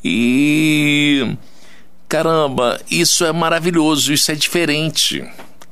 E 0.04 1.36
caramba, 2.10 2.80
isso 2.91 3.23
é 3.26 3.32
maravilhoso, 3.32 4.12
isso 4.12 4.32
é 4.32 4.36
diferente. 4.36 5.23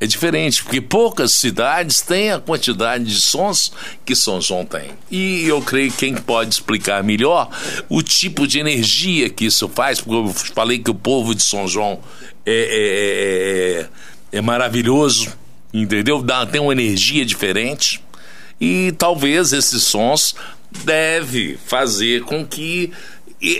É 0.02 0.08
diferente, 0.08 0.64
porque 0.64 0.82
poucas 0.82 1.32
cidades 1.34 2.02
têm 2.02 2.32
a 2.32 2.40
quantidade 2.40 3.04
de 3.04 3.22
sons 3.22 3.72
que 4.04 4.16
São 4.16 4.42
João 4.42 4.66
tem. 4.66 4.90
E 5.12 5.44
eu 5.46 5.62
creio 5.62 5.92
que 5.92 5.98
quem 5.98 6.16
pode 6.16 6.56
explicar 6.56 7.04
melhor 7.04 7.48
o 7.88 8.02
tipo 8.02 8.48
de 8.48 8.58
energia 8.58 9.30
que 9.30 9.46
isso 9.46 9.70
faz, 9.70 10.02
porque 10.02 10.16
eu 10.16 10.34
falei 10.56 10.80
que 10.80 10.90
o 10.90 10.96
povo 10.96 11.36
de 11.36 11.44
São 11.44 11.68
João 11.68 12.00
é, 12.44 13.86
é, 14.32 14.36
é, 14.36 14.40
é 14.40 14.42
maravilhoso, 14.42 15.32
entendeu? 15.72 16.24
Dá, 16.24 16.48
tem 16.48 16.60
uma 16.60 16.74
energia 16.74 17.24
diferente. 17.24 18.02
E 18.60 18.96
talvez 18.98 19.54
esses 19.54 19.84
sons 19.84 20.34
deve 20.84 21.60
fazer 21.64 22.24
com 22.24 22.44
que 22.44 22.92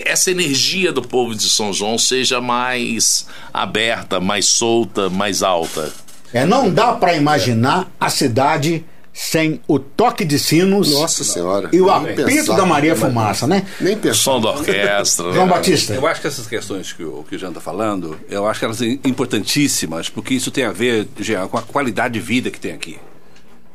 essa 0.06 0.32
energia 0.32 0.92
do 0.92 1.04
povo 1.04 1.36
de 1.36 1.48
São 1.48 1.72
João 1.72 2.00
seja 2.00 2.42
mais 2.42 3.28
aberta, 3.54 4.20
mais 4.20 4.48
solta, 4.48 5.08
mais 5.08 5.44
alta. 5.44 5.94
É, 6.34 6.46
não 6.46 6.70
dá 6.72 6.94
para 6.94 7.14
imaginar 7.16 7.92
a 8.00 8.10
cidade 8.10 8.86
sem 9.14 9.60
o 9.68 9.78
toque 9.78 10.24
de 10.24 10.40
sinos 10.40 10.90
Nossa 10.94 11.24
Senhora. 11.26 11.70
e 11.74 11.82
o 11.82 11.88
Nem 11.88 11.96
apito 12.14 12.24
pensar. 12.26 12.56
da 12.56 12.66
Maria 12.66 12.96
Fumaça, 12.96 13.46
né? 13.46 13.66
Nem 13.82 13.98
som 14.14 14.40
da 14.40 14.52
orquestra. 14.52 15.34
João 15.34 15.46
né? 15.48 15.52
Batista. 15.54 15.94
Eu 15.94 16.08
acho 16.08 16.22
que 16.22 16.28
essas 16.28 16.48
questões 16.48 16.94
que 16.94 17.04
o, 17.04 17.26
que 17.28 17.36
o 17.36 17.40
Jean 17.40 17.50
está 17.50 17.60
falando, 17.60 18.18
eu 18.30 18.48
acho 18.48 18.60
que 18.60 18.66
elas 18.66 18.78
são 18.78 18.88
importantíssimas, 18.88 20.08
porque 20.08 20.34
isso 20.34 20.50
tem 20.50 20.64
a 20.64 20.72
ver, 20.72 21.08
Jean, 21.20 21.48
com 21.50 21.58
a 21.58 21.62
qualidade 21.62 22.14
de 22.14 22.20
vida 22.22 22.50
que 22.50 22.60
tem 22.60 22.72
aqui. 22.72 22.98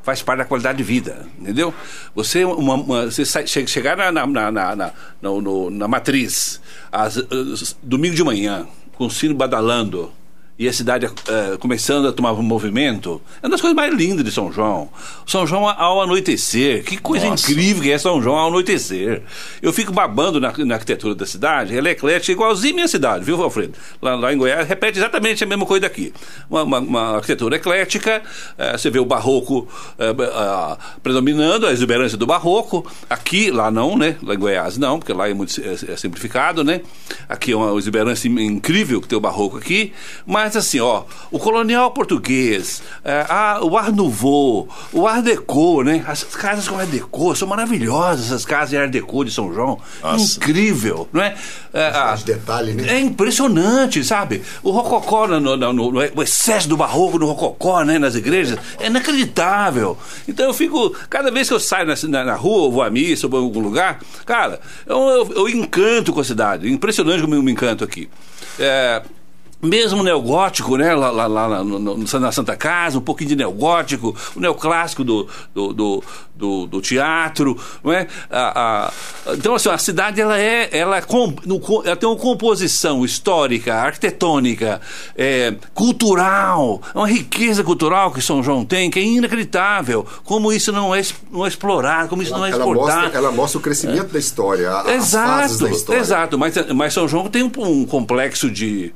Faz 0.03 0.23
parte 0.23 0.39
da 0.39 0.45
qualidade 0.47 0.79
de 0.79 0.85
vida, 0.85 1.27
entendeu? 1.39 1.75
Você, 2.15 2.45
uma, 2.45 2.75
uma- 2.75 3.05
você 3.07 3.25
sai- 3.27 3.47
che- 3.47 3.67
chegar 3.67 3.97
na, 3.97 4.11
na, 4.13 4.27
na, 4.27 4.51
na, 4.53 4.77
na- 4.77 4.93
no- 5.21 5.41
no- 5.43 5.69
na 5.71 5.87
matriz, 5.89 6.61
às- 6.91 7.77
domingo 7.83 8.15
de 8.15 8.23
manhã, 8.25 8.67
com 8.97 9.07
o 9.07 9.11
sino 9.11 9.35
badalando, 9.35 10.11
e 10.59 10.67
a 10.69 10.73
cidade 10.73 11.07
eh, 11.07 11.57
começando 11.61 12.09
a 12.09 12.13
tomar 12.13 12.33
um 12.33 12.43
movimento, 12.43 13.21
é 13.43 13.47
uma 13.47 13.51
das 13.51 13.61
coisas 13.61 13.77
mais 13.77 13.93
lindas 13.95 14.25
de 14.25 14.33
São 14.33 14.51
João. 14.51 14.89
São 15.27 15.47
João 15.47 15.69
ao 15.69 16.01
anoitecer, 16.01 16.83
que 16.85 16.97
coisa 16.97 17.27
Nossa. 17.29 17.51
incrível 17.51 17.83
que 17.83 17.91
é 17.91 17.99
São 17.99 18.23
João 18.23 18.37
ao 18.37 18.49
anoitecer. 18.49 19.23
Eu 19.61 19.73
fico 19.73 19.93
babando 19.93 20.41
na, 20.41 20.53
na 20.59 20.75
arquitetura 20.75 21.15
da 21.15 21.27
cidade, 21.27 21.77
ela 21.77 21.89
é 21.89 21.93
eclética 21.93 22.33
igualzinha 22.33 22.73
a 22.73 22.77
minha 22.77 22.89
cidade, 22.89 23.25
viu, 23.25 23.43
Alfredo? 23.43 23.75
Lá, 24.01 24.15
lá 24.15 24.33
em 24.33 24.39
Goiás, 24.39 24.67
repete 24.67 24.99
exatamente 24.99 25.45
a 25.45 25.47
mesma 25.47 25.67
coisa 25.67 25.83
daqui. 25.83 26.13
Uma, 26.49 26.63
uma- 26.63 26.79
uma 26.79 27.17
arquitetura 27.17 27.57
eclética, 27.57 28.23
eh, 28.57 28.79
você 28.79 28.89
vê 28.89 28.99
o 28.99 29.05
barroco 29.05 29.69
ah, 29.99 30.79
predominando, 31.03 31.67
a 31.67 31.73
exuberância 31.73 32.17
do 32.17 32.27
barroco. 32.27 32.87
Aqui, 33.11 33.51
lá 33.51 33.71
não, 33.71 33.97
né? 33.97 34.17
Lá 34.23 34.35
em 34.35 34.39
Goiás 34.39 34.79
não, 34.79 34.99
porque 34.99 35.13
lá 35.13 35.29
é 35.29 35.35
muito 35.35 35.61
é, 35.61 35.93
é 35.93 35.97
simplificado, 35.97 36.65
né? 36.65 36.81
Aqui 37.29 37.53
é 37.53 37.57
uma 37.57 37.77
exuberância 37.79 38.29
incrível 38.29 39.01
que 39.01 39.09
tem 39.09 39.17
o 39.19 39.21
barroco 39.21 39.57
aqui, 39.59 39.93
mas 40.27 40.46
assim, 40.55 40.79
ó, 40.81 41.05
o 41.31 41.39
colonial 41.39 41.91
português, 41.91 42.83
eh, 43.03 43.25
a- 43.29 43.61
o 43.63 43.77
Art 43.77 43.95
Nouveau, 43.95 44.69
o 44.93 45.07
Art 45.09 45.25
Deco, 45.25 45.83
né? 45.83 46.05
As 46.07 46.23
casas 46.25 46.69
com 46.69 46.79
Art 46.79 46.89
Deco, 46.91 47.35
são 47.35 47.49
maravilhosas 47.49 48.27
essas 48.27 48.45
casas 48.45 48.71
de 48.71 48.77
Art 48.77 48.91
Deco 48.91 49.25
de 49.25 49.31
São 49.31 49.53
João. 49.53 49.79
Nossa. 50.03 50.37
Incrível, 50.37 51.09
não 51.13 51.23
é? 51.23 51.35
Eh, 51.73 51.89
a- 51.95 52.15
detalhe, 52.17 52.75
né? 52.75 52.85
É 52.97 53.01
impressionante, 53.01 54.05
sabe? 54.05 54.43
O 54.63 54.71
rococó, 54.71 55.27
no, 55.27 55.41
no- 55.41 55.57
no- 55.57 55.73
no- 55.73 55.93
o 56.15 56.23
excesso 56.23 56.69
do 56.69 56.77
barroco 56.77 57.19
no 57.19 57.27
rococó, 57.27 57.83
né, 57.83 57.99
nas 57.99 58.15
igrejas, 58.15 58.59
é 58.79 58.87
inacreditável. 58.87 59.97
Então 60.29 60.45
eu 60.47 60.55
fico, 60.55 60.95
cada 61.09 61.31
vez 61.31 61.49
que 61.49 61.55
eu 61.55 61.61
saio 61.61 61.87
na, 61.87 61.95
na, 62.09 62.25
na 62.25 62.35
rua, 62.35 62.63
ou 62.65 62.73
vou 62.73 62.83
à 62.83 62.91
missa, 62.91 63.27
ou 63.27 63.31
vou 63.31 63.41
em 63.41 63.45
algum 63.45 63.61
lugar, 63.61 64.01
cara, 64.25 64.61
eu, 64.87 64.97
eu, 64.99 65.33
eu 65.37 65.49
encanto 65.49 66.13
com 66.13 66.21
a 66.21 66.25
cidade. 66.25 66.71
Impressionante 66.71 67.23
como 67.23 67.35
eu 67.35 67.43
me 67.43 67.53
encanto 67.53 67.85
aqui. 67.85 68.09
É, 68.59 69.03
mesmo 69.67 70.01
o 70.01 70.03
neogótico, 70.05 70.77
né, 70.77 70.95
lá, 70.95 71.11
lá, 71.11 71.27
lá 71.27 71.65
no- 71.65 71.79
no- 71.79 71.97
na 72.21 72.33
Santa 72.33 72.57
Casa, 72.57 72.99
um 72.99 73.03
pouquinho 73.03 73.31
de 73.31 73.37
neogótico, 73.37 74.15
o 74.35 74.41
neoclássico 74.41 75.03
do, 75.05 75.27
do, 75.55 75.73
do, 75.73 76.05
do- 76.35 76.67
do 76.67 76.81
teatro, 76.81 77.59
não 77.83 77.93
é? 77.93 78.07
A- 78.31 78.91
a- 79.29 79.33
então, 79.35 79.55
assim, 79.55 79.69
a 79.69 79.79
cidade, 79.79 80.21
ela 80.21 80.39
é, 80.39 80.69
ela, 80.73 80.97
é 80.99 81.03
ela 81.85 81.97
tem 81.97 82.09
uma 82.09 82.17
composição 82.17 83.05
histórica, 83.05 83.75
arquitetônica, 83.75 84.81
é, 85.17 85.55
cultural, 85.75 86.81
é 86.95 86.99
uma 86.99 87.09
riqueza 87.09 87.65
cultural 87.65 88.11
que 88.13 88.21
São 88.21 88.43
João 88.43 88.65
tem, 88.65 88.91
que 88.91 88.99
é 88.99 89.03
inacreditável, 89.03 90.07
como 90.25 90.53
isso 90.53 90.71
não 90.73 90.95
é, 90.95 91.03
não 91.31 91.45
é 91.45 91.49
explorado, 91.49 92.09
como 92.09 92.23
isso 92.23 92.33
não 92.33 92.45
é 92.45 92.51
Ela 92.51 92.59
exportado. 92.59 93.01
mostra, 93.03 93.19
ela 93.19 93.33
mostra 93.33 93.59
o 93.59 93.63
crescimento 93.63 94.13
da 94.13 94.19
história, 94.19 94.71
a- 94.71 94.81
as 94.83 94.87
fases 95.13 95.55
Exato, 95.57 95.65
da 95.65 95.71
história. 95.71 96.01
exato. 96.01 96.39
Mas, 96.39 96.55
mas 96.75 96.93
São 96.95 97.09
João 97.09 97.29
tem 97.29 97.43
um, 97.43 97.51
um 97.59 97.85
complexo 97.87 98.51
de. 98.51 98.93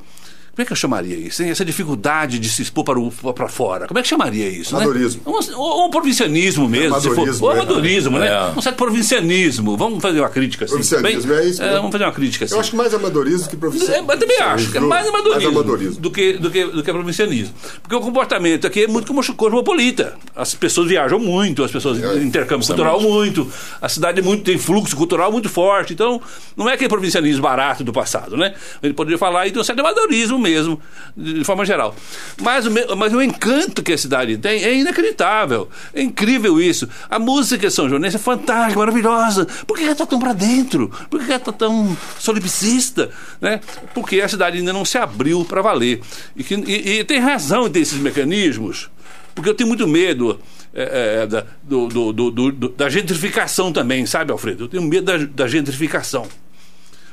Como 0.54 0.62
é 0.62 0.64
que 0.64 0.72
eu 0.72 0.76
chamaria 0.76 1.16
isso? 1.16 1.42
hein? 1.42 1.50
Essa 1.50 1.64
dificuldade 1.64 2.38
de 2.38 2.48
se 2.48 2.62
expor 2.62 2.84
para, 2.84 2.98
o- 2.98 3.10
para 3.32 3.48
fora. 3.48 3.86
Como 3.86 3.98
é 3.98 4.02
que 4.02 4.08
chamaria 4.08 4.48
isso? 4.48 4.74
né? 4.76 4.82
Amadorismo. 4.82 5.22
Um, 5.26 5.56
ou 5.56 5.86
um 5.86 5.90
provincianismo 5.90 6.68
mesmo. 6.68 7.00
se 7.00 7.08
for. 7.08 7.14
Amadorismo, 7.14 7.46
Ou 7.46 7.52
é. 7.52 7.58
amadorismo, 7.60 8.18
né? 8.18 8.28
É. 8.28 8.58
Um 8.58 8.60
certo 8.60 8.76
provincianismo. 8.76 9.76
Vamos 9.76 10.02
fazer 10.02 10.20
uma 10.20 10.28
crítica 10.28 10.64
assim. 10.64 10.74
Provincianismo, 10.74 11.22
também? 11.22 11.38
é 11.38 11.48
isso 11.48 11.62
mesmo. 11.62 11.76
vamos 11.76 11.92
fazer 11.92 12.04
uma 12.04 12.12
crítica 12.12 12.44
assim. 12.44 12.54
Eu 12.54 12.60
acho 12.60 12.70
que 12.70 12.76
mais 12.76 12.94
amadorismo 12.94 13.48
que 13.48 13.56
profissional. 13.56 14.10
É, 14.10 14.16
também 14.16 14.38
acho 14.40 14.70
que 14.70 14.76
é 14.76 14.80
mais 14.80 15.06
amadorismo, 15.06 15.42
Mais 15.42 15.56
amadorismo. 15.56 16.00
Do, 16.00 16.10
que, 16.10 16.32
do, 16.34 16.50
que, 16.50 16.64
do 16.64 16.82
que 16.82 16.92
provincianismo. 16.92 17.54
Porque 17.82 17.94
o 17.94 18.00
comportamento 18.00 18.66
aqui 18.66 18.84
é 18.84 18.86
muito 18.88 19.06
como 19.06 19.20
cosmopolita. 19.34 20.14
As 20.34 20.54
pessoas 20.54 20.88
viajam 20.88 21.18
muito, 21.18 21.62
as 21.62 21.70
pessoas 21.70 22.02
É, 22.02 22.16
intercâmbio 22.16 22.66
cultural 22.66 23.00
muito, 23.00 23.50
a 23.80 23.88
cidade 23.88 24.20
é 24.20 24.22
muito, 24.22 24.42
tem 24.44 24.58
fluxo 24.58 24.96
cultural 24.96 25.30
muito 25.30 25.48
forte. 25.48 25.92
Então, 25.92 26.20
não 26.56 26.68
é 26.68 26.74
aquele 26.74 26.88
provincianismo 26.88 27.42
barato 27.42 27.84
do 27.84 27.92
passado, 27.92 28.36
né? 28.36 28.54
Ele 28.82 28.92
poderia 28.94 29.18
falar 29.18 29.42
aí 29.42 29.50
de 29.50 29.58
um 29.58 29.64
certo 29.64 29.80
amadorismo 29.80 30.38
mesmo, 30.40 30.80
de, 31.16 31.44
forma 31.44 31.64
geral. 31.64 31.94
Mas 32.40 32.66
o, 32.66 32.70
mas 32.96 33.12
o 33.12 33.20
encanto 33.22 33.82
que 33.82 33.92
a 33.92 33.98
cidade 33.98 34.36
tem 34.38 34.64
é 34.64 34.74
inacreditável. 34.74 35.68
É 35.94 36.02
incrível 36.02 36.60
isso. 36.60 36.88
A 37.08 37.18
música 37.18 37.70
São 37.70 37.88
Joanense 37.88 38.16
é 38.16 38.18
fantástica, 38.18 38.78
maravilhosa. 38.78 39.46
Por 39.66 39.76
que 39.76 39.82
ela 39.84 39.92
está 39.92 40.06
tão 40.06 40.18
para 40.18 40.32
dentro? 40.32 40.90
Por 41.10 41.20
que 41.20 41.26
ela 41.26 41.36
está 41.36 41.52
tão 41.52 41.96
solipsista? 42.18 43.10
Né? 43.40 43.60
Porque 43.94 44.20
a 44.20 44.28
cidade 44.28 44.58
ainda 44.58 44.72
não 44.72 44.84
se 44.84 44.96
abriu 44.98 45.44
para 45.44 45.62
valer. 45.62 46.00
E, 46.36 46.42
que- 46.42 46.54
e- 46.54 46.98
e 47.00 47.04
tem 47.04 47.18
razão 47.20 47.66
em 47.66 47.70
ter 47.70 47.80
esses 47.80 47.98
mecanismos. 47.98 48.90
Porque 49.34 49.48
eu 49.48 49.54
tenho 49.54 49.68
muito 49.68 49.86
medo 49.86 50.40
é, 50.74 51.22
é, 51.22 51.26
da, 51.26 51.44
do- 51.62 51.88
do- 52.12 52.30
do- 52.30 52.68
da 52.70 52.88
gentrificação 52.88 53.72
também, 53.72 54.06
sabe, 54.06 54.30
Alfredo? 54.32 54.64
Eu 54.64 54.68
tenho 54.68 54.82
medo 54.82 55.04
da, 55.04 55.16
da 55.44 55.48
gentrificação. 55.48 56.26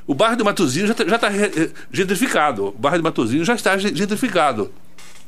O 0.07 0.15
bairro 0.15 0.37
de 0.37 0.43
Matozinhos 0.43 0.87
já 0.89 1.15
está 1.15 1.29
gentrificado. 1.91 2.67
O 2.67 2.71
bairro 2.71 2.97
de 2.97 3.03
Matozinhos 3.03 3.45
já 3.45 3.55
está 3.55 3.77
ge- 3.77 3.93
gentrificado. 3.93 4.71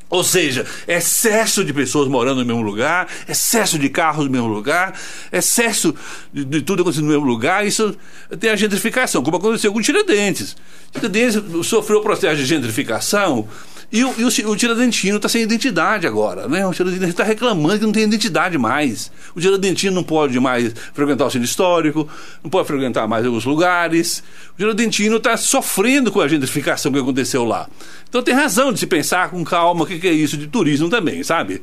Ou 0.09 0.23
seja, 0.23 0.65
excesso 0.87 1.63
de 1.63 1.71
pessoas 1.71 2.07
morando 2.07 2.39
no 2.39 2.45
mesmo 2.45 2.63
lugar, 2.63 3.07
excesso 3.27 3.77
de 3.77 3.89
carros 3.89 4.25
no 4.25 4.31
mesmo 4.31 4.47
lugar, 4.47 4.99
excesso 5.31 5.93
de, 6.33 6.43
de 6.43 6.61
tudo 6.63 6.81
acontecendo 6.81 7.05
no 7.05 7.11
mesmo 7.11 7.25
lugar, 7.25 7.67
isso 7.67 7.95
tem 8.39 8.49
a 8.49 8.55
gentrificação, 8.55 9.21
como 9.21 9.37
aconteceu 9.37 9.71
com 9.71 9.79
Tiradentes. 9.79 10.55
Tiradentes 10.91 11.39
sofreu 11.63 11.99
o 11.99 12.01
processo 12.01 12.37
de 12.37 12.45
gentrificação 12.47 13.47
e 13.91 14.03
o, 14.03 14.13
e 14.17 14.23
o, 14.23 14.51
o 14.51 14.55
Tiradentino 14.55 15.17
está 15.17 15.29
sem 15.29 15.43
identidade 15.43 16.07
agora. 16.07 16.47
Né? 16.47 16.65
O 16.65 16.73
Tiradentino 16.73 17.07
está 17.09 17.23
reclamando 17.23 17.77
que 17.77 17.85
não 17.85 17.91
tem 17.91 18.03
identidade 18.03 18.57
mais. 18.57 19.11
O 19.35 19.39
Tiradentino 19.39 19.93
não 19.93 20.03
pode 20.03 20.39
mais 20.39 20.73
frequentar 20.91 21.27
o 21.27 21.29
centro 21.29 21.45
histórico, 21.45 22.09
não 22.43 22.49
pode 22.49 22.67
frequentar 22.67 23.07
mais 23.07 23.27
os 23.27 23.45
lugares. 23.45 24.23
O 24.59 24.61
Tiradentino 24.61 25.15
está 25.15 25.37
sofrendo 25.37 26.11
com 26.11 26.19
a 26.19 26.27
gentrificação 26.27 26.91
que 26.91 26.99
aconteceu 26.99 27.45
lá. 27.45 27.69
Então 28.09 28.21
tem 28.21 28.35
razão 28.35 28.73
de 28.73 28.79
se 28.81 28.85
pensar 28.85 29.29
com 29.29 29.41
calma 29.41 29.85
o 29.85 29.87
que, 29.87 29.97
que 29.97 30.05
é 30.05 30.11
isso 30.11 30.35
de 30.35 30.47
turismo 30.47 30.89
também, 30.89 31.23
sabe? 31.23 31.61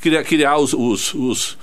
Criar, 0.00 0.24
criar 0.24 0.56
os, 0.56 0.72
os, 0.72 1.12
os, 1.12 1.58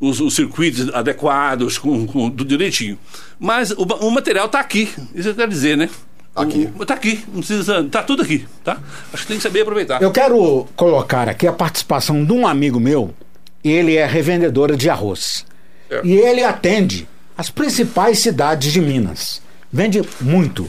os, 0.00 0.20
os 0.20 0.34
circuitos 0.34 0.92
adequados, 0.92 1.78
com, 1.78 2.08
com 2.08 2.28
tudo 2.28 2.44
direitinho. 2.44 2.98
Mas 3.38 3.70
o, 3.70 3.84
o 3.84 4.10
material 4.10 4.46
está 4.46 4.58
aqui, 4.58 4.92
isso 5.14 5.28
eu 5.28 5.34
quero 5.36 5.48
dizer, 5.48 5.76
né? 5.76 5.88
Aqui. 6.34 6.68
Está 6.80 6.94
aqui, 6.94 7.24
não 7.28 7.38
precisa. 7.38 7.78
Está 7.78 8.02
tudo 8.02 8.22
aqui, 8.24 8.44
tá? 8.64 8.78
Acho 9.12 9.22
que 9.22 9.28
tem 9.28 9.36
que 9.36 9.44
saber 9.44 9.60
aproveitar. 9.60 10.02
Eu 10.02 10.10
quero 10.10 10.66
colocar 10.74 11.28
aqui 11.28 11.46
a 11.46 11.52
participação 11.52 12.24
de 12.24 12.32
um 12.32 12.48
amigo 12.48 12.80
meu. 12.80 13.14
Ele 13.62 13.94
é 13.94 14.04
revendedor 14.04 14.76
de 14.76 14.90
arroz. 14.90 15.46
É. 15.88 16.00
E 16.02 16.16
ele 16.16 16.42
atende 16.42 17.06
as 17.38 17.48
principais 17.48 18.18
cidades 18.18 18.72
de 18.72 18.80
Minas. 18.80 19.43
Vende 19.74 20.00
muito. 20.20 20.68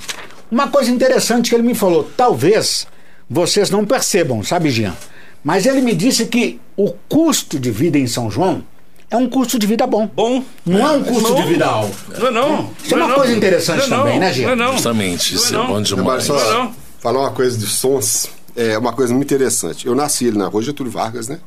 Uma 0.51 0.67
coisa 0.67 0.89
interessante 0.89 1.49
que 1.51 1.55
ele 1.55 1.61
me 1.61 1.75
falou, 1.75 2.09
talvez 2.17 2.87
vocês 3.29 3.69
não 3.69 3.85
percebam, 3.85 4.41
sabe, 4.43 4.71
Jean? 4.71 4.95
Mas 5.43 5.67
ele 5.67 5.79
me 5.79 5.93
disse 5.93 6.25
que 6.25 6.59
o 6.75 6.91
custo 7.07 7.59
de 7.59 7.69
vida 7.69 7.99
em 7.99 8.07
São 8.07 8.31
João 8.31 8.63
é 9.11 9.15
um 9.15 9.29
custo 9.29 9.59
de 9.59 9.67
vida 9.67 9.85
bom. 9.85 10.07
Bom. 10.07 10.43
Não 10.65 10.79
é 10.87 10.91
um 10.97 11.03
custo 11.03 11.33
Bom. 11.35 11.41
de 11.43 11.47
vida 11.47 11.67
alto. 11.67 11.95
Não 12.17 12.27
é 12.27 12.31
não. 12.31 12.71
Isso 12.83 12.95
é 12.95 12.97
Não 12.97 13.05
uma 13.05 13.07
não. 13.09 13.15
coisa 13.15 13.33
interessante 13.35 13.77
Não 13.77 13.85
é 13.85 13.99
também, 13.99 14.13
não. 14.15 14.19
né, 14.21 14.33
Gia? 14.33 14.45
Não 14.47 14.53
é 14.53 14.55
não. 14.55 14.73
Justamente, 14.73 15.35
isso 15.35 15.53
Não 15.53 15.61
é 15.61 15.63
é 15.63 15.67
bom 15.67 15.73
não. 15.75 15.81
demais. 15.83 16.29
Agora, 16.29 16.43
só 16.43 16.51
Não, 16.53 16.63
não. 16.65 16.75
falar 16.99 17.19
uma 17.19 17.31
coisa 17.31 17.55
de 17.55 17.67
sons, 17.67 18.27
é 18.55 18.75
uma 18.75 18.91
coisa 18.91 19.13
muito 19.13 19.31
interessante. 19.31 19.85
Eu 19.85 19.93
nasci 19.93 20.27
ali 20.27 20.37
na 20.39 20.47
rua 20.47 20.63
Getúlio 20.63 20.91
Vargas, 20.91 21.27
né? 21.27 21.39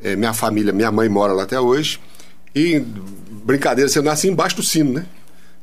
É, 0.00 0.14
minha 0.14 0.32
família, 0.32 0.72
minha 0.72 0.92
mãe 0.92 1.08
mora 1.08 1.32
lá 1.32 1.42
até 1.42 1.58
hoje. 1.58 1.98
E, 2.54 2.78
brincadeira, 3.44 3.88
você 3.90 4.00
nasce 4.00 4.28
embaixo 4.28 4.54
do 4.54 4.62
sino, 4.62 4.92
né? 4.92 5.06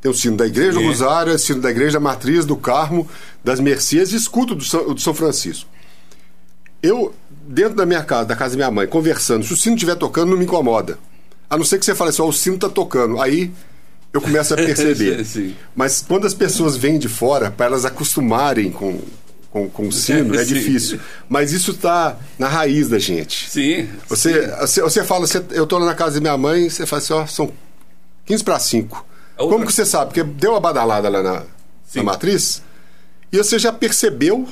Tem 0.05 0.11
o 0.11 0.13
sino 0.13 0.37
da 0.37 0.45
Igreja 0.45 0.73
do 0.73 0.81
Sim. 0.81 0.85
Rosário, 0.85 1.33
o 1.33 1.39
sino 1.39 1.61
da 1.61 1.71
Igreja 1.71 1.99
Matriz, 1.99 2.45
do 2.45 2.55
Carmo, 2.55 3.09
das 3.43 3.59
Mercês 3.59 4.13
e 4.13 4.15
escuto 4.15 4.53
do 4.53 4.63
São, 4.63 4.93
do 4.93 5.01
São 5.01 5.15
Francisco. 5.15 5.67
Eu, 6.83 7.11
dentro 7.47 7.73
da 7.73 7.87
minha 7.87 8.03
casa, 8.03 8.25
da 8.25 8.35
casa 8.35 8.51
da 8.51 8.57
minha 8.57 8.69
mãe, 8.69 8.85
conversando, 8.85 9.43
se 9.43 9.51
o 9.51 9.57
sino 9.57 9.73
estiver 9.73 9.95
tocando, 9.95 10.29
não 10.29 10.37
me 10.37 10.45
incomoda. 10.45 10.99
A 11.49 11.57
não 11.57 11.65
ser 11.65 11.79
que 11.79 11.85
você 11.85 11.95
fale 11.95 12.11
assim, 12.11 12.21
ó, 12.21 12.27
o 12.27 12.31
sino 12.31 12.55
tá 12.55 12.69
tocando. 12.69 13.19
Aí 13.19 13.51
eu 14.13 14.21
começo 14.21 14.53
a 14.53 14.57
perceber. 14.61 15.25
Sim. 15.25 15.55
Mas 15.75 16.05
quando 16.07 16.27
as 16.27 16.35
pessoas 16.35 16.77
vêm 16.77 16.99
de 16.99 17.09
fora, 17.09 17.49
para 17.49 17.65
elas 17.65 17.83
acostumarem 17.83 18.69
com, 18.69 19.01
com, 19.49 19.67
com 19.67 19.87
o 19.87 19.91
sino, 19.91 20.35
é 20.35 20.45
Sim. 20.45 20.53
difícil. 20.53 20.99
Mas 21.27 21.51
isso 21.51 21.71
está 21.71 22.15
na 22.37 22.47
raiz 22.47 22.89
da 22.89 22.99
gente. 22.99 23.49
Sim. 23.49 23.89
Você, 24.07 24.53
você, 24.59 24.81
você 24.83 25.03
fala, 25.03 25.25
você, 25.25 25.43
eu 25.49 25.63
estou 25.63 25.79
lá 25.79 25.87
na 25.87 25.95
casa 25.95 26.17
da 26.17 26.21
minha 26.21 26.37
mãe, 26.37 26.69
você 26.69 26.85
fala 26.85 27.01
assim, 27.01 27.13
ó, 27.13 27.25
são 27.25 27.51
15 28.27 28.43
para 28.43 28.59
5. 28.59 29.14
Como 29.37 29.65
que 29.65 29.73
você 29.73 29.85
sabe? 29.85 30.05
Porque 30.07 30.23
deu 30.23 30.51
uma 30.51 30.59
badalada 30.59 31.09
lá 31.09 31.21
na, 31.21 31.43
na 31.95 32.03
matriz 32.03 32.61
e 33.31 33.37
você 33.37 33.59
já 33.59 33.71
percebeu 33.71 34.47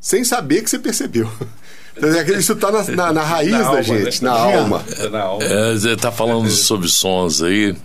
sem 0.00 0.24
saber 0.24 0.62
que 0.62 0.70
você 0.70 0.78
percebeu. 0.78 1.30
Isso 2.38 2.52
está 2.52 2.70
na, 2.70 2.84
na, 2.84 3.12
na, 3.12 3.22
raiz 3.24 3.50
Na 3.50 3.58
da 3.58 3.66
alma, 3.68 3.82
gente, 3.82 4.22
né? 4.22 4.30
na 4.30 4.36
alma. 4.36 4.84
É 4.98 5.08
na 5.08 5.20
alma. 5.20 5.44
É, 5.44 5.72
você 5.72 5.92
está 5.92 6.12
falando 6.12 6.48
sobre 6.50 6.88
sons 6.88 7.42
aí. 7.42 7.76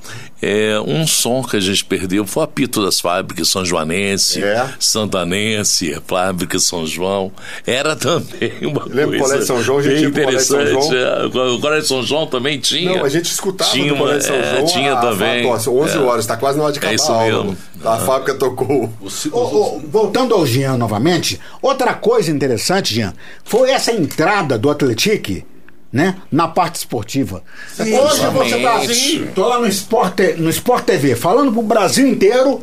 É, 0.46 0.80
um 0.82 1.08
som 1.08 1.42
que 1.42 1.56
a 1.56 1.60
gente 1.60 1.86
perdeu 1.86 2.26
foi 2.28 2.42
o 2.42 2.44
apito 2.44 2.84
das 2.84 3.00
fábricas 3.00 3.48
São 3.50 3.64
Joanense, 3.64 4.44
É. 4.44 4.68
Santanense, 4.80 5.98
fábrica 6.08 6.60
São 6.60 6.86
João. 6.86 7.32
Era 7.66 7.96
também 7.96 8.52
uma 8.62 8.84
Lembra 8.86 9.06
o 9.06 9.10
coisa 9.12 9.24
Colégio 9.24 9.46
São 9.48 9.64
João? 9.64 9.78
A 9.80 9.82
gente 9.84 10.02
ia 10.04 10.12
pro 10.12 10.24
Colégio 10.24 10.46
São 10.46 10.62
interessante. 10.62 10.90
João. 10.92 11.50
É, 11.50 11.54
O 11.56 11.60
Colégio 11.62 11.88
São 11.88 12.04
João 12.04 12.28
também 12.28 12.60
tinha. 12.60 12.98
Não, 12.98 13.06
a 13.06 13.10
gente 13.10 13.26
escutava 13.32 13.70
tinha 13.72 13.94
uma- 13.94 14.06
Colégio 14.06 14.28
São 14.28 14.36
é, 14.36 14.56
João. 14.56 14.66
tinha 14.66 14.94
a, 14.94 15.02
também. 15.02 15.46
A, 15.46 15.50
nossa, 15.52 15.70
11 15.70 15.96
É. 15.98 16.00
horas, 16.00 16.24
está 16.26 16.36
quase 16.38 16.58
na 16.58 16.64
hora 16.66 16.74
de 16.74 16.80
acabar 16.80 16.92
É 16.92 16.96
isso 16.96 17.12
a 17.12 17.16
aula. 17.16 17.44
mesmo. 17.46 17.58
A 17.86 17.98
fábrica 18.00 18.34
tocou. 18.34 18.90
O 19.02 19.38
Ô, 19.38 19.40
ô, 19.40 19.82
voltando 19.90 20.34
ao 20.34 20.46
Jean 20.46 20.78
novamente, 20.78 21.40
outra 21.62 21.94
coisa 21.94 22.32
interessante, 22.32 22.96
Jean, 22.96 23.14
foi 23.44 23.70
essa 23.72 23.92
entrada 23.92 24.58
do 24.58 24.70
Atletique, 24.70 25.46
né, 25.94 26.16
na 26.32 26.48
parte 26.48 26.78
esportiva. 26.78 27.44
Hoje 27.80 28.26
você 28.34 28.60
tá 28.60 28.76
assim, 28.78 28.92
exatamente. 28.92 29.32
tô 29.36 29.48
lá 29.48 29.60
no 29.60 29.68
Sport, 29.68 30.20
no 30.38 30.50
Sport 30.50 30.86
TV, 30.86 31.16
falando 31.16 31.54
pro 31.54 31.62
Brasil 31.62 32.08
inteiro, 32.08 32.62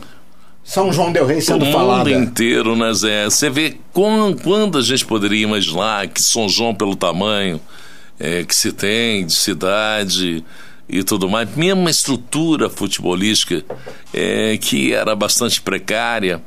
São 0.64 0.92
João 0.92 1.12
Del 1.12 1.26
Rei 1.26 1.38
O 1.38 1.42
sendo 1.42 1.64
mundo 1.64 1.72
falada. 1.72 2.10
inteiro, 2.10 2.74
né, 2.74 2.92
Zé? 2.92 3.26
Você 3.26 3.48
vê 3.48 3.76
quando, 3.92 4.42
quando 4.42 4.78
a 4.78 4.82
gente 4.82 5.06
poderia 5.06 5.44
imaginar 5.44 6.08
que 6.08 6.20
São 6.20 6.48
João, 6.48 6.74
pelo 6.74 6.96
tamanho 6.96 7.60
é, 8.18 8.42
que 8.42 8.54
se 8.54 8.72
tem 8.72 9.24
de 9.24 9.34
cidade 9.34 10.44
e 10.88 11.04
tudo 11.04 11.28
mais, 11.28 11.54
mesmo 11.54 11.82
uma 11.82 11.90
estrutura 11.90 12.68
futebolística 12.68 13.64
é, 14.12 14.58
que 14.60 14.92
era 14.92 15.14
bastante 15.14 15.60
precária, 15.62 16.42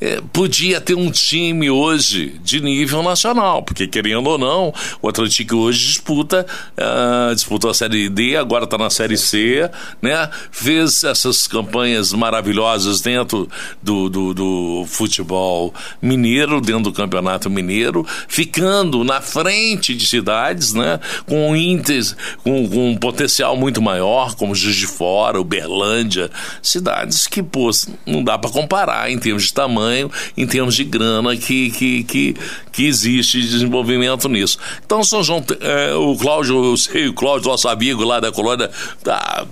é, 0.00 0.20
podia 0.32 0.80
ter 0.80 0.94
um 0.94 1.10
time 1.10 1.70
hoje 1.70 2.38
de 2.42 2.60
nível 2.60 3.02
nacional, 3.02 3.62
porque 3.62 3.86
querendo 3.86 4.28
ou 4.28 4.38
não, 4.38 4.72
o 5.02 5.08
Atlético 5.08 5.56
hoje 5.56 5.86
disputa, 5.86 6.46
ah, 6.76 7.32
disputou 7.34 7.70
a 7.70 7.74
Série 7.74 8.08
D, 8.08 8.36
agora 8.36 8.64
está 8.64 8.78
na 8.78 8.90
Série 8.90 9.16
C, 9.16 9.68
né? 10.00 10.30
Fez 10.50 11.02
essas 11.02 11.46
campanhas 11.46 12.12
maravilhosas 12.12 13.00
dentro 13.00 13.48
do, 13.82 14.08
do, 14.08 14.34
do 14.34 14.84
futebol 14.86 15.74
mineiro, 16.00 16.60
dentro 16.60 16.84
do 16.84 16.92
campeonato 16.92 17.50
mineiro, 17.50 18.06
ficando 18.28 19.02
na 19.02 19.20
frente 19.20 19.94
de 19.94 20.06
cidades, 20.06 20.74
né? 20.74 21.00
Com 21.26 21.56
índices, 21.56 22.16
com, 22.44 22.68
com 22.68 22.90
um 22.90 22.96
potencial 22.96 23.56
muito 23.56 23.82
maior, 23.82 24.36
como 24.36 24.54
Juiz 24.54 24.76
de 24.76 24.86
Fora, 24.86 25.40
Uberlândia, 25.40 26.30
cidades 26.62 27.26
que, 27.26 27.42
pô, 27.42 27.70
não 28.06 28.22
dá 28.22 28.38
para 28.38 28.50
comparar 28.50 29.10
em 29.10 29.18
termos 29.18 29.44
de 29.44 29.52
tamanho, 29.52 29.87
em 30.36 30.46
termos 30.46 30.74
de 30.74 30.84
grana 30.84 31.36
que, 31.36 31.70
que, 31.70 32.04
que, 32.04 32.36
que 32.72 32.86
existe 32.86 33.40
de 33.40 33.48
desenvolvimento 33.48 34.28
nisso. 34.28 34.58
Então, 34.84 35.02
São 35.02 35.22
João, 35.22 35.44
é, 35.60 35.94
o 35.94 36.16
Cláudio, 36.16 36.64
eu 36.64 36.76
sei, 36.76 37.08
o 37.08 37.14
Cláudio, 37.14 37.50
nosso 37.50 37.68
amigo 37.68 38.04
lá 38.04 38.20
da 38.20 38.32
colônia, 38.32 38.70
tá, 39.02 39.46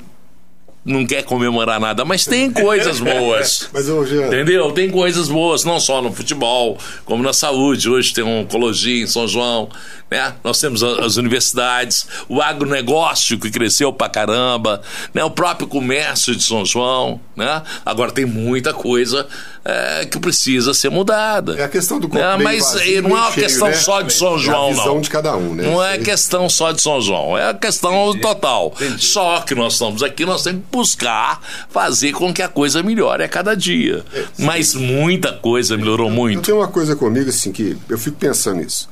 não 0.86 1.04
quer 1.04 1.24
comemorar 1.24 1.80
nada, 1.80 2.04
mas 2.04 2.24
tem 2.24 2.50
coisas 2.52 3.00
boas. 3.00 3.68
Mas, 3.72 3.88
Entendeu? 3.88 4.70
Tem 4.70 4.88
coisas 4.88 5.28
boas, 5.28 5.64
não 5.64 5.80
só 5.80 6.00
no 6.00 6.12
futebol, 6.12 6.78
como 7.04 7.22
na 7.22 7.32
saúde. 7.32 7.90
Hoje 7.90 8.14
tem 8.14 8.22
uma 8.22 8.40
oncologia 8.40 9.02
em 9.02 9.06
São 9.06 9.26
João, 9.26 9.68
né? 10.10 10.34
Nós 10.44 10.60
temos 10.60 10.82
as 10.84 11.16
universidades, 11.16 12.06
o 12.28 12.40
agronegócio 12.40 13.38
que 13.38 13.50
cresceu 13.50 13.92
pra 13.92 14.08
caramba, 14.08 14.80
né? 15.12 15.24
O 15.24 15.30
próprio 15.30 15.66
comércio 15.66 16.34
de 16.36 16.42
São 16.42 16.64
João, 16.64 17.20
né? 17.34 17.62
Agora 17.84 18.12
tem 18.12 18.24
muita 18.24 18.72
coisa 18.72 19.26
é, 19.64 20.06
que 20.06 20.18
precisa 20.20 20.72
ser 20.72 20.90
mudada. 20.90 21.56
É 21.58 21.64
a 21.64 21.68
questão 21.68 21.98
do 21.98 22.08
né? 22.08 22.36
Mas 22.36 22.72
vazio, 22.72 22.98
eh, 22.98 23.00
não 23.00 23.10
é 23.10 23.20
uma 23.20 23.32
cheio, 23.32 23.46
questão 23.46 23.68
né? 23.68 23.74
só 23.74 24.00
de 24.00 24.12
São 24.12 24.32
É 24.32 24.34
a 24.34 24.38
João, 24.38 24.68
visão 24.68 24.94
não. 24.94 25.00
de 25.00 25.10
cada 25.10 25.36
um, 25.36 25.54
né? 25.54 25.64
Não 25.64 25.82
é 25.82 25.98
questão 25.98 26.48
só 26.48 26.70
de 26.70 26.80
São 26.80 27.00
João, 27.00 27.36
é 27.36 27.50
a 27.50 27.54
questão 27.54 28.16
total. 28.20 28.72
Só 28.98 29.40
que 29.40 29.54
nós 29.56 29.72
estamos 29.72 30.04
aqui, 30.04 30.24
nós 30.24 30.44
temos 30.44 30.62
que 30.62 30.70
buscar 30.76 31.40
fazer 31.70 32.12
com 32.12 32.32
que 32.32 32.42
a 32.42 32.48
coisa 32.48 32.82
melhore 32.82 33.22
a 33.22 33.28
cada 33.28 33.54
dia. 33.56 34.04
Mas 34.38 34.74
muita 34.74 35.32
coisa 35.32 35.76
melhorou 35.76 36.08
Eu 36.08 36.14
muito. 36.14 36.42
tenho 36.42 36.58
uma 36.58 36.68
coisa 36.68 36.94
comigo, 36.94 37.30
assim, 37.30 37.50
que 37.52 37.76
eu 37.88 37.98
fico 37.98 38.16
pensando 38.18 38.58
nisso. 38.60 38.88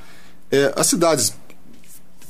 É, 0.51 0.72
as 0.76 0.87
cidades 0.87 1.35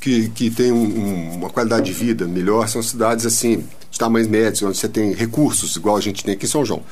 que, 0.00 0.28
que 0.30 0.50
têm 0.50 0.72
um- 0.72 1.34
uma 1.34 1.50
qualidade 1.50 1.86
de 1.86 1.92
vida 1.92 2.26
melhor 2.26 2.68
são 2.68 2.82
cidades, 2.82 3.24
assim, 3.24 3.64
de 3.90 3.98
tamanhos 3.98 4.28
médios, 4.28 4.62
onde 4.62 4.76
você 4.76 4.88
tem 4.88 5.14
recursos, 5.14 5.76
igual 5.76 5.96
a 5.96 6.00
gente 6.00 6.22
tem 6.24 6.34
aqui 6.34 6.46
em 6.46 6.48
São 6.48 6.64
João. 6.64 6.82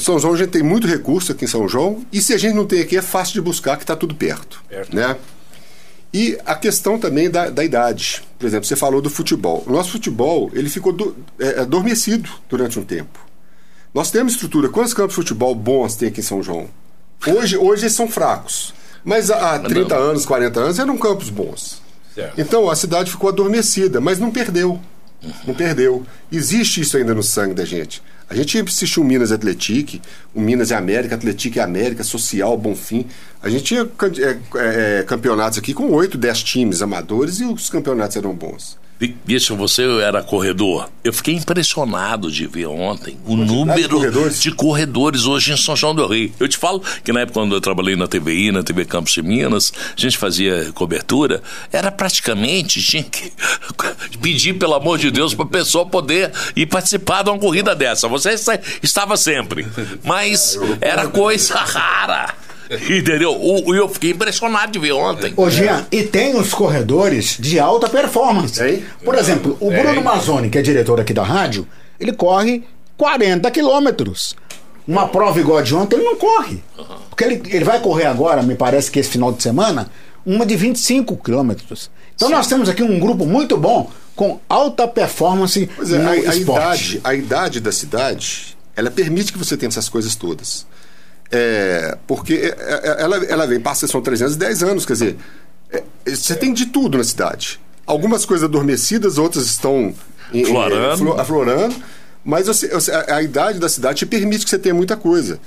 São 0.00 0.18
João 0.18 0.34
a 0.34 0.36
gente 0.36 0.50
tem 0.50 0.62
muito 0.62 0.86
recurso 0.86 1.32
aqui 1.32 1.46
em 1.46 1.48
São 1.48 1.66
João, 1.66 2.04
e 2.12 2.20
se 2.20 2.34
a 2.34 2.38
gente 2.38 2.54
não 2.54 2.66
tem 2.66 2.80
aqui, 2.80 2.96
é 2.98 3.02
fácil 3.02 3.34
de 3.34 3.40
buscar, 3.40 3.76
que 3.76 3.82
está 3.82 3.96
tudo 3.96 4.14
perto. 4.14 4.62
Perto. 4.68 4.94
Né? 4.94 5.16
E 6.14 6.38
a 6.46 6.54
questão 6.54 6.96
também 6.96 7.28
da, 7.28 7.50
da 7.50 7.64
idade. 7.64 8.22
Por 8.38 8.46
exemplo, 8.46 8.64
você 8.66 8.76
falou 8.76 9.02
do 9.02 9.10
futebol. 9.10 9.64
O 9.66 9.72
nosso 9.72 9.90
futebol 9.90 10.48
ele 10.54 10.70
ficou 10.70 10.92
do- 10.92 11.16
é, 11.40 11.60
adormecido 11.60 12.30
durante 12.48 12.78
um 12.78 12.84
tempo. 12.84 13.18
Nós 13.92 14.12
temos 14.12 14.34
estrutura. 14.34 14.68
Quantos 14.68 14.94
campos 14.94 15.10
de 15.14 15.16
futebol 15.22 15.52
bons 15.56 15.96
tem 15.96 16.08
aqui 16.08 16.20
em 16.20 16.22
São 16.22 16.40
João? 16.40 16.68
Hoje, 17.26 17.56
hoje 17.56 17.82
eles 17.82 17.94
são 17.94 18.06
fracos. 18.08 18.72
Mas 19.04 19.28
há 19.30 19.54
há 19.56 19.58
30 19.58 19.96
anos, 19.96 20.24
40 20.24 20.60
anos 20.60 20.78
eram 20.78 20.96
campos 20.96 21.30
bons. 21.30 21.82
Certo. 22.14 22.40
Então 22.40 22.70
a 22.70 22.76
cidade 22.76 23.10
ficou 23.10 23.28
adormecida, 23.28 24.00
mas 24.00 24.18
não 24.20 24.30
perdeu. 24.30 24.80
Não 25.46 25.52
perdeu. 25.54 26.06
Existe 26.30 26.80
isso 26.80 26.96
ainda 26.96 27.12
no 27.14 27.22
sangue 27.24 27.54
da 27.54 27.64
gente. 27.64 28.00
A 28.28 28.34
gente 28.34 28.58
assistiu 28.58 29.02
o 29.02 29.06
Minas 29.06 29.30
Atletique, 29.30 30.00
o 30.34 30.40
Minas 30.40 30.70
e 30.70 30.74
América, 30.74 31.14
Atletique 31.14 31.58
e 31.58 31.60
América, 31.60 32.02
Social, 32.02 32.56
Bonfim. 32.56 33.06
A 33.42 33.48
gente 33.50 33.64
tinha 33.64 33.84
can- 33.84 34.10
é, 34.18 34.98
é, 35.00 35.02
campeonatos 35.02 35.58
aqui 35.58 35.74
com 35.74 35.90
8, 35.92 36.16
10 36.16 36.42
times 36.42 36.80
amadores 36.82 37.40
e 37.40 37.44
os 37.44 37.68
campeonatos 37.68 38.16
eram 38.16 38.32
bons. 38.34 38.78
Bi- 38.98 39.16
Bicho, 39.24 39.56
você 39.56 39.82
era 40.00 40.22
corredor. 40.22 40.88
Eu 41.02 41.12
fiquei 41.12 41.34
impressionado 41.34 42.30
de 42.30 42.46
ver 42.46 42.66
ontem 42.66 43.18
o 43.26 43.36
número 43.36 43.82
de 43.82 43.88
corredores? 43.88 44.40
de 44.40 44.52
corredores 44.52 45.24
hoje 45.26 45.52
em 45.52 45.56
São 45.56 45.74
João 45.74 45.94
do 45.94 46.06
Rei. 46.06 46.32
Eu 46.38 46.48
te 46.48 46.56
falo 46.56 46.80
que 47.02 47.12
na 47.12 47.20
época 47.20 47.40
quando 47.40 47.54
eu 47.54 47.60
trabalhei 47.60 47.96
na 47.96 48.06
TVI, 48.06 48.52
na 48.52 48.62
TV 48.62 48.84
Campos 48.84 49.12
de 49.12 49.22
Minas, 49.22 49.72
a 49.96 50.00
gente 50.00 50.16
fazia 50.16 50.70
cobertura, 50.74 51.42
era 51.72 51.90
praticamente, 51.90 52.80
tinha 52.82 53.02
que 53.02 53.32
pedir, 54.22 54.54
pelo 54.54 54.74
amor 54.74 54.96
de 54.98 55.10
Deus, 55.10 55.34
para 55.34 55.44
a 55.44 55.48
pessoa 55.48 55.84
poder 55.84 56.30
ir 56.54 56.66
participar 56.66 57.22
de 57.24 57.30
uma 57.30 57.38
corrida 57.38 57.74
dessa. 57.74 58.06
Você 58.08 58.30
esta- 58.30 58.60
estava 58.82 59.16
sempre, 59.16 59.66
mas 60.04 60.58
era 60.80 61.08
coisa 61.08 61.56
rara. 61.56 62.32
Entendeu? 62.70 63.32
O- 63.40 63.74
Eu 63.74 63.88
fiquei 63.88 64.10
impressionado 64.12 64.72
de 64.72 64.78
ver 64.78 64.92
ontem. 64.92 65.32
Ô, 65.36 65.48
Jean, 65.50 65.86
e 65.92 66.02
tem 66.02 66.36
os 66.36 66.52
corredores 66.54 67.36
de 67.38 67.58
alta 67.58 67.88
performance. 67.88 68.58
Tem? 68.58 68.84
Por 69.04 69.14
exemplo, 69.14 69.56
o 69.60 69.70
Bruno 69.70 70.02
Mazzoni, 70.02 70.48
que 70.50 70.58
é 70.58 70.62
diretor 70.62 70.98
aqui 71.00 71.12
da 71.12 71.22
rádio, 71.22 71.66
ele 72.00 72.12
corre 72.12 72.64
40 72.96 73.50
quilômetros. 73.50 74.34
Uma 74.86 75.08
prova 75.08 75.40
igual 75.40 75.58
a 75.58 75.62
de 75.62 75.74
ontem, 75.74 75.96
ele 75.96 76.04
não 76.04 76.16
corre. 76.16 76.62
Porque 77.08 77.24
ele, 77.24 77.42
ele 77.46 77.64
vai 77.64 77.80
correr 77.80 78.04
agora, 78.06 78.42
me 78.42 78.54
parece 78.54 78.90
que 78.90 78.98
esse 78.98 79.08
final 79.10 79.32
de 79.32 79.42
semana, 79.42 79.90
uma 80.26 80.44
de 80.44 80.56
25 80.56 81.16
quilômetros. 81.16 81.90
Então 82.14 82.28
nós 82.28 82.46
temos 82.46 82.68
aqui 82.68 82.82
um 82.82 82.98
grupo 83.00 83.24
muito 83.26 83.56
bom 83.56 83.90
com 84.14 84.38
alta 84.48 84.86
performance 84.86 85.68
Pois 85.74 85.90
é, 85.92 85.98
no 85.98 86.08
a, 86.08 86.12
a 86.12 86.16
esporte. 86.16 86.96
idade, 86.96 87.00
a 87.02 87.14
idade 87.14 87.60
da 87.60 87.72
cidade, 87.72 88.56
ela 88.76 88.90
permite 88.90 89.32
que 89.32 89.38
você 89.38 89.56
tenha 89.56 89.68
essas 89.68 89.88
coisas 89.88 90.14
todas. 90.14 90.66
É, 91.36 91.98
porque 92.06 92.34
é, 92.34 92.46
é, 92.56 93.02
ela, 93.02 93.16
ela 93.24 93.46
vem, 93.46 93.58
passa, 93.58 93.88
são 93.88 94.00
310 94.00 94.62
anos, 94.62 94.86
quer 94.86 94.92
dizer, 94.92 95.16
é, 95.72 95.82
é, 96.06 96.14
você 96.14 96.36
tem 96.36 96.52
de 96.52 96.66
tudo 96.66 96.96
na 96.96 97.02
cidade. 97.02 97.58
Algumas 97.84 98.24
coisas 98.24 98.44
adormecidas, 98.44 99.18
outras 99.18 99.46
estão 99.46 99.92
em- 100.32 100.40
em- 100.42 100.44
Florando. 100.44 100.98
flo- 100.98 101.20
aflorando, 101.20 101.74
mas 102.24 102.46
você- 102.46 102.70
a, 102.92 103.16
a 103.16 103.22
idade 103.22 103.58
da 103.58 103.68
cidade 103.68 103.98
te 103.98 104.06
permite 104.06 104.44
que 104.44 104.50
você 104.50 104.58
tenha 104.58 104.74
muita 104.74 104.96
coisa. 104.96 105.40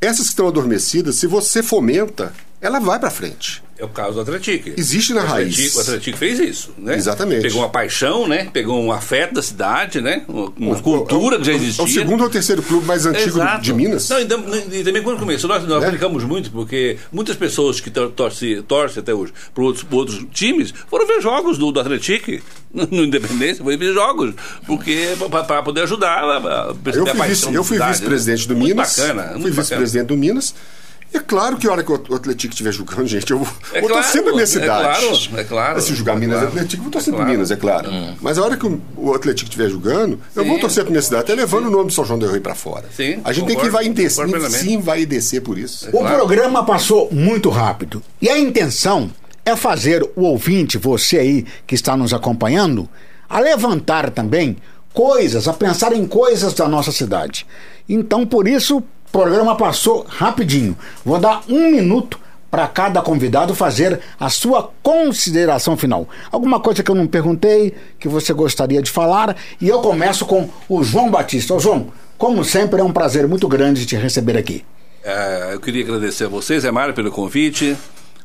Essas 0.00 0.26
que 0.26 0.32
estão 0.32 0.46
adormecidas, 0.46 1.16
se 1.16 1.26
você 1.26 1.62
fomenta, 1.62 2.32
ela 2.60 2.78
vai 2.78 2.98
para 2.98 3.10
frente. 3.10 3.62
É 3.80 3.84
o 3.84 3.88
caso 3.88 4.12
do 4.12 4.20
Atlético. 4.20 4.70
Existe 4.76 5.14
na 5.14 5.22
o 5.22 5.26
raiz. 5.26 5.54
Atlético, 5.54 5.78
o 5.78 5.80
Atlético 5.80 6.18
fez 6.18 6.38
isso, 6.38 6.74
né? 6.76 6.96
Exatamente. 6.96 7.40
Pegou 7.42 7.62
uma 7.62 7.70
paixão, 7.70 8.28
né? 8.28 8.48
Pegou 8.52 8.78
um 8.82 8.92
afeto 8.92 9.32
da 9.34 9.42
cidade, 9.42 10.00
né? 10.02 10.22
Uma, 10.28 10.52
uma 10.56 10.76
cultura 10.80 11.38
que 11.38 11.44
já 11.44 11.52
É 11.52 11.54
o- 11.54 11.58
existia. 11.58 11.82
É 11.82 11.86
o 11.86 11.88
segundo 11.88 12.22
ou 12.24 12.28
terceiro 12.28 12.62
clube 12.62 12.86
mais 12.86 13.06
antigo 13.06 13.38
Exato. 13.38 13.62
de 13.62 13.72
Minas. 13.72 14.08
Não, 14.10 14.20
e, 14.20 14.26
tam- 14.26 14.42
também 14.84 15.02
quando 15.02 15.18
começou, 15.18 15.48
nós, 15.48 15.66
nós 15.66 15.82
É. 15.82 15.86
aplicamos 15.86 16.22
muito, 16.24 16.50
porque 16.50 16.98
muitas 17.10 17.36
pessoas 17.36 17.80
que 17.80 17.90
tor- 17.90 18.10
torcem 18.10 18.60
torce 18.62 18.98
até 18.98 19.14
hoje 19.14 19.32
para 19.54 19.64
outros, 19.64 19.86
outros 19.90 20.24
times 20.32 20.74
foram 20.90 21.06
ver 21.06 21.22
jogos 21.22 21.56
do, 21.56 21.72
do 21.72 21.80
Atlético 21.80 22.32
no, 22.74 23.02
Independência, 23.04 23.64
foram 23.64 23.78
ver 23.78 23.94
jogos, 23.94 24.34
porque 24.66 25.16
para 25.46 25.62
poder 25.62 25.82
ajudar 25.84 26.22
a, 26.22 26.36
a 26.36 26.74
Eu 26.94 27.04
a 27.04 27.06
fui, 27.06 27.18
paixão 27.18 27.26
vice, 27.28 27.54
eu 27.54 27.64
fui 27.64 27.76
cidade, 27.78 27.92
vice-presidente 27.92 28.46
do 28.46 28.54
né? 28.54 28.60
muito 28.60 28.74
Minas. 28.76 28.96
Bacana, 28.98 29.38
fui 29.40 29.50
vice-presidente 29.50 30.06
do 30.08 30.16
Minas. 30.18 30.54
É 31.12 31.18
claro 31.18 31.56
que 31.56 31.66
a 31.66 31.72
hora 31.72 31.82
que 31.82 31.90
o 31.90 32.14
Atlético 32.14 32.52
estiver 32.52 32.72
jogando, 32.72 33.06
gente, 33.08 33.30
eu 33.30 33.38
vou, 33.38 33.48
É 33.72 33.80
vou 33.80 33.88
claro, 33.88 34.04
torcer 34.04 34.22
pra 34.22 34.32
minha 34.32 34.44
é 34.44 34.46
cidade. 34.46 35.00
claro, 35.00 35.40
é 35.40 35.44
claro, 35.44 35.80
Se 35.80 35.94
jogar 35.94 36.12
é 36.12 36.16
Minas 36.16 36.36
claro. 36.38 36.48
Atlético, 36.48 36.76
eu 36.76 36.82
vou 36.84 36.92
torcer 36.92 37.12
É 37.12 37.16
claro. 37.16 37.30
Minas, 37.30 37.50
é 37.50 37.56
claro. 37.56 37.90
Mas 38.20 38.38
a 38.38 38.44
hora 38.44 38.56
que 38.56 38.66
o, 38.66 39.14
Atlético 39.14 39.50
estiver 39.50 39.68
jogando, 39.68 40.20
eu 40.34 40.44
vou 40.44 40.54
Sim. 40.54 40.60
torcer 40.60 40.84
pra 40.84 40.90
minha 40.90 41.02
cidade, 41.02 41.22
até 41.22 41.34
levando 41.34 41.66
o 41.66 41.70
nome 41.70 41.88
de 41.88 41.94
São 41.94 42.04
João 42.04 42.18
del 42.18 42.30
Rei 42.30 42.40
pra 42.40 42.54
fora. 42.54 42.84
Sim, 42.96 43.20
a 43.24 43.32
gente 43.32 43.46
tem 43.46 43.56
que 43.56 43.62
concordo, 43.68 43.72
vai 43.72 44.08
concordo 44.08 44.50
sim, 44.50 44.80
vai 44.80 45.04
descer 45.06 45.40
por 45.42 45.58
isso. 45.58 45.88
O 45.92 46.04
programa 46.04 46.64
passou 46.64 47.08
muito 47.10 47.48
rápido 47.50 48.02
e 48.20 48.28
a 48.28 48.38
intenção 48.38 49.10
é 49.44 49.56
fazer 49.56 50.02
o 50.14 50.22
ouvinte, 50.22 50.78
você 50.78 51.18
aí 51.18 51.46
que 51.66 51.74
está 51.74 51.96
nos 51.96 52.12
acompanhando, 52.14 52.88
a 53.28 53.40
levantar 53.40 54.10
também 54.10 54.56
coisas, 54.92 55.46
a 55.48 55.52
pensar 55.52 55.92
em 55.92 56.06
coisas 56.06 56.54
da 56.54 56.68
nossa 56.68 56.92
cidade. 56.92 57.46
Então, 57.88 58.26
por 58.26 58.46
isso, 58.46 58.82
programa 59.10 59.56
passou 59.56 60.06
rapidinho. 60.08 60.76
Vou 61.04 61.18
dar 61.18 61.42
um 61.48 61.70
minuto 61.70 62.18
para 62.50 62.66
cada 62.66 63.00
convidado 63.00 63.54
fazer 63.54 64.00
a 64.18 64.28
sua 64.28 64.70
consideração 64.82 65.76
final. 65.76 66.08
Alguma 66.32 66.58
coisa 66.58 66.82
que 66.82 66.90
eu 66.90 66.94
não 66.94 67.06
perguntei, 67.06 67.74
que 67.98 68.08
você 68.08 68.32
gostaria 68.32 68.82
de 68.82 68.90
falar, 68.90 69.36
e 69.60 69.68
eu 69.68 69.80
começo 69.80 70.26
com 70.26 70.48
o 70.68 70.82
João 70.82 71.10
Batista. 71.10 71.54
Ô, 71.54 71.60
João, 71.60 71.88
como 72.18 72.44
sempre, 72.44 72.80
é 72.80 72.84
um 72.84 72.92
prazer 72.92 73.28
muito 73.28 73.46
grande 73.46 73.86
te 73.86 73.94
receber 73.94 74.36
aqui. 74.36 74.64
É, 75.02 75.50
eu 75.54 75.60
queria 75.60 75.84
agradecer 75.84 76.24
a 76.24 76.28
vocês, 76.28 76.64
Mário, 76.64 76.92
pelo 76.92 77.10
convite. 77.10 77.76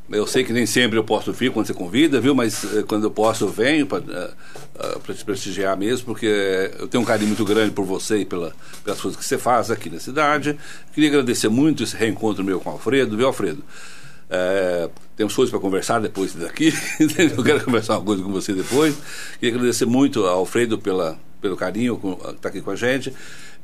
Eu 0.10 0.28
sei 0.28 0.44
que 0.44 0.54
nem 0.54 0.68
sempre 0.68 1.00
eu 1.00 1.04
posso 1.04 1.34
vir 1.34 1.52
quando 1.52 1.66
você 1.66 1.74
convida, 1.74 2.22
viu? 2.22 2.36
Mas 2.36 2.64
eh, 2.64 2.84
quando 2.88 3.06
eu 3.06 3.12
posso, 3.12 3.46
eu 3.46 3.50
venho 3.50 3.88
para 3.88 4.04
te 5.16 5.26
prestigiar 5.26 5.76
mesmo, 5.76 6.06
porque 6.06 6.72
eu 6.78 6.88
tenho 6.88 7.02
um 7.02 7.06
carinho 7.06 7.30
muito 7.30 7.44
grande 7.44 7.72
por 7.72 7.86
você 7.86 8.20
e 8.20 8.26
pela, 8.26 8.54
pelas 8.84 9.02
coisas 9.02 9.20
que 9.20 9.26
você 9.26 9.38
faz 9.38 9.72
aqui 9.72 9.90
na 9.90 10.00
cidade. 10.00 10.58
Queria 10.94 11.10
agradecer 11.10 11.50
muito 11.50 11.84
esse 11.84 11.96
reencontro 11.96 12.44
meu 12.44 12.60
com 12.60 12.70
o 12.70 12.74
Alfredo, 12.74 13.18
viu, 13.18 13.26
Alfredo? 13.26 13.64
É, 14.30 14.90
temos 15.16 15.36
coisas 15.36 15.50
para 15.50 15.60
conversar 15.60 16.00
depois 16.00 16.34
daqui. 16.34 16.72
eu 17.36 17.44
quero 17.44 17.64
conversar 17.64 17.98
uma 17.98 18.06
coisa 18.06 18.22
com 18.22 18.32
você 18.32 18.54
depois. 18.54 18.96
Queria 19.40 19.56
agradecer 19.56 19.86
muito 19.86 20.24
ao 20.26 20.40
Alfredo 20.40 20.78
pela, 20.78 21.18
pelo 21.42 21.58
carinho 21.58 21.98
que 21.98 22.30
está 22.32 22.50
aqui 22.50 22.62
com 22.62 22.72
a 22.72 22.76
gente. 22.76 23.12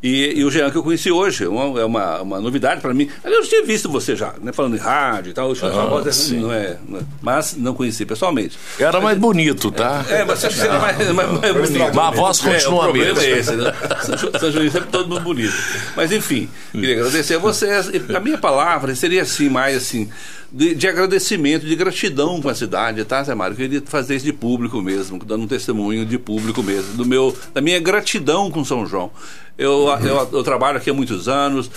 E, 0.03 0.39
e 0.39 0.43
o 0.43 0.49
Jean 0.49 0.71
que 0.71 0.77
eu 0.77 0.83
conheci 0.83 1.11
hoje, 1.11 1.45
uma, 1.45 1.79
é 1.79 1.85
uma, 1.85 2.21
uma 2.23 2.39
novidade 2.41 2.81
para 2.81 2.91
mim. 2.91 3.07
Eu 3.23 3.43
já 3.43 3.49
tinha 3.49 3.63
visto 3.63 3.87
você 3.87 4.15
já, 4.15 4.33
né, 4.41 4.51
falando 4.51 4.75
em 4.75 4.79
rádio 4.79 5.29
e 5.29 5.33
tal. 5.33 5.51
Ah, 5.61 5.85
voz 5.85 6.31
é- 6.31 6.35
não, 6.37 6.51
é, 6.51 6.57
é- 6.65 6.77
mas 7.21 7.55
não 7.55 7.75
conheci 7.75 8.03
pessoalmente. 8.03 8.57
Era 8.79 8.99
mais 8.99 9.17
bonito, 9.19 9.69
tá? 9.71 10.03
É, 10.09 10.25
mas 10.25 10.43
acho 10.43 10.55
que 10.55 10.61
seria 10.61 10.79
mais, 10.79 10.97
mais, 10.97 11.15
mais 11.39 11.53
bonito. 11.53 11.93
Mas 11.93 11.97
a 12.07 12.11
voz 12.11 12.39
É, 12.45 12.53
continua 12.53 12.79
o 12.79 12.83
problema 12.83 13.13
mesmo. 13.13 13.21
é 13.21 13.39
esse, 13.39 13.51
né? 13.55 13.73
São 14.03 14.17
Jo- 14.17 14.31
São 14.39 14.51
João 14.51 14.65
é 14.65 14.69
sempre 14.71 14.89
todo 14.89 15.07
mundo 15.07 15.21
bonito. 15.21 15.53
Mas 15.95 16.11
enfim, 16.11 16.49
queria 16.71 16.95
agradecer 16.99 17.35
a 17.35 17.39
vocês. 17.39 17.91
A 18.15 18.19
minha 18.19 18.39
palavra 18.39 18.95
seria 18.95 19.21
assim, 19.21 19.49
mais 19.49 19.77
assim, 19.77 20.09
de, 20.51 20.75
de 20.75 20.87
agradecimento, 20.87 21.65
de 21.65 21.75
gratidão 21.75 22.41
com 22.41 22.49
a 22.49 22.55
cidade, 22.55 23.03
tá, 23.05 23.23
Zé 23.23 23.33
Mário? 23.33 23.53
Eu 23.53 23.57
queria 23.57 23.81
fazer 23.85 24.15
isso 24.15 24.25
de 24.25 24.33
público 24.33 24.81
mesmo, 24.81 25.17
dando 25.19 25.43
um 25.43 25.47
testemunho 25.47 26.05
de 26.05 26.17
público 26.17 26.61
mesmo, 26.61 26.93
do 26.95 27.05
meu, 27.05 27.35
da 27.53 27.61
minha 27.61 27.79
gratidão 27.79 28.51
com 28.51 28.63
São 28.65 28.85
João. 28.85 29.11
Eu, 29.57 29.87
eu, 30.03 30.29
eu 30.33 30.43
trabalho 30.43 30.77
aqui 30.77 30.89
há 30.89 30.93
muitos 30.93 31.27
anos, 31.27 31.69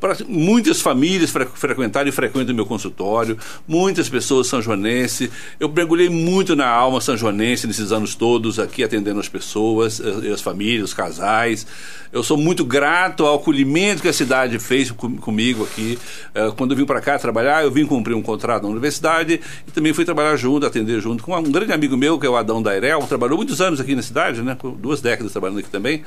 para 0.00 0.16
muitas 0.26 0.80
famílias 0.80 1.30
fre 1.30 1.46
frequentaram 1.46 2.08
e 2.08 2.12
frequentam 2.12 2.52
o 2.52 2.56
meu 2.56 2.66
consultório, 2.66 3.38
muitas 3.66 4.08
pessoas 4.08 4.46
são 4.46 4.62
joanense. 4.62 5.30
Eu 5.58 5.68
mergulhei 5.68 6.08
muito 6.08 6.54
na 6.54 6.68
alma 6.68 7.00
sanjoanense 7.00 7.66
nesses 7.66 7.92
anos 7.92 8.14
todos 8.14 8.58
aqui 8.58 8.82
atendendo 8.82 9.20
as 9.20 9.28
pessoas, 9.28 10.00
as, 10.00 10.24
as 10.24 10.40
famílias, 10.40 10.84
os 10.84 10.94
casais. 10.94 11.66
Eu 12.10 12.22
sou 12.22 12.38
muito 12.38 12.64
grato 12.64 13.26
ao 13.26 13.36
acolhimento 13.36 14.00
que 14.00 14.08
a 14.08 14.12
cidade 14.12 14.58
fez 14.58 14.90
com, 14.90 15.16
comigo 15.18 15.64
aqui. 15.64 15.98
Eh, 16.34 16.52
quando 16.56 16.70
eu 16.70 16.76
vim 16.76 16.86
para 16.86 17.00
cá 17.02 17.18
trabalhar, 17.18 17.62
eu 17.62 17.70
vim 17.70 17.84
cumprir 17.84 18.14
um 18.14 18.22
contrato 18.22 18.62
na 18.62 18.70
universidade 18.70 19.40
e 19.66 19.70
também 19.70 19.92
fui 19.92 20.06
trabalhar 20.06 20.34
junto, 20.36 20.64
atender 20.64 21.00
junto 21.00 21.22
com 21.22 21.36
um 21.36 21.42
grande 21.52 21.72
amigo 21.72 21.96
meu, 21.98 22.18
que 22.18 22.26
é 22.26 22.30
o 22.30 22.36
Adão 22.36 22.62
Dairel, 22.62 23.00
trabalhou 23.02 23.36
muitos 23.36 23.60
anos 23.60 23.78
aqui 23.78 23.94
na 23.94 24.02
cidade, 24.02 24.40
né? 24.40 24.56
duas 24.78 25.02
décadas 25.02 25.32
trabalhando 25.32 25.58
aqui 25.58 25.68
também. 25.68 26.02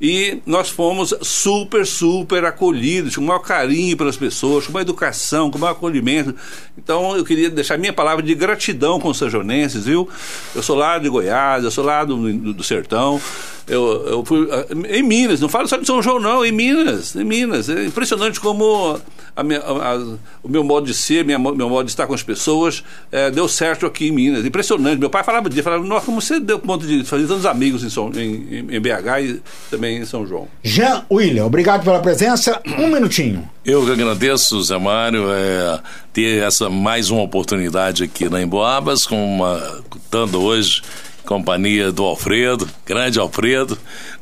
E 0.00 0.38
nós 0.44 0.70
fomos 0.70 1.14
super, 1.22 1.86
super 1.86 2.44
acolhidos, 2.44 2.83
com 3.14 3.22
o 3.22 3.26
maior 3.26 3.40
carinho 3.40 3.96
pelas 3.96 4.16
pessoas, 4.16 4.66
com 4.66 4.70
uma 4.70 4.82
educação, 4.82 5.50
com 5.50 5.58
o 5.58 5.60
maior 5.60 5.72
acolhimento. 5.72 6.34
Então 6.76 7.16
eu 7.16 7.24
queria 7.24 7.50
deixar 7.50 7.78
minha 7.78 7.92
palavra 7.92 8.22
de 8.22 8.34
gratidão 8.34 9.00
com 9.00 9.08
os 9.08 9.18
sanjonenses, 9.18 9.84
viu? 9.84 10.08
Eu 10.54 10.62
sou 10.62 10.76
lá 10.76 10.98
de 10.98 11.08
Goiás, 11.08 11.64
eu 11.64 11.70
sou 11.70 11.84
lá 11.84 12.04
do, 12.04 12.16
do, 12.32 12.54
do 12.54 12.62
sertão. 12.62 13.20
Eu, 13.66 14.06
eu 14.06 14.24
fui 14.24 14.46
ah, 14.50 14.66
em 14.90 15.02
Minas, 15.02 15.40
não 15.40 15.48
falo 15.48 15.66
só 15.66 15.76
de 15.78 15.86
São 15.86 16.02
João, 16.02 16.20
não, 16.20 16.44
em 16.44 16.52
Minas, 16.52 17.16
em 17.16 17.24
Minas. 17.24 17.68
É 17.70 17.84
impressionante 17.86 18.38
como 18.38 19.00
a 19.34 19.42
minha, 19.42 19.60
a- 19.60 19.94
a- 19.94 20.16
o 20.42 20.48
meu 20.48 20.62
modo 20.62 20.86
de 20.86 20.92
ser, 20.92 21.24
minha, 21.24 21.38
meu 21.38 21.68
modo 21.70 21.84
de 21.86 21.90
estar 21.90 22.06
com 22.06 22.12
as 22.12 22.22
pessoas 22.22 22.84
eh, 23.10 23.30
deu 23.30 23.48
certo 23.48 23.86
aqui 23.86 24.08
em 24.08 24.12
Minas. 24.12 24.44
Impressionante. 24.44 24.98
Meu 25.00 25.08
pai 25.08 25.24
falava 25.24 25.48
disso, 25.48 25.62
falava, 25.62 25.82
nossa, 25.82 26.04
como 26.04 26.20
você 26.20 26.38
deu 26.38 26.58
conta 26.58 26.86
de 26.86 27.04
fazer 27.04 27.26
tantos 27.26 27.46
amigos 27.46 27.82
em, 27.82 27.88
São, 27.88 28.10
em, 28.14 28.66
em- 28.70 28.80
BH 28.80 29.20
e 29.22 29.40
também 29.70 29.96
em 29.96 30.04
São 30.04 30.26
João. 30.26 30.46
Jean 30.62 31.04
William, 31.10 31.46
obrigado 31.46 31.84
pela 31.84 32.00
presença. 32.00 32.60
Um 32.78 32.88
minutinho. 32.88 33.48
Eu 33.64 33.82
que 33.86 33.92
agradeço, 33.92 34.62
Zé 34.62 34.76
Mário, 34.78 35.24
é, 35.32 35.80
ter 36.12 36.42
essa 36.42 36.68
mais 36.68 37.08
uma 37.10 37.22
oportunidade 37.22 38.04
aqui 38.04 38.28
na 38.28 38.42
Emboabas, 38.42 39.06
com 39.06 39.24
uma, 39.36 39.82
contando 39.88 40.42
hoje 40.42 40.82
companhia 41.24 41.90
do 41.90 42.04
Alfredo, 42.04 42.68
grande 42.84 43.18
Alfredo, 43.18 43.78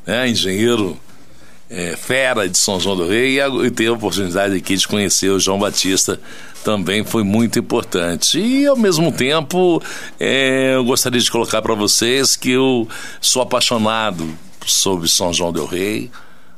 né, 0.07 0.29
engenheiro 0.29 0.97
é, 1.69 1.97
fera 1.97 2.49
de 2.49 2.59
São 2.59 2.79
João 2.79 2.97
do 2.97 3.09
Rei, 3.09 3.41
e, 3.41 3.67
e 3.67 3.71
ter 3.71 3.87
a 3.87 3.93
oportunidade 3.93 4.55
aqui 4.55 4.77
de 4.77 4.87
conhecer 4.87 5.31
o 5.31 5.41
João 5.41 5.59
Batista 5.59 6.21
também 6.63 7.05
foi 7.05 7.25
muito 7.25 7.59
importante. 7.59 8.39
E, 8.39 8.67
ao 8.67 8.77
mesmo 8.77 9.11
tempo, 9.11 9.83
é, 10.21 10.75
eu 10.75 10.85
gostaria 10.85 11.21
de 11.21 11.31
colocar 11.31 11.61
para 11.61 11.75
vocês 11.75 12.37
que 12.37 12.51
eu 12.51 12.89
sou 13.21 13.43
apaixonado 13.43 14.29
sobre 14.65 15.09
São 15.09 15.33
João 15.33 15.53
del 15.53 15.67
Rei, 15.67 16.11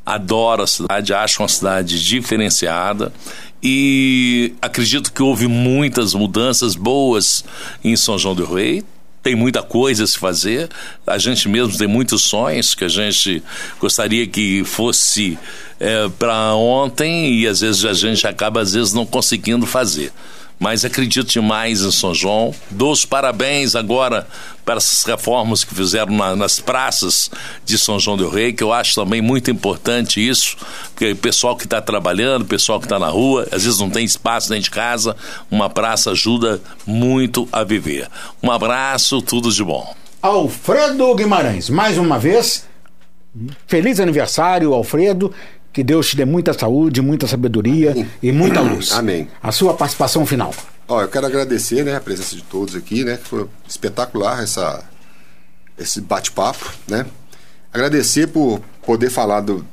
adoro 0.05 0.63
a 0.63 0.67
cidade, 0.67 1.15
acho 1.15 1.43
uma 1.43 1.49
cidade 1.49 2.05
diferenciada 2.05 3.13
e 3.63 4.55
acredito 4.61 5.11
que 5.11 5.23
houve 5.23 5.49
muitas 5.49 6.13
mudanças 6.13 6.75
boas 6.75 7.43
em 7.83 7.97
São 7.97 8.19
João 8.19 8.35
do 8.35 8.45
Rei. 8.45 8.85
Tem 9.25 9.35
muita 9.35 9.63
coisa 9.63 10.05
a 10.05 10.07
se 10.07 10.19
fazer. 10.19 10.69
A 11.05 11.19
gente 11.19 11.49
mesmo 11.49 11.77
tem 11.77 11.89
muitos 11.89 12.23
sonhos 12.23 12.75
que 12.75 12.85
a 12.85 12.89
gente 12.89 13.43
gostaria 13.81 14.27
que 14.27 14.63
fosse 14.65 15.37
para 16.19 16.55
ontem 16.55 17.35
e 17.35 17.47
às 17.49 17.61
vezes 17.61 17.85
a 17.85 17.93
gente 17.93 18.27
acaba 18.27 18.61
às 18.61 18.73
vezes 18.75 18.93
não 18.93 19.05
conseguindo 19.05 19.67
fazer 19.67 20.13
mas 20.59 20.85
acredito 20.85 21.29
demais 21.31 21.81
em 21.83 21.91
São 21.93 22.15
João. 22.15 22.55
Dou 22.71 22.93
os 22.93 23.05
parabéns 23.05 23.75
agora 23.75 24.27
para 24.65 24.77
essas 24.77 25.03
reformas 25.05 25.63
que 25.63 25.75
fizeram 25.75 26.15
na- 26.15 26.35
nas 26.35 26.59
praças 26.59 27.31
de 27.65 27.77
São 27.79 27.99
João 27.99 28.17
del 28.17 28.31
Rei, 28.31 28.53
que 28.53 28.63
eu 28.63 28.73
acho 28.73 28.95
também 28.95 29.21
muito 29.21 29.51
importante 29.51 30.27
isso, 30.27 30.57
porque 30.91 31.13
o 31.13 31.17
pessoal 31.17 31.55
que 31.57 31.65
está 31.65 31.83
trabalhando, 31.83 32.43
o 32.43 32.47
pessoal 32.47 32.79
que 32.81 32.87
está 32.87 32.99
na 32.99 33.09
rua, 33.09 33.47
às 33.53 33.65
vezes 33.65 33.79
não 33.79 33.91
tem 33.91 34.05
espaço 34.05 34.49
dentro 34.49 34.65
de 34.65 34.71
casa, 34.71 35.15
uma 35.51 35.69
praça 35.69 36.13
ajuda 36.13 36.61
muito 36.87 37.47
a 37.53 37.63
viver. 37.63 38.09
Um 38.43 38.51
abraço, 38.51 39.21
tudo 39.21 39.53
de 39.53 39.63
bom. 39.63 39.95
Alfredo 40.23 41.15
Guimarães, 41.15 41.69
mais 41.69 41.99
uma 41.99 42.19
vez, 42.19 42.65
feliz 43.67 44.01
aniversário, 44.01 44.73
Alfredo. 44.73 45.31
Que 45.75 45.83
Deus 45.83 46.09
te 46.09 46.17
dê 46.17 46.25
muita 46.25 46.53
saúde, 46.53 47.03
muita 47.03 47.27
sabedoria 47.27 47.95
e 48.23 48.31
muita 48.31 48.61
luz. 48.61 48.93
Amém. 48.93 49.29
A 49.43 49.51
sua 49.51 49.75
participação 49.75 50.25
final. 50.25 50.55
Ó, 50.87 51.03
eu 51.03 51.09
quero 51.09 51.27
agradecer, 51.27 51.85
né, 51.85 51.97
a 51.97 52.01
presença 52.01 52.37
de 52.37 52.43
todos 52.43 52.77
aqui, 52.77 53.03
né, 53.03 53.17
que 53.17 53.27
foi 53.27 53.49
espetacular 53.69 54.41
essa 54.41 54.85
esse 55.77 56.01
bate-papo, 56.01 56.73
né? 56.87 57.05
Agradecer 57.73 58.29
por 58.29 58.61
poder 58.87 59.11
falar 59.11 59.41
do, 59.41 59.67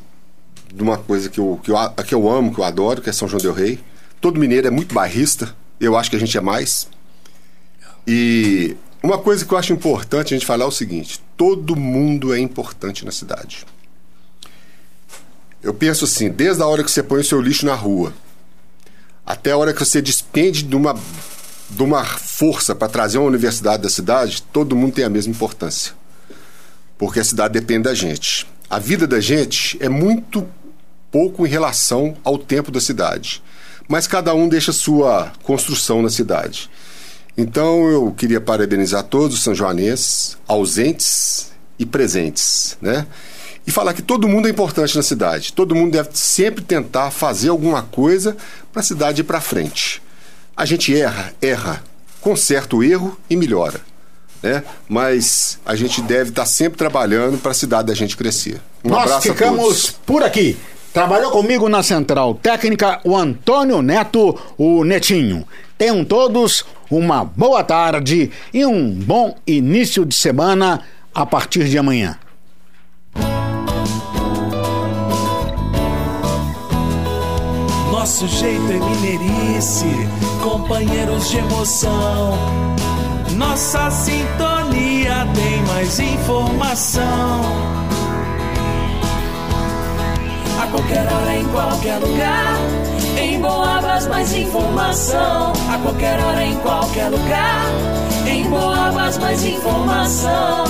de 0.73 0.81
uma 0.81 0.97
coisa 0.97 1.29
que 1.29 1.39
eu, 1.39 1.59
que, 1.63 1.69
eu, 1.69 1.75
que 2.03 2.15
eu 2.15 2.27
amo, 2.27 2.51
que 2.51 2.59
eu 2.59 2.63
adoro, 2.63 2.99
que 2.99 3.09
é 3.11 3.13
São 3.13 3.27
João 3.27 3.39
del 3.39 3.53
Rei. 3.53 3.79
Todo 4.19 4.39
mineiro 4.39 4.65
é 4.67 4.71
muito 4.71 4.95
bairrista, 4.95 5.55
eu 5.79 5.95
acho 5.95 6.09
que 6.09 6.15
a 6.15 6.19
gente 6.19 6.35
é 6.35 6.41
mais. 6.41 6.87
E 8.07 8.75
uma 9.03 9.19
coisa 9.19 9.45
que 9.45 9.53
eu 9.53 9.57
acho 9.59 9.71
importante 9.71 10.33
a 10.33 10.37
gente 10.37 10.47
falar 10.47 10.65
é 10.65 10.67
o 10.67 10.71
seguinte: 10.71 11.21
todo 11.37 11.75
mundo 11.75 12.33
é 12.33 12.39
importante 12.39 13.05
na 13.05 13.11
cidade. 13.11 13.65
Eu 15.63 15.73
penso 15.73 16.05
assim, 16.05 16.29
desde 16.29 16.61
a 16.63 16.67
hora 16.67 16.83
que 16.83 16.89
você 16.89 17.03
põe 17.03 17.21
o 17.21 17.23
seu 17.23 17.39
lixo 17.39 17.65
na 17.65 17.75
rua, 17.75 18.13
até 19.25 19.51
a 19.51 19.57
hora 19.57 19.73
que 19.73 19.79
você 19.79 20.01
despende 20.01 20.63
de 20.63 20.75
uma, 20.75 20.95
de 21.69 21.83
uma 21.83 22.03
força 22.03 22.73
para 22.73 22.89
trazer 22.89 23.19
uma 23.19 23.27
universidade 23.27 23.83
da 23.83 23.89
cidade, 23.89 24.41
todo 24.51 24.75
mundo 24.75 24.93
tem 24.93 25.05
a 25.05 25.09
mesma 25.09 25.31
importância. 25.31 25.93
Porque 26.97 27.19
a 27.19 27.23
cidade 27.23 27.53
depende 27.53 27.83
da 27.83 27.93
gente. 27.93 28.47
A 28.69 28.79
vida 28.79 29.05
da 29.05 29.19
gente 29.19 29.77
é 29.79 29.87
muito 29.87 30.47
pouco 31.11 31.45
em 31.45 31.49
relação 31.49 32.15
ao 32.23 32.37
tempo 32.37 32.71
da 32.71 32.79
cidade. 32.79 33.43
Mas 33.87 34.07
cada 34.07 34.33
um 34.33 34.47
deixa 34.47 34.71
sua 34.71 35.31
construção 35.43 36.01
na 36.01 36.09
cidade. 36.09 36.69
Então 37.37 37.87
eu 37.89 38.11
queria 38.11 38.41
parabenizar 38.41 39.03
todos 39.03 39.37
os 39.37 39.43
sanjoanenses, 39.43 40.37
ausentes 40.47 41.51
e 41.77 41.85
presentes, 41.85 42.77
né? 42.81 43.05
E 43.71 43.73
falar 43.73 43.93
que 43.93 44.01
todo 44.01 44.27
mundo 44.27 44.49
é 44.49 44.51
importante 44.51 44.97
na 44.97 45.01
cidade. 45.01 45.53
Todo 45.53 45.73
mundo 45.73 45.93
deve 45.93 46.09
sempre 46.11 46.61
tentar 46.61 47.09
fazer 47.09 47.47
alguma 47.47 47.83
coisa 47.83 48.35
para 48.69 48.81
a 48.81 48.83
cidade 48.83 49.21
ir 49.21 49.23
para 49.23 49.39
frente. 49.39 50.01
A 50.57 50.65
gente 50.65 50.93
erra, 50.93 51.33
erra, 51.41 51.81
conserta 52.19 52.75
o 52.75 52.83
erro 52.83 53.17
e 53.29 53.37
melhora. 53.37 53.79
Né? 54.43 54.61
Mas 54.89 55.57
a 55.65 55.73
gente 55.73 56.01
deve 56.01 56.31
estar 56.31 56.45
sempre 56.45 56.77
trabalhando 56.77 57.37
para 57.37 57.51
a 57.51 57.53
cidade 57.53 57.87
da 57.87 57.93
gente 57.93 58.17
crescer. 58.17 58.59
Um 58.83 58.89
Nós 58.89 59.23
ficamos 59.23 59.89
por 60.05 60.21
aqui. 60.21 60.57
Trabalhou 60.91 61.31
comigo 61.31 61.69
na 61.69 61.81
Central 61.81 62.35
Técnica 62.35 62.99
o 63.05 63.15
Antônio 63.15 63.81
Neto, 63.81 64.37
o 64.57 64.83
Netinho. 64.83 65.47
Tenham 65.77 66.03
todos 66.03 66.65
uma 66.89 67.23
boa 67.23 67.63
tarde 67.63 68.31
e 68.53 68.65
um 68.65 68.91
bom 68.93 69.37
início 69.47 70.05
de 70.05 70.13
semana 70.13 70.81
a 71.15 71.25
partir 71.25 71.69
de 71.69 71.77
amanhã. 71.77 72.19
Nosso 78.01 78.27
jeito 78.27 78.71
é 78.71 78.79
mineirice, 78.79 79.85
companheiros 80.41 81.29
de 81.29 81.37
emoção. 81.37 82.35
Nossa 83.35 83.91
sintonia 83.91 85.27
tem 85.35 85.61
mais 85.67 85.99
informação. 85.99 87.41
A 90.59 90.65
qualquer 90.65 91.13
hora, 91.13 91.35
em 91.35 91.45
qualquer 91.49 91.99
lugar. 91.99 92.57
Em 93.21 93.39
Boabas, 93.39 94.07
mais 94.07 94.33
informação. 94.33 95.53
A 95.71 95.77
qualquer 95.77 96.19
hora, 96.23 96.43
em 96.43 96.55
qualquer 96.55 97.07
lugar. 97.07 97.65
Em 98.27 98.49
Boabas, 98.49 99.19
mais 99.19 99.45
informação. 99.45 100.63